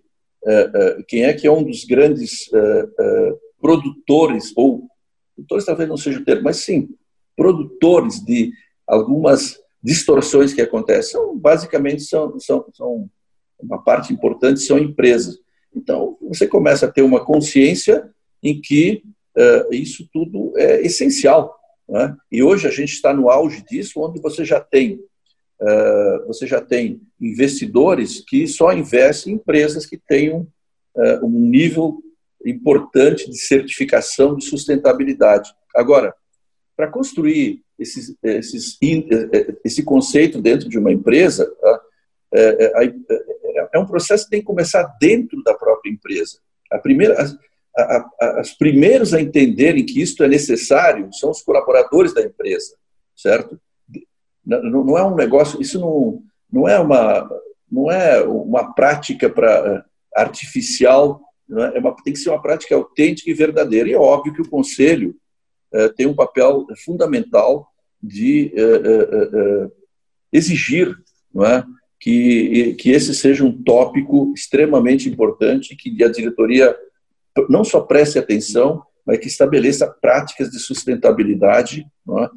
quem 1.07 1.25
é 1.25 1.35
que 1.35 1.47
é 1.47 1.53
um 1.53 1.63
dos 1.63 1.85
grandes 1.85 2.49
produtores, 3.61 4.55
ou 4.57 4.89
produtores 5.41 5.65
talvez 5.65 5.89
não 5.89 5.97
seja 5.97 6.19
o 6.19 6.25
termo, 6.25 6.45
mas 6.45 6.59
sim, 6.59 6.89
produtores 7.37 8.21
de 8.25 8.53
algumas 8.87 9.59
distorções 9.83 10.53
que 10.53 10.61
acontecem. 10.61 11.13
São, 11.13 11.37
basicamente, 11.37 12.03
são, 12.03 12.39
são, 12.39 12.67
são 12.73 13.11
uma 13.59 13.83
parte 13.83 14.13
importante 14.13 14.61
são 14.61 14.79
empresas. 14.79 15.39
Então, 15.75 16.17
você 16.21 16.47
começa 16.47 16.87
a 16.87 16.91
ter 16.91 17.03
uma 17.03 17.25
consciência 17.25 18.11
em 18.43 18.61
que 18.61 19.03
uh, 19.37 19.75
isso 19.75 20.09
tudo 20.13 20.53
é 20.57 20.81
essencial. 20.83 21.57
Né? 21.89 22.17
E 22.31 22.43
hoje 22.43 22.67
a 22.67 22.71
gente 22.71 22.93
está 22.93 23.13
no 23.13 23.31
auge 23.31 23.65
disso, 23.69 24.01
onde 24.01 24.21
você 24.21 24.45
já 24.45 24.61
tem 24.61 25.01
uh, 25.61 26.27
você 26.27 26.47
já 26.47 26.61
tem 26.61 27.01
investidores 27.21 28.21
que 28.27 28.47
só 28.47 28.73
investem 28.73 29.33
em 29.33 29.37
empresas 29.37 29.87
que 29.87 29.99
tenham 29.99 30.47
uh, 30.95 31.25
um 31.27 31.31
nível 31.31 32.03
importante 32.45 33.29
de 33.29 33.39
certificação 33.39 34.37
de 34.37 34.45
sustentabilidade. 34.45 35.53
Agora, 35.75 36.15
para 36.77 36.89
construir 36.89 37.63
esses, 37.79 38.17
esses, 38.23 38.79
esse 39.65 39.83
conceito 39.83 40.41
dentro 40.41 40.69
de 40.69 40.79
uma 40.79 40.93
empresa, 40.93 41.47
tá? 41.61 41.81
é, 42.33 42.85
é, 42.85 43.69
é, 43.75 43.79
um 43.79 43.87
processo 43.87 44.25
que 44.25 44.31
tem 44.31 44.41
que 44.41 44.47
começar 44.47 44.83
dentro 45.01 45.43
da 45.43 45.55
própria 45.55 45.91
empresa. 45.91 46.39
A 46.71 46.79
primeira, 46.79 47.21
as, 47.21 47.37
a, 47.77 48.09
a, 48.21 48.41
as 48.41 48.53
primeiros 48.53 49.13
a 49.13 49.21
entenderem 49.21 49.85
que 49.85 50.01
isto 50.01 50.23
é 50.23 50.29
necessário 50.29 51.13
são 51.13 51.31
os 51.31 51.43
colaboradores 51.43 52.15
da 52.15 52.23
empresa, 52.23 52.77
certo? 53.17 53.61
Não, 54.45 54.85
não 54.85 54.99
é 54.99 55.05
um 55.05 55.15
negócio, 55.15 55.61
isso 55.61 55.79
não, 55.79 56.23
não 56.51 56.69
é 56.69 56.79
uma 56.79 57.29
não 57.71 57.91
é 57.91 58.21
uma 58.23 58.75
prática 58.75 59.31
para 59.31 59.85
artificial, 60.15 61.21
é? 61.59 61.77
é 61.77 61.81
uma, 61.81 61.95
tem 62.03 62.13
que 62.13 62.19
ser 62.19 62.31
uma 62.31 62.43
prática 62.43 62.75
autêntica 62.75 63.31
e 63.31 63.35
verdadeira. 63.35 63.89
E 63.89 63.93
é 63.93 63.99
óbvio 63.99 64.33
que 64.33 64.43
o 64.43 64.49
conselho 64.49 65.17
é, 65.73 65.89
tem 65.89 66.07
um 66.07 66.15
papel 66.15 66.67
fundamental 66.85 67.69
de 68.03 68.53
é, 68.55 68.63
é, 68.63 69.71
exigir, 70.33 70.97
não 71.35 71.45
é? 71.45 71.65
que, 71.99 72.75
que 72.75 72.91
esse 72.91 73.15
seja 73.15 73.45
um 73.45 73.63
tópico 73.63 74.33
extremamente 74.35 75.09
importante, 75.09 75.77
que 75.77 76.03
a 76.03 76.09
diretoria 76.09 76.75
não 77.49 77.63
só 77.63 77.81
preste 77.81 78.19
atenção, 78.19 78.83
mas 79.07 79.19
que 79.19 79.29
estabeleça 79.29 79.87
práticas 79.87 80.51
de 80.51 80.59
sustentabilidade, 80.59 81.87
não, 82.07 82.25
é? 82.25 82.31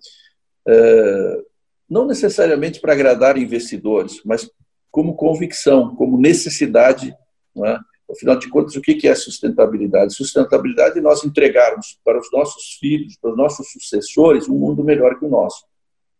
É, 0.68 1.42
não 1.90 2.06
necessariamente 2.06 2.80
para 2.80 2.94
agradar 2.94 3.38
investidores, 3.38 4.22
mas 4.26 4.50
como 4.90 5.16
convicção, 5.16 5.96
como 5.96 6.20
necessidade. 6.20 7.16
É? 7.66 7.78
Afinal 8.14 8.38
de 8.38 8.50
contas, 8.50 8.76
o 8.76 8.82
que 8.82 9.08
é 9.08 9.16
sustentabilidade? 9.16 10.14
Sustentabilidade 10.14 11.00
é 11.00 11.02
nós 11.02 11.24
entregarmos 11.24 12.00
para 12.04 12.20
os 12.20 12.32
nossos 12.32 12.78
filhos, 12.80 13.18
para 13.18 13.32
os 13.32 13.38
nossos 13.38 13.72
sucessores, 13.72 14.48
um 14.48 14.56
mundo 14.56 14.84
melhor 14.84 15.18
que 15.18 15.26
o 15.26 15.30
nosso. 15.30 15.66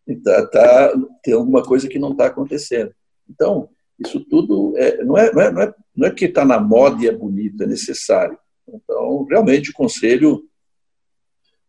Então, 0.08 0.50
tá, 0.50 0.94
tem 1.24 1.34
alguma 1.34 1.64
coisa 1.64 1.88
que 1.88 2.00
não 2.00 2.12
está 2.12 2.26
acontecendo. 2.26 2.94
Então, 3.30 3.70
isso 4.00 4.20
tudo 4.20 4.74
é, 4.76 5.04
não, 5.04 5.18
é, 5.18 5.32
não, 5.32 5.42
é, 5.42 5.52
não, 5.52 5.62
é, 5.62 5.74
não 5.96 6.08
é 6.08 6.10
porque 6.10 6.26
está 6.26 6.44
na 6.44 6.60
moda 6.60 7.04
e 7.04 7.08
é 7.08 7.12
bonito, 7.12 7.64
é 7.64 7.68
necessário. 7.68 8.38
Então, 8.68 9.24
realmente, 9.26 9.70
o 9.70 9.74
Conselho 9.74 10.44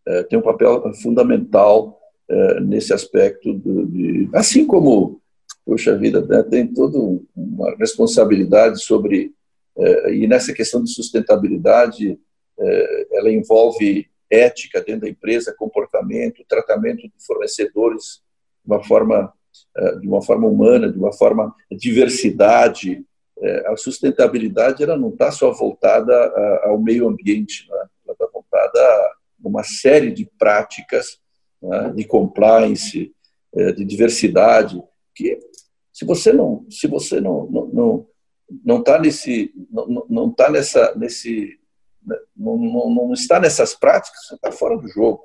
é, 0.06 0.22
tem 0.24 0.38
um 0.38 0.42
papel 0.42 0.92
fundamental 1.02 2.00
é, 2.28 2.60
nesse 2.60 2.92
aspecto, 2.92 3.52
de, 3.52 3.86
de, 3.86 4.28
assim 4.32 4.66
como, 4.66 5.20
poxa 5.64 5.96
vida, 5.96 6.24
né, 6.24 6.42
tem 6.42 6.66
toda 6.66 6.98
uma 7.36 7.74
responsabilidade 7.76 8.82
sobre, 8.82 9.33
e 10.12 10.26
nessa 10.26 10.52
questão 10.52 10.82
de 10.82 10.90
sustentabilidade, 10.90 12.18
é, 12.58 13.06
ela 13.12 13.30
envolve 13.30 14.08
ética 14.30 14.80
dentro 14.80 15.02
da 15.02 15.08
empresa, 15.08 15.54
comportamento, 15.56 16.44
tratamento 16.48 17.02
de 17.02 17.14
fornecedores 17.26 18.22
de 18.64 18.72
uma 18.72 18.82
forma 18.82 19.32
eh, 19.76 19.96
de 19.98 20.08
uma 20.08 20.22
forma 20.22 20.48
humana, 20.48 20.90
de 20.90 20.98
uma 20.98 21.12
forma 21.12 21.54
diversidade. 21.70 23.04
Eh, 23.40 23.64
a 23.68 23.76
sustentabilidade 23.76 24.82
ela 24.82 24.96
não 24.96 25.10
está 25.10 25.30
só 25.30 25.52
voltada 25.52 26.12
ao 26.64 26.78
meio 26.78 27.08
ambiente, 27.08 27.68
né? 27.70 27.86
ela 28.04 28.12
está 28.12 28.26
voltada 28.32 28.80
a 28.80 29.14
uma 29.44 29.62
série 29.62 30.10
de 30.10 30.28
práticas 30.38 31.18
né? 31.62 31.92
de 31.94 32.04
compliance, 32.04 33.12
eh, 33.54 33.72
de 33.72 33.84
diversidade, 33.84 34.82
que 35.14 35.38
se 35.92 36.04
você 36.04 36.32
não 36.32 36.66
se 36.68 36.88
você 36.88 37.20
não 37.20 37.46
não 37.46 37.66
não 37.66 38.06
está 38.78 38.98
nesse 38.98 39.52
não, 39.70 40.06
não 40.08 40.30
tá 40.30 40.50
nessa 40.50 40.94
nesse 40.96 41.58
né? 42.06 42.16
não, 42.36 42.56
não, 42.56 42.94
não 42.94 43.12
está 43.12 43.40
nessas 43.40 43.74
práticas 43.74 44.26
você 44.26 44.34
está 44.34 44.52
fora 44.52 44.76
do 44.76 44.88
jogo 44.88 45.24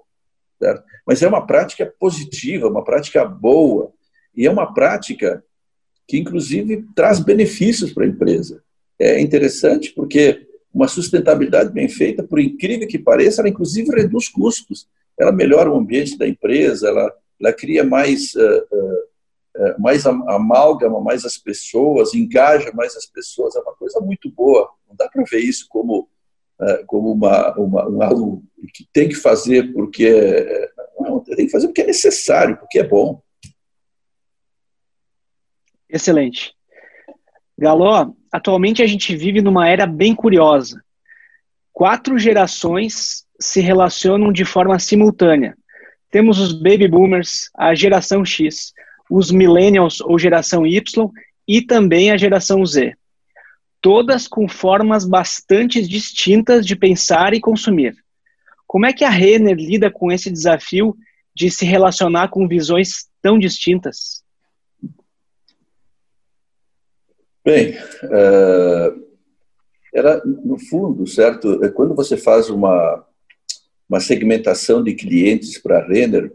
certo? 0.57 0.83
mas 1.05 1.21
é 1.21 1.27
uma 1.27 1.45
prática 1.45 1.93
positiva 1.99 2.67
uma 2.67 2.83
prática 2.83 3.25
boa 3.25 3.93
e 4.35 4.45
é 4.45 4.51
uma 4.51 4.73
prática 4.73 5.43
que, 6.09 6.17
inclusive, 6.17 6.87
traz 6.95 7.19
benefícios 7.19 7.93
para 7.93 8.03
a 8.03 8.07
empresa. 8.07 8.63
É 8.97 9.21
interessante 9.21 9.93
porque 9.93 10.47
uma 10.73 10.87
sustentabilidade 10.87 11.71
bem 11.71 11.87
feita, 11.87 12.23
por 12.23 12.39
incrível 12.39 12.87
que 12.87 12.97
pareça, 12.97 13.41
ela, 13.41 13.49
inclusive, 13.49 13.95
reduz 13.95 14.27
custos. 14.27 14.87
Ela 15.17 15.31
melhora 15.31 15.69
o 15.69 15.77
ambiente 15.77 16.17
da 16.17 16.27
empresa, 16.27 16.87
ela, 16.87 17.13
ela 17.39 17.53
cria 17.53 17.83
mais, 17.83 18.33
uh, 18.33 18.75
uh, 18.75 18.99
mais 19.77 20.05
amálgama 20.05 21.01
mais 21.01 21.25
as 21.25 21.37
pessoas, 21.37 22.13
engaja 22.13 22.71
mais 22.73 22.95
as 22.95 23.05
pessoas. 23.05 23.55
É 23.55 23.59
uma 23.59 23.73
coisa 23.73 23.99
muito 23.99 24.29
boa. 24.31 24.69
Não 24.87 24.95
dá 24.95 25.09
para 25.09 25.23
ver 25.23 25.39
isso 25.39 25.65
como, 25.69 26.09
uh, 26.59 26.85
como 26.87 27.11
uma, 27.11 27.53
uma, 27.57 27.89
um 27.89 28.01
algo 28.01 28.43
que 28.73 28.87
tem 28.93 29.09
que 29.09 29.15
fazer 29.15 29.73
porque 29.73 30.07
é, 30.07 30.71
não, 30.99 31.19
tem 31.19 31.45
que 31.45 31.51
fazer 31.51 31.67
porque 31.67 31.81
é 31.81 31.87
necessário, 31.87 32.57
porque 32.57 32.79
é 32.79 32.87
bom. 32.87 33.21
Excelente. 35.89 36.53
Galó, 37.57 38.11
atualmente 38.31 38.81
a 38.81 38.87
gente 38.87 39.15
vive 39.15 39.41
numa 39.41 39.67
era 39.67 39.85
bem 39.85 40.15
curiosa. 40.15 40.81
Quatro 41.73 42.17
gerações 42.17 43.25
se 43.39 43.59
relacionam 43.59 44.31
de 44.31 44.45
forma 44.45 44.77
simultânea. 44.79 45.57
Temos 46.11 46.39
os 46.39 46.53
baby 46.53 46.87
boomers, 46.87 47.49
a 47.55 47.73
geração 47.75 48.25
X, 48.25 48.73
os 49.09 49.31
millennials 49.31 49.99
ou 50.01 50.19
geração 50.19 50.65
Y 50.65 51.09
e 51.47 51.61
também 51.61 52.11
a 52.11 52.17
geração 52.17 52.65
Z. 52.65 52.95
Todas 53.81 54.27
com 54.27 54.47
formas 54.47 55.05
bastante 55.05 55.81
distintas 55.87 56.65
de 56.65 56.75
pensar 56.75 57.33
e 57.33 57.39
consumir. 57.39 57.95
Como 58.67 58.85
é 58.85 58.93
que 58.93 59.03
a 59.03 59.09
Renner 59.09 59.55
lida 59.55 59.89
com 59.89 60.11
esse 60.11 60.29
desafio 60.29 60.95
de 61.33 61.49
se 61.49 61.65
relacionar 61.65 62.27
com 62.27 62.47
visões 62.47 63.07
tão 63.21 63.39
distintas? 63.39 64.23
Bem, 67.43 67.71
uh, 68.03 69.09
era 69.93 70.21
no 70.23 70.59
fundo, 70.59 71.07
certo? 71.07 71.63
É 71.63 71.69
quando 71.69 71.95
você 71.95 72.15
faz 72.15 72.49
uma, 72.49 73.05
uma 73.89 73.99
segmentação 73.99 74.83
de 74.83 74.93
clientes 74.93 75.57
para 75.57 75.79
a 75.79 75.87
Renner, 75.87 76.31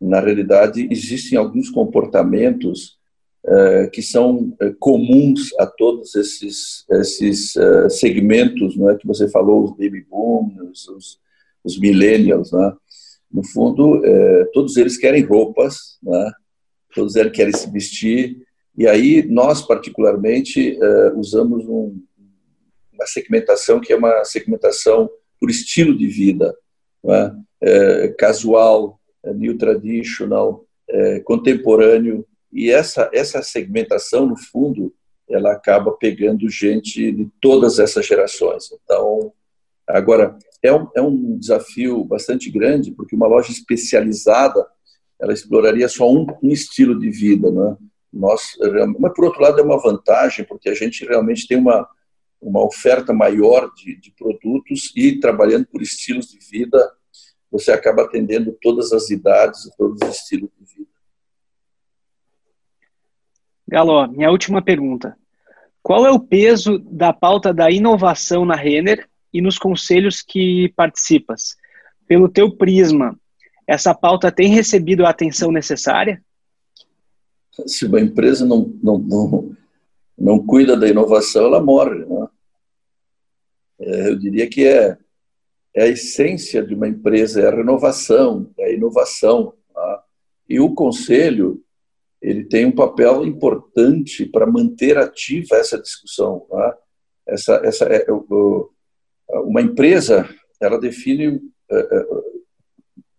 na 0.00 0.20
realidade 0.20 0.88
existem 0.90 1.38
alguns 1.38 1.70
comportamentos 1.70 2.98
uh, 3.44 3.90
que 3.90 4.02
são 4.02 4.56
uh, 4.60 4.74
comuns 4.78 5.50
a 5.58 5.66
todos 5.66 6.14
esses, 6.14 6.84
esses 6.90 7.54
segmentos, 7.90 8.76
não 8.76 8.90
é 8.90 8.96
que 8.96 9.06
você 9.06 9.28
falou, 9.28 9.64
os 9.64 9.70
baby 9.72 10.02
boomers, 10.02 10.88
os, 10.88 11.18
os 11.62 11.78
millennials, 11.78 12.52
né? 12.52 12.72
No 13.32 13.42
fundo, 13.42 14.00
todos 14.52 14.76
eles 14.76 14.96
querem 14.96 15.24
roupas, 15.24 15.98
né? 16.00 16.32
Todos 16.94 17.16
eles 17.16 17.32
querem 17.32 17.52
se 17.52 17.68
vestir 17.68 18.44
e 18.76 18.88
aí 18.88 19.24
nós, 19.28 19.62
particularmente, 19.62 20.76
uh, 20.76 21.18
usamos 21.18 21.64
um, 21.66 21.96
uma 22.92 23.06
segmentação 23.06 23.80
que 23.80 23.92
é 23.92 23.96
uma 23.96 24.24
segmentação 24.24 25.08
por 25.40 25.48
estilo 25.48 25.96
de 25.96 26.08
vida, 26.08 26.54
é? 27.06 28.08
casual, 28.18 29.00
new 29.32 29.56
traditional, 29.56 30.64
contemporâneo. 31.24 32.26
E 32.52 32.70
essa, 32.70 33.10
essa 33.12 33.42
segmentação, 33.42 34.26
no 34.26 34.36
fundo, 34.36 34.94
ela 35.28 35.52
acaba 35.52 35.92
pegando 35.92 36.48
gente 36.48 37.10
de 37.10 37.28
todas 37.40 37.78
essas 37.78 38.06
gerações. 38.06 38.70
Então, 38.72 39.32
agora, 39.86 40.36
é 40.62 40.72
um, 40.72 40.88
é 40.96 41.02
um 41.02 41.38
desafio 41.38 42.04
bastante 42.04 42.50
grande, 42.50 42.92
porque 42.92 43.16
uma 43.16 43.26
loja 43.26 43.50
especializada, 43.50 44.66
ela 45.20 45.32
exploraria 45.32 45.88
só 45.88 46.10
um, 46.10 46.26
um 46.42 46.50
estilo 46.50 46.98
de 46.98 47.10
vida, 47.10 47.50
né? 47.50 47.76
nós, 48.14 48.52
mas 48.98 49.12
por 49.12 49.24
outro 49.24 49.42
lado 49.42 49.58
é 49.58 49.62
uma 49.62 49.80
vantagem 49.80 50.44
porque 50.44 50.68
a 50.68 50.74
gente 50.74 51.04
realmente 51.04 51.48
tem 51.48 51.58
uma 51.58 51.88
uma 52.40 52.62
oferta 52.62 53.12
maior 53.12 53.72
de, 53.74 53.98
de 53.98 54.10
produtos 54.10 54.92
e 54.94 55.18
trabalhando 55.18 55.66
por 55.66 55.80
estilos 55.80 56.26
de 56.26 56.38
vida 56.38 56.78
você 57.54 57.70
acaba 57.70 58.02
atendendo 58.02 58.52
todas 58.60 58.92
as 58.92 59.10
idades 59.10 59.64
e 59.64 59.76
todos 59.76 59.96
os 60.02 60.16
estilos 60.16 60.50
de 60.58 60.74
vida. 60.74 60.90
Galo, 63.68 64.08
minha 64.08 64.28
última 64.28 64.60
pergunta. 64.60 65.16
Qual 65.80 66.04
é 66.04 66.10
o 66.10 66.18
peso 66.18 66.80
da 66.80 67.12
pauta 67.12 67.54
da 67.54 67.70
inovação 67.70 68.44
na 68.44 68.56
Renner 68.56 69.08
e 69.32 69.40
nos 69.40 69.56
conselhos 69.56 70.20
que 70.20 70.72
participas? 70.74 71.56
Pelo 72.08 72.28
teu 72.28 72.50
prisma, 72.56 73.16
essa 73.68 73.94
pauta 73.94 74.32
tem 74.32 74.48
recebido 74.48 75.06
a 75.06 75.10
atenção 75.10 75.52
necessária? 75.52 76.20
Se 77.66 77.86
uma 77.86 78.00
empresa 78.00 78.44
não, 78.44 78.74
não, 78.82 78.98
não, 78.98 79.56
não 80.18 80.44
cuida 80.44 80.76
da 80.76 80.88
inovação, 80.88 81.44
ela 81.44 81.62
morre. 81.62 82.04
Né? 82.04 82.28
É, 83.78 84.08
eu 84.08 84.18
diria 84.18 84.50
que 84.50 84.66
é, 84.66 84.98
é 85.74 85.84
a 85.84 85.88
essência 85.88 86.62
de 86.62 86.74
uma 86.74 86.88
empresa, 86.88 87.40
é 87.40 87.48
a 87.48 87.54
renovação, 87.54 88.50
é 88.58 88.66
a 88.66 88.72
inovação. 88.72 89.54
Tá? 89.72 90.04
E 90.48 90.60
o 90.60 90.74
conselho 90.74 91.60
ele 92.22 92.44
tem 92.44 92.64
um 92.64 92.72
papel 92.72 93.26
importante 93.26 94.24
para 94.24 94.46
manter 94.46 94.96
ativa 94.96 95.56
essa 95.56 95.78
discussão. 95.78 96.46
Tá? 96.48 96.78
Essa, 97.26 97.60
essa 97.64 97.84
é, 97.86 98.06
uma 99.42 99.60
empresa, 99.60 100.28
ela 100.60 100.78
define 100.78 101.40
é, 101.70 101.76
é, 101.76 102.06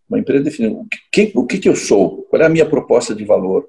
uma 0.09 0.19
empresa 0.19 0.43
define 0.43 0.67
o 0.67 0.87
que, 1.11 1.31
o 1.35 1.45
que, 1.45 1.67
eu 1.67 1.75
sou, 1.75 2.23
qual 2.23 2.41
é 2.41 2.45
a 2.45 2.49
minha 2.49 2.67
proposta 2.67 3.13
de 3.13 3.25
valor, 3.25 3.67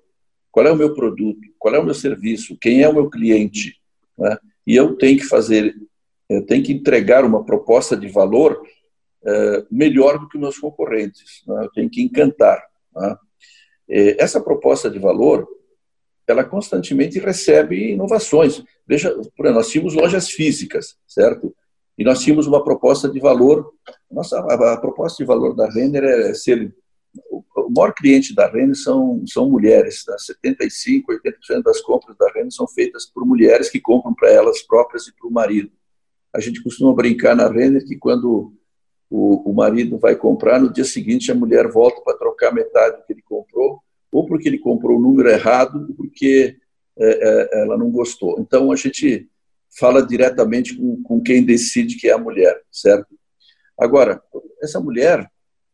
qual 0.53 0.67
é 0.67 0.71
o 0.71 0.77
meu 0.77 0.95
produto, 0.95 1.41
qual 1.59 1.75
é 1.75 1.79
o 1.79 1.85
meu 1.85 1.95
serviço, 1.95 2.57
quem 2.61 2.83
é 2.83 2.89
o 2.89 2.95
meu 2.95 3.11
cliente, 3.11 3.77
né? 4.19 4.39
e 4.67 4.77
eu 4.77 4.97
tenho 4.97 5.19
que 5.19 5.25
fazer, 5.25 5.75
eu 6.29 6.45
tenho 6.45 6.63
que 6.63 6.73
entregar 6.73 7.25
uma 7.25 7.45
proposta 7.45 7.97
de 7.97 8.09
valor 8.09 8.63
melhor 9.71 10.19
do 10.19 10.29
que 10.29 10.39
meus 10.39 10.59
concorrentes, 10.59 11.43
né? 11.47 11.65
eu 11.65 11.71
tenho 11.71 11.91
que 11.91 12.03
encantar. 12.03 12.63
Né? 12.95 13.17
É, 13.89 14.23
essa 14.23 14.41
proposta 14.41 14.91
de 14.91 14.99
valor, 14.99 15.47
ela 16.27 16.45
constantemente 16.45 17.19
recebe 17.19 17.93
inovações. 17.93 18.63
Veja, 18.87 19.15
nós 19.39 19.69
tínhamos 19.69 19.95
lojas 19.95 20.31
físicas, 20.31 20.97
certo? 21.07 21.55
E 21.99 22.05
nós 22.05 22.21
tínhamos 22.21 22.47
uma 22.47 22.63
proposta 22.63 23.09
de 23.09 23.19
valor. 23.21 23.73
Nossa, 24.11 24.39
a, 24.39 24.77
proposta 24.77 25.23
de 25.23 25.27
valor 25.27 25.55
da 25.55 25.69
Renner 25.71 26.05
é 26.05 26.35
ser 26.35 26.75
o 27.31 27.71
maior 27.71 27.93
cliente 27.95 28.35
da 28.35 28.49
Renner 28.49 28.77
são, 28.77 29.23
são 29.27 29.49
mulheres. 29.49 30.05
Tá? 30.05 30.17
75, 30.19 31.13
80% 31.13 31.63
das 31.63 31.81
compras 31.81 32.17
da 32.17 32.31
Renner 32.33 32.53
são 32.53 32.67
feitas 32.69 33.07
por 33.07 33.27
mulheres 33.27 33.71
que 33.71 33.81
compram 33.81 34.15
para 34.15 34.31
elas 34.31 34.63
próprias 34.63 35.07
e 35.07 35.15
para 35.15 35.29
o 35.29 35.33
marido. 35.33 35.71
A 36.35 36.41
gente 36.41 36.63
costuma 36.63 36.95
brincar 36.95 37.35
na 37.35 37.49
Renner 37.49 37.85
que 37.87 37.97
quando 37.97 38.53
o, 39.11 39.51
o 39.51 39.55
marido 39.55 39.99
vai 39.99 40.17
comprar, 40.17 40.61
no 40.61 40.73
dia 40.73 40.85
seguinte 40.85 41.31
a 41.31 41.35
mulher 41.35 41.69
volta 41.69 42.01
para 42.03 42.17
trocar 42.19 42.53
metade 42.53 42.99
do 42.99 43.05
que 43.05 43.13
ele 43.13 43.23
comprou, 43.23 43.81
ou 44.11 44.27
porque 44.27 44.49
ele 44.49 44.59
comprou 44.59 44.99
o 44.99 45.01
número 45.01 45.29
errado, 45.29 45.87
ou 45.89 45.95
porque 45.95 46.57
é, 46.99 47.59
é, 47.59 47.63
ela 47.63 47.77
não 47.77 47.91
gostou. 47.91 48.39
Então 48.41 48.73
a 48.73 48.77
gente 48.77 49.29
fala 49.79 50.05
diretamente 50.05 50.75
com, 50.75 51.03
com 51.03 51.21
quem 51.21 51.45
decide 51.45 51.97
que 51.97 52.09
é 52.09 52.13
a 52.13 52.19
mulher, 52.19 52.61
certo? 52.71 53.15
Agora, 53.79 54.23
essa 54.63 54.81
mulher, 54.81 55.31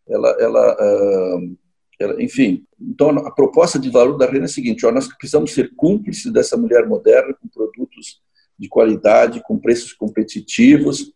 ela, 0.09 0.37
ela, 0.41 0.74
uh, 0.74 1.57
ela, 2.01 2.22
enfim, 2.22 2.64
então 2.80 3.11
a 3.11 3.30
proposta 3.30 3.78
de 3.78 3.89
valor 3.91 4.18
da 4.18 4.26
Renda 4.26 4.41
é 4.41 4.45
a 4.45 4.49
seguinte: 4.49 4.85
ó, 4.85 4.91
nós 4.91 5.07
precisamos 5.07 5.53
ser 5.53 5.72
cúmplices 5.76 6.33
dessa 6.33 6.57
mulher 6.57 6.87
moderna 6.87 7.35
com 7.41 7.47
produtos 7.47 8.20
de 8.59 8.68
qualidade, 8.68 9.43
com 9.45 9.59
preços 9.59 9.93
competitivos, 9.93 11.12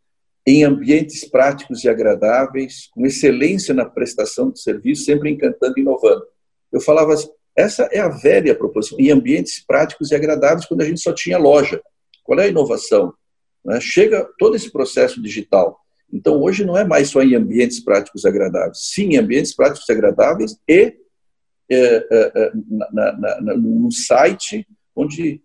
em 0.46 0.62
ambientes 0.62 1.28
práticos 1.28 1.82
e 1.82 1.88
agradáveis, 1.88 2.88
com 2.92 3.04
excelência 3.04 3.74
na 3.74 3.84
prestação 3.84 4.50
de 4.50 4.60
serviço, 4.60 5.04
sempre 5.04 5.30
encantando 5.30 5.74
e 5.76 5.80
inovando. 5.80 6.24
Eu 6.70 6.80
falava, 6.80 7.14
essa 7.56 7.84
é 7.90 7.98
a 7.98 8.08
velha 8.08 8.54
proposição, 8.54 8.98
em 9.00 9.10
ambientes 9.10 9.64
práticos 9.66 10.12
e 10.12 10.14
agradáveis, 10.14 10.66
quando 10.66 10.82
a 10.82 10.84
gente 10.84 11.00
só 11.00 11.12
tinha 11.12 11.36
loja. 11.36 11.82
Qual 12.22 12.38
é 12.38 12.44
a 12.44 12.48
inovação? 12.48 13.12
Né? 13.64 13.80
Chega 13.80 14.28
todo 14.38 14.54
esse 14.54 14.70
processo 14.70 15.20
digital. 15.20 15.80
Então, 16.12 16.40
hoje 16.40 16.64
não 16.64 16.76
é 16.76 16.84
mais 16.84 17.08
só 17.08 17.22
em 17.22 17.34
ambientes 17.34 17.80
práticos 17.80 18.22
e 18.22 18.28
agradáveis, 18.28 18.78
sim 18.92 19.14
em 19.14 19.18
ambientes 19.18 19.54
práticos 19.54 19.88
e 19.88 19.92
agradáveis 19.92 20.56
e 20.68 20.94
é, 21.68 21.76
é, 21.78 22.06
é 22.12 22.52
na, 22.92 23.12
na, 23.12 23.40
na, 23.40 23.56
no 23.56 23.90
site 23.90 24.64
onde 24.94 25.42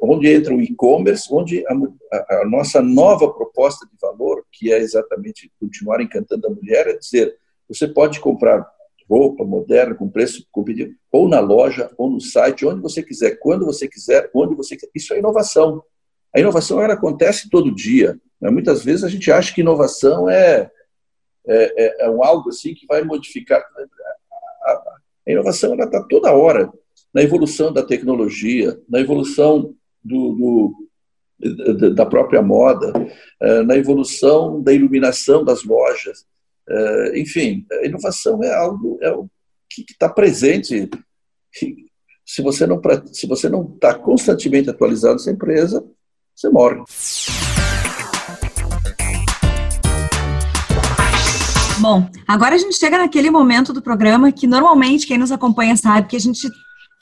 onde 0.00 0.30
entra 0.30 0.54
o 0.54 0.60
e-commerce, 0.60 1.28
onde 1.30 1.64
a, 1.66 2.40
a, 2.42 2.44
nossa 2.46 2.82
nova 2.82 3.32
proposta 3.32 3.86
de 3.86 3.92
valor, 4.00 4.44
que 4.52 4.72
é 4.72 4.78
exatamente 4.78 5.50
continuar 5.58 6.02
encantando 6.02 6.46
a 6.46 6.50
mulher, 6.50 6.86
é 6.86 6.96
dizer, 6.96 7.36
você 7.68 7.88
pode 7.88 8.20
comprar 8.20 8.66
roupa 9.08 9.44
moderna, 9.44 9.94
com 9.94 10.08
preço 10.08 10.46
competitivo, 10.50 10.94
ou 11.10 11.28
na 11.28 11.40
loja, 11.40 11.90
ou 11.96 12.10
no 12.10 12.20
site, 12.20 12.66
onde 12.66 12.80
você 12.80 13.02
quiser, 13.02 13.38
quando 13.38 13.64
você 13.64 13.88
quiser, 13.88 14.30
onde 14.34 14.54
você 14.54 14.76
quiser. 14.76 14.90
Isso 14.94 15.14
é 15.14 15.18
inovação. 15.18 15.82
A 16.34 16.40
inovação 16.40 16.82
ela 16.82 16.94
acontece 16.94 17.48
todo 17.48 17.74
dia. 17.74 18.18
Né? 18.40 18.50
Muitas 18.50 18.84
vezes 18.84 19.04
a 19.04 19.08
gente 19.08 19.30
acha 19.30 19.54
que 19.54 19.60
inovação 19.60 20.28
é, 20.28 20.70
é, 21.46 21.84
é, 21.84 22.06
é 22.06 22.10
um 22.10 22.24
algo 22.24 22.48
assim 22.48 22.74
que 22.74 22.86
vai 22.86 23.02
modificar. 23.02 23.62
A, 24.62 24.70
a, 24.70 24.96
a 25.26 25.32
inovação 25.32 25.74
está 25.74 26.02
toda 26.02 26.32
hora 26.32 26.72
na 27.14 27.22
evolução 27.22 27.72
da 27.72 27.82
tecnologia, 27.82 28.76
na 28.88 28.98
evolução 28.98 29.72
do, 30.02 30.74
do, 31.38 31.94
da 31.94 32.04
própria 32.04 32.42
moda, 32.42 32.92
eh, 33.40 33.62
na 33.62 33.76
evolução 33.76 34.60
da 34.60 34.72
iluminação 34.72 35.44
das 35.44 35.62
lojas. 35.62 36.26
Eh, 36.68 37.20
enfim, 37.20 37.64
a 37.70 37.86
inovação 37.86 38.42
é 38.42 38.52
algo 38.52 38.98
é 39.00 39.12
o 39.12 39.28
que 39.70 39.84
está 39.88 40.08
presente. 40.08 40.90
Se 42.26 42.42
você 42.42 42.66
não 42.66 42.80
se 43.12 43.26
você 43.28 43.48
não 43.48 43.72
está 43.74 43.94
constantemente 43.94 44.68
atualizado 44.68 45.16
essa 45.16 45.30
empresa, 45.30 45.84
você 46.34 46.48
morre. 46.48 46.82
Bom, 51.80 52.08
agora 52.26 52.54
a 52.54 52.58
gente 52.58 52.76
chega 52.76 52.96
naquele 52.96 53.30
momento 53.30 53.72
do 53.72 53.82
programa 53.82 54.32
que 54.32 54.46
normalmente 54.46 55.06
quem 55.06 55.18
nos 55.18 55.30
acompanha 55.30 55.76
sabe 55.76 56.08
que 56.08 56.16
a 56.16 56.20
gente 56.20 56.48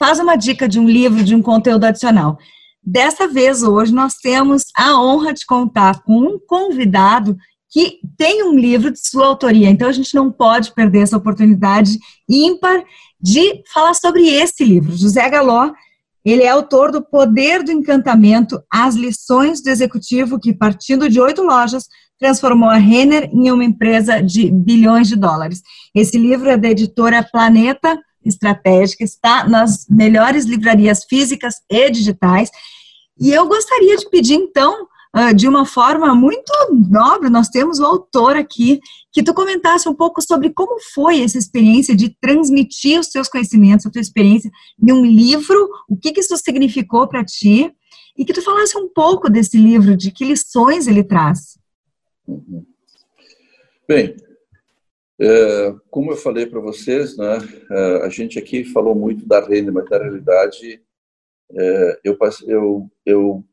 faz 0.03 0.19
uma 0.19 0.35
dica 0.35 0.69
de 0.69 0.81
um 0.81 0.89
livro, 0.89 1.23
de 1.23 1.33
um 1.33 1.41
conteúdo 1.41 1.85
adicional. 1.85 2.37
Dessa 2.83 3.29
vez, 3.29 3.63
hoje, 3.63 3.95
nós 3.95 4.15
temos 4.15 4.65
a 4.77 5.01
honra 5.01 5.33
de 5.33 5.47
contar 5.47 6.03
com 6.03 6.19
um 6.19 6.41
convidado 6.45 7.37
que 7.71 8.01
tem 8.19 8.43
um 8.43 8.59
livro 8.59 8.91
de 8.91 8.99
sua 8.99 9.27
autoria. 9.27 9.71
Então, 9.71 9.89
a 9.89 9.93
gente 9.93 10.13
não 10.13 10.29
pode 10.33 10.75
perder 10.75 11.03
essa 11.03 11.17
oportunidade 11.17 12.01
ímpar 12.29 12.83
de 13.21 13.63
falar 13.73 13.95
sobre 13.95 14.29
esse 14.29 14.65
livro. 14.65 14.91
José 14.91 15.31
Galó, 15.31 15.71
ele 16.25 16.43
é 16.43 16.49
autor 16.49 16.91
do 16.91 17.01
Poder 17.01 17.63
do 17.63 17.71
Encantamento, 17.71 18.61
as 18.69 18.97
lições 18.97 19.63
do 19.63 19.71
executivo 19.71 20.41
que, 20.41 20.53
partindo 20.53 21.09
de 21.09 21.21
oito 21.21 21.45
lojas, 21.45 21.85
transformou 22.19 22.69
a 22.69 22.77
Renner 22.77 23.31
em 23.33 23.53
uma 23.53 23.65
empresa 23.65 24.21
de 24.21 24.51
bilhões 24.51 25.07
de 25.07 25.15
dólares. 25.15 25.63
Esse 25.95 26.19
livro 26.19 26.51
é 26.51 26.57
da 26.57 26.69
editora 26.69 27.23
Planeta, 27.23 27.97
estratégica, 28.25 29.05
está 29.05 29.49
nas 29.49 29.87
melhores 29.89 30.45
livrarias 30.45 31.05
físicas 31.05 31.57
e 31.71 31.91
digitais. 31.91 32.51
E 33.19 33.33
eu 33.33 33.47
gostaria 33.47 33.97
de 33.97 34.09
pedir, 34.09 34.35
então, 34.35 34.87
ah, 35.13 35.33
de 35.33 35.47
uma 35.47 35.67
forma 35.67 36.15
muito 36.15 36.51
nobre, 36.91 37.29
nós 37.29 37.49
temos 37.49 37.79
o 37.79 37.85
autor 37.85 38.35
aqui, 38.35 38.81
que 39.13 39.23
tu 39.23 39.35
comentasse 39.35 39.89
um 39.89 39.95
pouco 39.95 40.23
sobre 40.23 40.51
como 40.51 40.81
foi 40.95 41.21
essa 41.21 41.37
experiência 41.37 41.95
de 41.95 42.09
transmitir 42.21 42.99
os 42.99 43.09
seus 43.09 43.29
conhecimentos, 43.29 43.85
a 43.85 43.91
tua 43.91 44.01
experiência 44.01 44.51
em 44.83 44.91
um 44.91 45.05
livro, 45.05 45.69
o 45.89 45.97
que, 45.97 46.13
que 46.13 46.21
isso 46.21 46.37
significou 46.39 47.07
para 47.07 47.23
ti, 47.25 47.71
e 48.17 48.25
que 48.25 48.33
tu 48.33 48.43
falasse 48.43 48.77
um 48.77 48.89
pouco 48.89 49.29
desse 49.29 49.57
livro, 49.57 49.97
de 49.97 50.11
que 50.11 50.25
lições 50.25 50.87
ele 50.87 51.05
traz. 51.05 51.59
Bem, 53.87 54.17
como 55.91 56.13
eu 56.13 56.17
falei 56.17 56.47
para 56.47 56.61
vocês, 56.61 57.17
né, 57.17 57.39
é, 57.71 57.97
a 58.05 58.09
gente 58.09 58.39
aqui 58.39 58.65
falou 58.65 58.95
muito 58.95 59.27
da 59.27 59.41
renda, 59.41 59.71
mas 59.71 59.89
na 59.89 59.99
realidade 59.99 60.83
é, 61.55 62.01
eu, 62.05 62.19
eu, 62.47 62.91
eu 63.07 63.45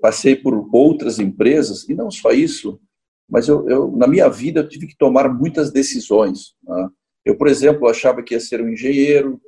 passei 0.00 0.36
por 0.36 0.68
outras 0.72 1.18
empresas, 1.18 1.88
e 1.88 1.94
não 1.94 2.10
só 2.10 2.32
isso, 2.32 2.80
mas 3.28 3.48
eu, 3.48 3.68
eu, 3.68 3.90
na 3.92 4.06
minha 4.06 4.28
vida 4.28 4.60
eu 4.60 4.68
tive 4.68 4.88
que 4.88 4.96
tomar 4.96 5.28
muitas 5.32 5.72
decisões. 5.72 6.54
Né? 6.64 6.88
Eu, 7.24 7.36
por 7.36 7.48
exemplo, 7.48 7.88
achava 7.88 8.22
que 8.22 8.34
ia 8.34 8.40
ser 8.40 8.60
um 8.60 8.68
engenheiro. 8.68 9.40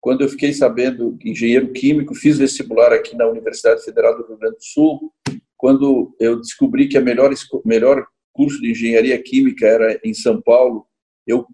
Quando 0.00 0.20
eu 0.20 0.28
fiquei 0.28 0.52
sabendo, 0.52 1.16
engenheiro 1.24 1.72
químico, 1.72 2.14
fiz 2.14 2.36
vestibular 2.36 2.92
aqui 2.92 3.16
na 3.16 3.26
Universidade 3.26 3.82
Federal 3.82 4.14
do 4.14 4.26
Rio 4.26 4.36
Grande 4.36 4.56
do 4.56 4.62
Sul. 4.62 5.10
Quando 5.56 6.14
eu 6.20 6.38
descobri 6.38 6.88
que 6.88 6.98
a 6.98 7.00
melhor, 7.00 7.32
melhor 7.64 8.06
curso 8.34 8.60
de 8.60 8.70
engenharia 8.72 9.20
química 9.22 9.66
era 9.66 9.98
em 10.04 10.12
São 10.12 10.42
Paulo. 10.42 10.86
Eu 11.26 11.46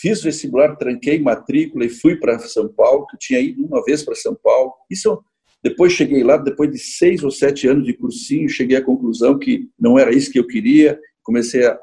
fiz 0.00 0.22
vestibular, 0.22 0.76
tranquei 0.76 1.18
matrícula 1.18 1.86
e 1.86 1.88
fui 1.88 2.16
para 2.16 2.38
São 2.40 2.68
Paulo, 2.68 3.06
que 3.06 3.16
eu 3.16 3.18
tinha 3.18 3.40
ido 3.40 3.64
uma 3.64 3.82
vez 3.82 4.02
para 4.02 4.14
São 4.14 4.34
Paulo. 4.34 4.72
Isso 4.90 5.22
depois 5.62 5.94
cheguei 5.94 6.22
lá, 6.22 6.36
depois 6.36 6.70
de 6.70 6.78
seis 6.78 7.22
ou 7.22 7.30
sete 7.30 7.66
anos 7.66 7.86
de 7.86 7.94
cursinho, 7.94 8.48
cheguei 8.50 8.76
à 8.76 8.84
conclusão 8.84 9.38
que 9.38 9.66
não 9.80 9.98
era 9.98 10.14
isso 10.14 10.30
que 10.30 10.38
eu 10.38 10.46
queria. 10.46 11.00
Comecei 11.22 11.64
a, 11.64 11.78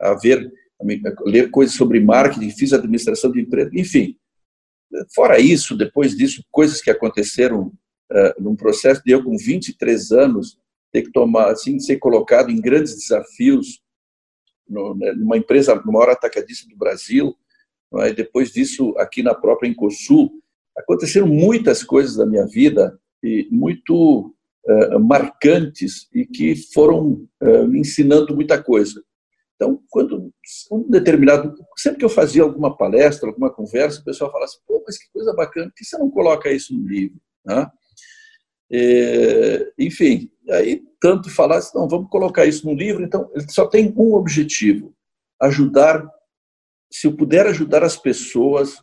a 0.00 0.14
ver, 0.22 0.52
a 0.78 0.84
ler 1.24 1.50
coisas 1.50 1.74
sobre 1.74 1.98
marketing, 1.98 2.50
fiz 2.50 2.74
administração 2.74 3.32
de 3.32 3.40
empresa, 3.40 3.70
enfim. 3.72 4.16
Fora 5.14 5.38
isso, 5.38 5.76
depois 5.76 6.14
disso, 6.14 6.44
coisas 6.50 6.82
que 6.82 6.90
aconteceram 6.90 7.72
uh, 8.12 8.42
num 8.42 8.56
processo 8.56 9.00
de 9.02 9.12
eu 9.12 9.24
com 9.24 9.36
23 9.36 10.12
anos 10.12 10.58
ter 10.92 11.02
que 11.02 11.12
tomar, 11.12 11.50
assim, 11.50 11.78
ser 11.78 11.98
colocado 11.98 12.50
em 12.50 12.60
grandes 12.60 12.96
desafios 12.96 13.80
né, 14.68 15.12
numa 15.16 15.36
empresa, 15.36 15.74
no 15.74 15.92
maior 15.92 16.10
atacadista 16.10 16.68
do 16.68 16.76
Brasil, 16.76 17.34
é? 17.98 18.12
depois 18.12 18.52
disso 18.52 18.94
aqui 18.98 19.22
na 19.22 19.34
própria 19.34 19.68
Incosul, 19.68 20.30
aconteceram 20.76 21.26
muitas 21.26 21.82
coisas 21.82 22.16
da 22.16 22.24
minha 22.24 22.46
vida 22.46 22.98
e 23.22 23.48
muito 23.50 24.34
uh, 24.64 25.00
marcantes 25.00 26.08
e 26.14 26.24
que 26.24 26.54
foram 26.72 27.26
uh, 27.42 27.66
me 27.66 27.80
ensinando 27.80 28.34
muita 28.34 28.62
coisa. 28.62 29.02
Então, 29.56 29.82
quando 29.90 30.32
um 30.72 30.88
determinado, 30.88 31.54
sempre 31.76 31.98
que 31.98 32.04
eu 32.04 32.08
fazia 32.08 32.42
alguma 32.42 32.74
palestra, 32.74 33.28
alguma 33.28 33.52
conversa, 33.52 34.00
o 34.00 34.04
pessoal 34.04 34.30
falava 34.30 34.46
assim, 34.46 34.60
pô, 34.66 34.82
mas 34.86 34.96
que 34.96 35.12
coisa 35.12 35.34
bacana, 35.34 35.66
por 35.66 35.74
que 35.74 35.84
você 35.84 35.98
não 35.98 36.10
coloca 36.10 36.50
isso 36.50 36.74
no 36.74 36.88
livro? 36.88 37.20
Né? 37.44 37.70
É, 38.72 39.72
enfim, 39.78 40.30
aí 40.48 40.82
tanto 41.00 41.28
falar 41.30 41.58
assim, 41.58 41.76
não, 41.76 41.88
vamos 41.88 42.08
colocar 42.08 42.46
isso 42.46 42.66
no 42.66 42.74
livro, 42.74 43.02
então 43.02 43.28
ele 43.34 43.46
só 43.48 43.66
tem 43.66 43.92
um 43.96 44.14
objetivo, 44.14 44.94
ajudar, 45.40 46.06
se 46.92 47.06
eu 47.06 47.16
puder 47.16 47.46
ajudar 47.46 47.82
as 47.82 47.96
pessoas 47.96 48.76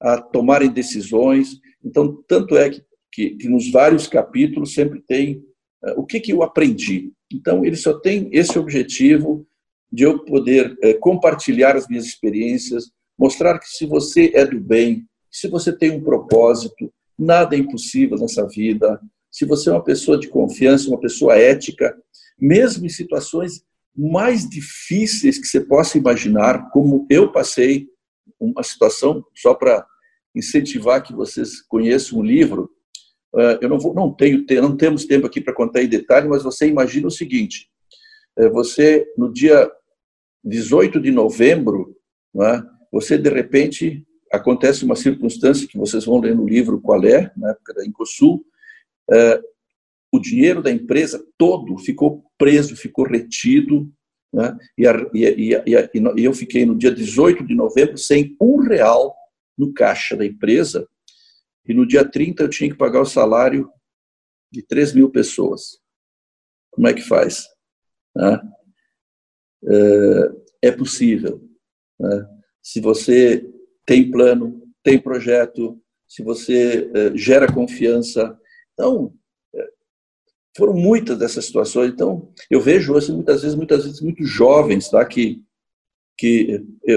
a 0.00 0.20
tomarem 0.20 0.70
decisões, 0.70 1.60
então 1.84 2.22
tanto 2.26 2.56
é 2.56 2.70
que, 2.70 2.82
que, 3.12 3.30
que 3.36 3.48
nos 3.48 3.70
vários 3.70 4.06
capítulos 4.06 4.74
sempre 4.74 5.02
tem 5.06 5.36
uh, 5.84 6.00
o 6.00 6.06
que, 6.06 6.20
que 6.20 6.32
eu 6.32 6.42
aprendi. 6.42 7.12
Então 7.32 7.64
ele 7.64 7.76
só 7.76 7.98
tem 7.98 8.28
esse 8.32 8.58
objetivo 8.58 9.46
de 9.92 10.04
eu 10.04 10.24
poder 10.24 10.72
uh, 10.72 10.98
compartilhar 11.00 11.76
as 11.76 11.86
minhas 11.88 12.06
experiências, 12.06 12.90
mostrar 13.18 13.58
que 13.58 13.68
se 13.68 13.86
você 13.86 14.30
é 14.34 14.44
do 14.44 14.60
bem, 14.60 15.04
se 15.30 15.48
você 15.48 15.76
tem 15.76 15.90
um 15.90 16.02
propósito, 16.02 16.92
nada 17.18 17.56
é 17.56 17.58
impossível 17.58 18.16
nessa 18.18 18.46
vida, 18.46 19.00
se 19.38 19.44
você 19.44 19.70
é 19.70 19.72
uma 19.72 19.84
pessoa 19.84 20.18
de 20.18 20.26
confiança, 20.26 20.88
uma 20.88 20.98
pessoa 20.98 21.38
ética, 21.38 21.96
mesmo 22.36 22.84
em 22.84 22.88
situações 22.88 23.62
mais 23.96 24.48
difíceis 24.48 25.38
que 25.38 25.46
você 25.46 25.60
possa 25.60 25.96
imaginar, 25.96 26.70
como 26.70 27.06
eu 27.08 27.30
passei 27.30 27.86
uma 28.40 28.64
situação, 28.64 29.24
só 29.36 29.54
para 29.54 29.86
incentivar 30.34 31.04
que 31.04 31.12
vocês 31.12 31.62
conheçam 31.62 32.18
o 32.18 32.22
livro, 32.22 32.68
eh, 33.36 33.60
eu 33.62 33.68
não, 33.68 33.78
vou, 33.78 33.94
não, 33.94 34.12
tenho, 34.12 34.44
não 34.60 34.76
temos 34.76 35.04
tempo 35.04 35.24
aqui 35.24 35.40
para 35.40 35.54
contar 35.54 35.84
em 35.84 35.88
detalhe, 35.88 36.28
mas 36.28 36.42
você 36.42 36.66
imagina 36.66 37.06
o 37.06 37.10
seguinte, 37.10 37.70
eh, 38.36 38.48
você, 38.48 39.06
no 39.16 39.32
dia 39.32 39.70
18 40.42 40.98
de 40.98 41.12
novembro, 41.12 41.96
é, 42.42 42.60
você, 42.90 43.16
de 43.16 43.30
repente, 43.30 44.04
acontece 44.32 44.84
uma 44.84 44.96
circunstância 44.96 45.68
que 45.68 45.78
vocês 45.78 46.04
vão 46.04 46.18
ler 46.18 46.34
no 46.34 46.44
livro 46.44 46.80
qual 46.80 47.04
é, 47.04 47.30
na 47.36 47.50
época 47.50 47.74
da 47.74 47.86
Incosul, 47.86 48.44
o 50.12 50.18
dinheiro 50.18 50.62
da 50.62 50.70
empresa 50.70 51.24
todo 51.36 51.78
ficou 51.78 52.24
preso, 52.38 52.76
ficou 52.76 53.06
retido, 53.06 53.92
né? 54.32 54.56
e, 54.76 54.86
a, 54.86 54.92
e, 55.14 55.26
a, 55.26 55.62
e, 55.66 55.76
a, 55.76 55.90
e, 56.16 56.24
eu 56.24 56.32
fiquei 56.32 56.64
no 56.64 56.76
dia 56.76 56.90
18 56.90 57.46
de 57.46 57.54
novembro 57.54 57.96
sem 57.96 58.36
um 58.40 58.58
real 58.58 59.14
no 59.56 59.72
caixa 59.72 60.16
da 60.16 60.24
empresa, 60.24 60.88
e 61.66 61.74
no 61.74 61.86
dia 61.86 62.08
30 62.08 62.44
eu 62.44 62.48
tinha 62.48 62.70
que 62.70 62.76
pagar 62.76 63.00
o 63.00 63.06
salário 63.06 63.70
de 64.50 64.62
3 64.62 64.94
mil 64.94 65.10
pessoas. 65.10 65.78
Como 66.70 66.86
é 66.86 66.94
que 66.94 67.02
faz? 67.02 67.44
Né? 68.16 68.40
É, 70.62 70.68
é 70.68 70.72
possível. 70.72 71.42
Né? 71.98 72.26
Se 72.62 72.80
você 72.80 73.46
tem 73.84 74.10
plano, 74.10 74.62
tem 74.82 74.98
projeto, 74.98 75.78
se 76.06 76.22
você 76.22 76.90
é, 76.94 77.16
gera 77.16 77.52
confiança, 77.52 78.38
então, 78.78 79.12
é, 79.52 79.68
foram 80.56 80.72
muitas 80.72 81.18
dessas 81.18 81.46
situações. 81.46 81.90
Então, 81.92 82.32
eu 82.48 82.60
vejo 82.60 82.96
assim, 82.96 83.12
muitas 83.12 83.42
vezes, 83.42 83.56
muitas 83.56 83.84
vezes 83.84 84.00
muito 84.00 84.24
jovens, 84.24 84.88
tá, 84.88 85.04
que 85.04 85.42
que 86.16 86.64
é, 86.84 86.94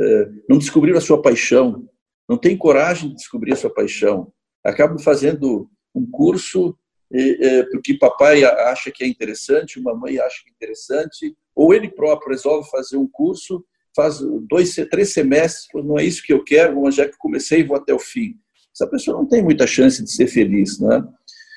é, 0.00 0.30
não 0.48 0.56
descobriram 0.56 0.96
a 0.96 1.00
sua 1.00 1.20
paixão, 1.20 1.86
não 2.26 2.38
têm 2.38 2.56
coragem 2.56 3.10
de 3.10 3.16
descobrir 3.16 3.52
a 3.52 3.56
sua 3.56 3.68
paixão, 3.68 4.32
acabam 4.64 4.98
fazendo 4.98 5.70
um 5.94 6.10
curso 6.10 6.74
é, 7.12 7.62
porque 7.64 7.98
papai 7.98 8.44
acha 8.44 8.90
que 8.90 9.04
é 9.04 9.06
interessante, 9.06 9.78
mamãe 9.78 10.18
acha 10.18 10.42
que 10.42 10.48
é 10.48 10.52
interessante, 10.52 11.36
ou 11.54 11.74
ele 11.74 11.90
próprio 11.90 12.30
resolve 12.30 12.68
fazer 12.70 12.96
um 12.96 13.06
curso, 13.06 13.62
faz 13.94 14.20
dois, 14.48 14.74
três 14.90 15.12
semestres, 15.12 15.68
não 15.84 15.98
é 15.98 16.04
isso 16.04 16.22
que 16.24 16.32
eu 16.32 16.42
quero, 16.42 16.80
mas 16.80 16.94
já 16.94 17.06
que 17.06 17.16
comecei, 17.18 17.62
vou 17.62 17.76
até 17.76 17.92
o 17.92 17.98
fim 17.98 18.38
essa 18.76 18.86
pessoa 18.86 19.16
não 19.16 19.26
tem 19.26 19.42
muita 19.42 19.66
chance 19.66 20.04
de 20.04 20.12
ser 20.12 20.26
feliz, 20.26 20.78
né? 20.78 21.02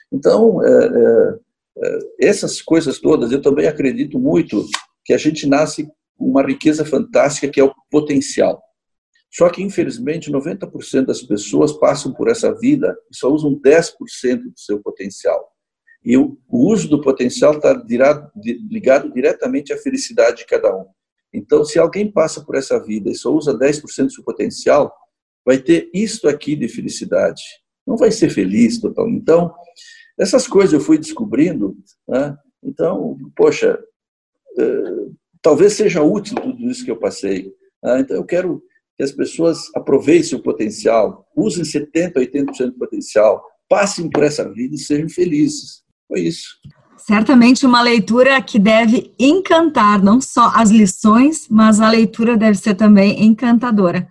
Então, 0.09 0.63
é, 0.65 0.86
é, 0.86 1.39
é, 1.84 1.99
essas 2.22 2.61
coisas 2.61 2.97
todas, 2.97 3.32
eu 3.32 3.41
também 3.41 3.67
acredito 3.67 4.17
muito 4.17 4.65
que 5.03 5.13
a 5.13 5.17
gente 5.17 5.45
nasce 5.45 5.86
com 6.17 6.26
uma 6.26 6.41
riqueza 6.41 6.86
fantástica 6.86 7.49
que 7.49 7.59
é 7.59 7.63
o 7.63 7.74
potencial. 7.91 8.63
Só 9.32 9.49
que, 9.49 9.61
infelizmente, 9.61 10.32
90% 10.32 11.05
das 11.05 11.22
pessoas 11.22 11.74
passam 11.74 12.13
por 12.13 12.30
essa 12.30 12.57
vida 12.57 12.97
e 13.11 13.15
só 13.15 13.30
usam 13.30 13.59
10% 13.59 13.93
do 14.41 14.53
seu 14.59 14.82
potencial. 14.82 15.51
E 16.03 16.17
o 16.17 16.38
uso 16.49 16.88
do 16.88 17.01
potencial 17.01 17.53
está 17.53 17.74
ligado 17.74 19.11
diretamente 19.13 19.74
à 19.74 19.78
felicidade 19.78 20.38
de 20.38 20.45
cada 20.45 20.74
um. 20.74 20.86
Então, 21.34 21.63
se 21.63 21.78
alguém 21.78 22.09
passa 22.09 22.43
por 22.43 22.55
essa 22.55 22.80
vida 22.82 23.11
e 23.11 23.15
só 23.15 23.32
usa 23.32 23.53
10% 23.53 24.05
do 24.05 24.11
seu 24.11 24.24
potencial, 24.24 24.91
vai 25.50 25.58
ter 25.58 25.89
isto 25.91 26.30
aqui 26.30 26.56
de 26.56 26.68
felicidade. 26.68 27.41
Não 27.88 27.97
vai 27.97 28.12
ser 28.12 28.30
feliz 28.30 28.80
total. 28.80 29.10
Então, 29.10 29.52
essas 30.16 30.45
coisas 30.47 30.74
eu 30.74 30.80
fui 30.80 31.00
descobrindo. 31.00 31.76
Né? 32.08 32.38
Então, 32.64 33.18
poxa, 33.36 33.80
é, 34.60 34.64
talvez 35.41 35.74
seja 35.74 36.04
útil 36.04 36.36
tudo 36.36 36.70
isso 36.70 36.86
que 36.86 36.91
eu 36.91 37.00
passei. 37.00 37.52
Né? 37.84 38.02
Então, 38.02 38.18
eu 38.18 38.24
quero 38.24 38.62
que 38.95 39.04
as 39.04 39.12
pessoas 39.12 39.58
aproveitem 39.74 40.38
o 40.38 40.43
potencial, 40.43 41.28
usem 41.36 41.64
70%, 41.64 42.14
80% 42.14 42.66
do 42.68 42.78
potencial, 42.78 43.43
passem 43.68 44.08
por 44.08 44.24
essa 44.24 44.47
vida 44.54 44.76
e 44.76 44.78
sejam 44.78 45.10
felizes. 45.10 45.82
Foi 46.08 46.20
isso. 46.20 46.60
Certamente 46.95 47.66
uma 47.66 47.82
leitura 47.82 48.39
que 48.39 48.60
deve 48.60 49.16
encantar, 49.18 50.00
não 50.00 50.22
só 50.22 50.52
as 50.54 50.70
lições, 50.70 51.47
mas 51.50 51.82
a 51.82 51.89
leitura 51.89 52.38
deve 52.38 52.56
ser 52.56 52.76
também 52.76 53.26
encantadora. 53.26 54.08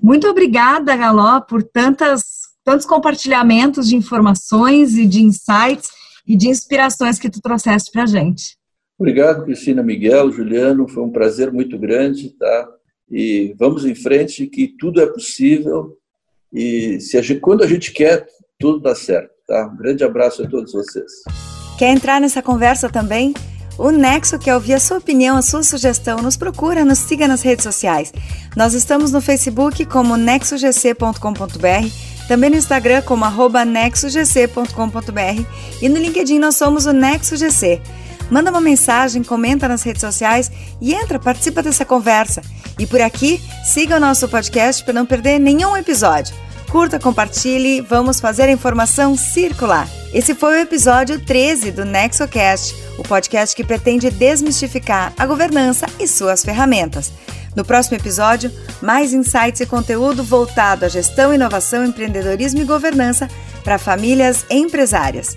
Muito 0.00 0.28
obrigada, 0.28 0.96
Galó, 0.96 1.40
por 1.40 1.62
tantas, 1.62 2.22
tantos 2.64 2.86
compartilhamentos 2.86 3.88
de 3.88 3.96
informações 3.96 4.96
e 4.96 5.06
de 5.06 5.22
insights 5.22 5.88
e 6.26 6.36
de 6.36 6.48
inspirações 6.48 7.18
que 7.18 7.30
tu 7.30 7.40
trouxeste 7.40 7.90
para 7.90 8.02
a 8.02 8.06
gente. 8.06 8.56
Obrigado, 8.98 9.44
Cristina 9.44 9.82
Miguel, 9.82 10.32
Juliano, 10.32 10.88
foi 10.88 11.02
um 11.02 11.10
prazer 11.10 11.52
muito 11.52 11.78
grande, 11.78 12.30
tá? 12.30 12.68
E 13.10 13.54
vamos 13.58 13.84
em 13.84 13.94
frente, 13.94 14.46
que 14.46 14.68
tudo 14.78 15.00
é 15.00 15.06
possível 15.06 15.96
e 16.52 17.00
se 17.00 17.18
a 17.18 17.22
gente, 17.22 17.40
quando 17.40 17.62
a 17.62 17.66
gente 17.66 17.92
quer, 17.92 18.26
tudo 18.58 18.80
dá 18.80 18.94
certo, 18.94 19.30
tá? 19.46 19.70
Um 19.72 19.76
grande 19.76 20.04
abraço 20.04 20.42
a 20.42 20.48
todos 20.48 20.72
vocês. 20.72 21.12
Quer 21.78 21.92
entrar 21.92 22.20
nessa 22.20 22.42
conversa 22.42 22.88
também? 22.88 23.34
O 23.78 23.90
Nexo 23.90 24.38
quer 24.38 24.54
ouvir 24.54 24.74
a 24.74 24.80
sua 24.80 24.98
opinião, 24.98 25.36
a 25.36 25.42
sua 25.42 25.62
sugestão. 25.62 26.18
Nos 26.18 26.36
procura, 26.36 26.84
nos 26.84 26.98
siga 26.98 27.28
nas 27.28 27.42
redes 27.42 27.62
sociais. 27.62 28.12
Nós 28.56 28.72
estamos 28.72 29.12
no 29.12 29.20
Facebook 29.20 29.84
como 29.84 30.16
nexogc.com.br, 30.16 31.88
também 32.26 32.50
no 32.50 32.56
Instagram 32.56 33.02
como 33.02 33.24
arroba 33.24 33.64
nexogc.com.br 33.64 35.44
e 35.82 35.88
no 35.88 35.98
LinkedIn 35.98 36.38
nós 36.38 36.56
somos 36.56 36.86
o 36.86 36.92
NexoGC. 36.92 37.82
Manda 38.30 38.50
uma 38.50 38.60
mensagem, 38.60 39.22
comenta 39.22 39.68
nas 39.68 39.82
redes 39.82 40.00
sociais 40.00 40.50
e 40.80 40.94
entra, 40.94 41.18
participa 41.18 41.62
dessa 41.62 41.84
conversa. 41.84 42.42
E 42.78 42.86
por 42.86 43.00
aqui, 43.00 43.40
siga 43.64 43.96
o 43.96 44.00
nosso 44.00 44.28
podcast 44.28 44.82
para 44.84 44.94
não 44.94 45.06
perder 45.06 45.38
nenhum 45.38 45.76
episódio. 45.76 46.34
Curta, 46.70 46.98
compartilhe, 46.98 47.80
vamos 47.80 48.20
fazer 48.20 48.44
a 48.44 48.52
informação 48.52 49.16
circular. 49.16 49.88
Esse 50.12 50.34
foi 50.34 50.58
o 50.58 50.60
episódio 50.60 51.20
13 51.24 51.70
do 51.70 51.84
NexoCast, 51.84 52.74
o 52.98 53.02
podcast 53.02 53.54
que 53.54 53.64
pretende 53.64 54.10
desmistificar 54.10 55.12
a 55.16 55.26
governança 55.26 55.86
e 55.98 56.08
suas 56.08 56.44
ferramentas. 56.44 57.12
No 57.54 57.64
próximo 57.64 57.96
episódio, 57.96 58.52
mais 58.82 59.12
insights 59.14 59.60
e 59.60 59.66
conteúdo 59.66 60.22
voltado 60.22 60.84
à 60.84 60.88
gestão, 60.88 61.32
inovação, 61.32 61.84
empreendedorismo 61.84 62.60
e 62.60 62.64
governança 62.64 63.28
para 63.64 63.78
famílias 63.78 64.44
empresárias. 64.50 65.34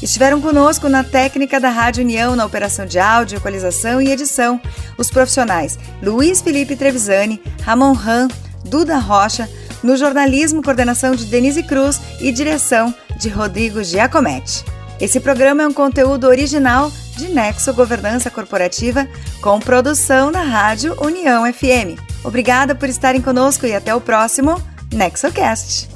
Estiveram 0.00 0.40
conosco 0.40 0.88
na 0.88 1.04
técnica 1.04 1.60
da 1.60 1.68
Rádio 1.68 2.02
União, 2.02 2.34
na 2.34 2.46
operação 2.46 2.86
de 2.86 2.98
áudio, 2.98 3.36
equalização 3.36 4.00
e 4.00 4.10
edição, 4.10 4.58
os 4.96 5.10
profissionais 5.10 5.78
Luiz 6.02 6.40
Felipe 6.40 6.74
Trevisani, 6.76 7.42
Ramon 7.62 7.92
Ram, 7.92 8.28
Duda 8.64 8.96
Rocha, 8.96 9.48
no 9.82 9.96
jornalismo, 9.96 10.62
coordenação 10.62 11.14
de 11.14 11.24
Denise 11.24 11.62
Cruz 11.62 12.00
e 12.20 12.30
direção 12.32 12.94
de 13.18 13.28
Rodrigo 13.28 13.82
Giacometti. 13.82 14.64
Esse 15.00 15.18
programa 15.18 15.62
é 15.62 15.66
um 15.66 15.72
conteúdo 15.72 16.26
original 16.26 16.92
de 17.16 17.28
Nexo 17.28 17.72
Governança 17.72 18.30
Corporativa, 18.30 19.08
com 19.40 19.58
produção 19.58 20.30
da 20.30 20.42
Rádio 20.42 20.94
União 21.02 21.50
FM. 21.50 21.98
Obrigada 22.22 22.74
por 22.74 22.88
estarem 22.88 23.22
conosco 23.22 23.66
e 23.66 23.74
até 23.74 23.94
o 23.94 24.00
próximo 24.00 24.60
NexoCast. 24.92 25.88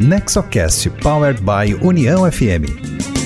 Nexocast 0.00 0.88
Powered 1.02 1.42
by 1.42 1.74
União 1.82 2.30
FM. 2.30 3.17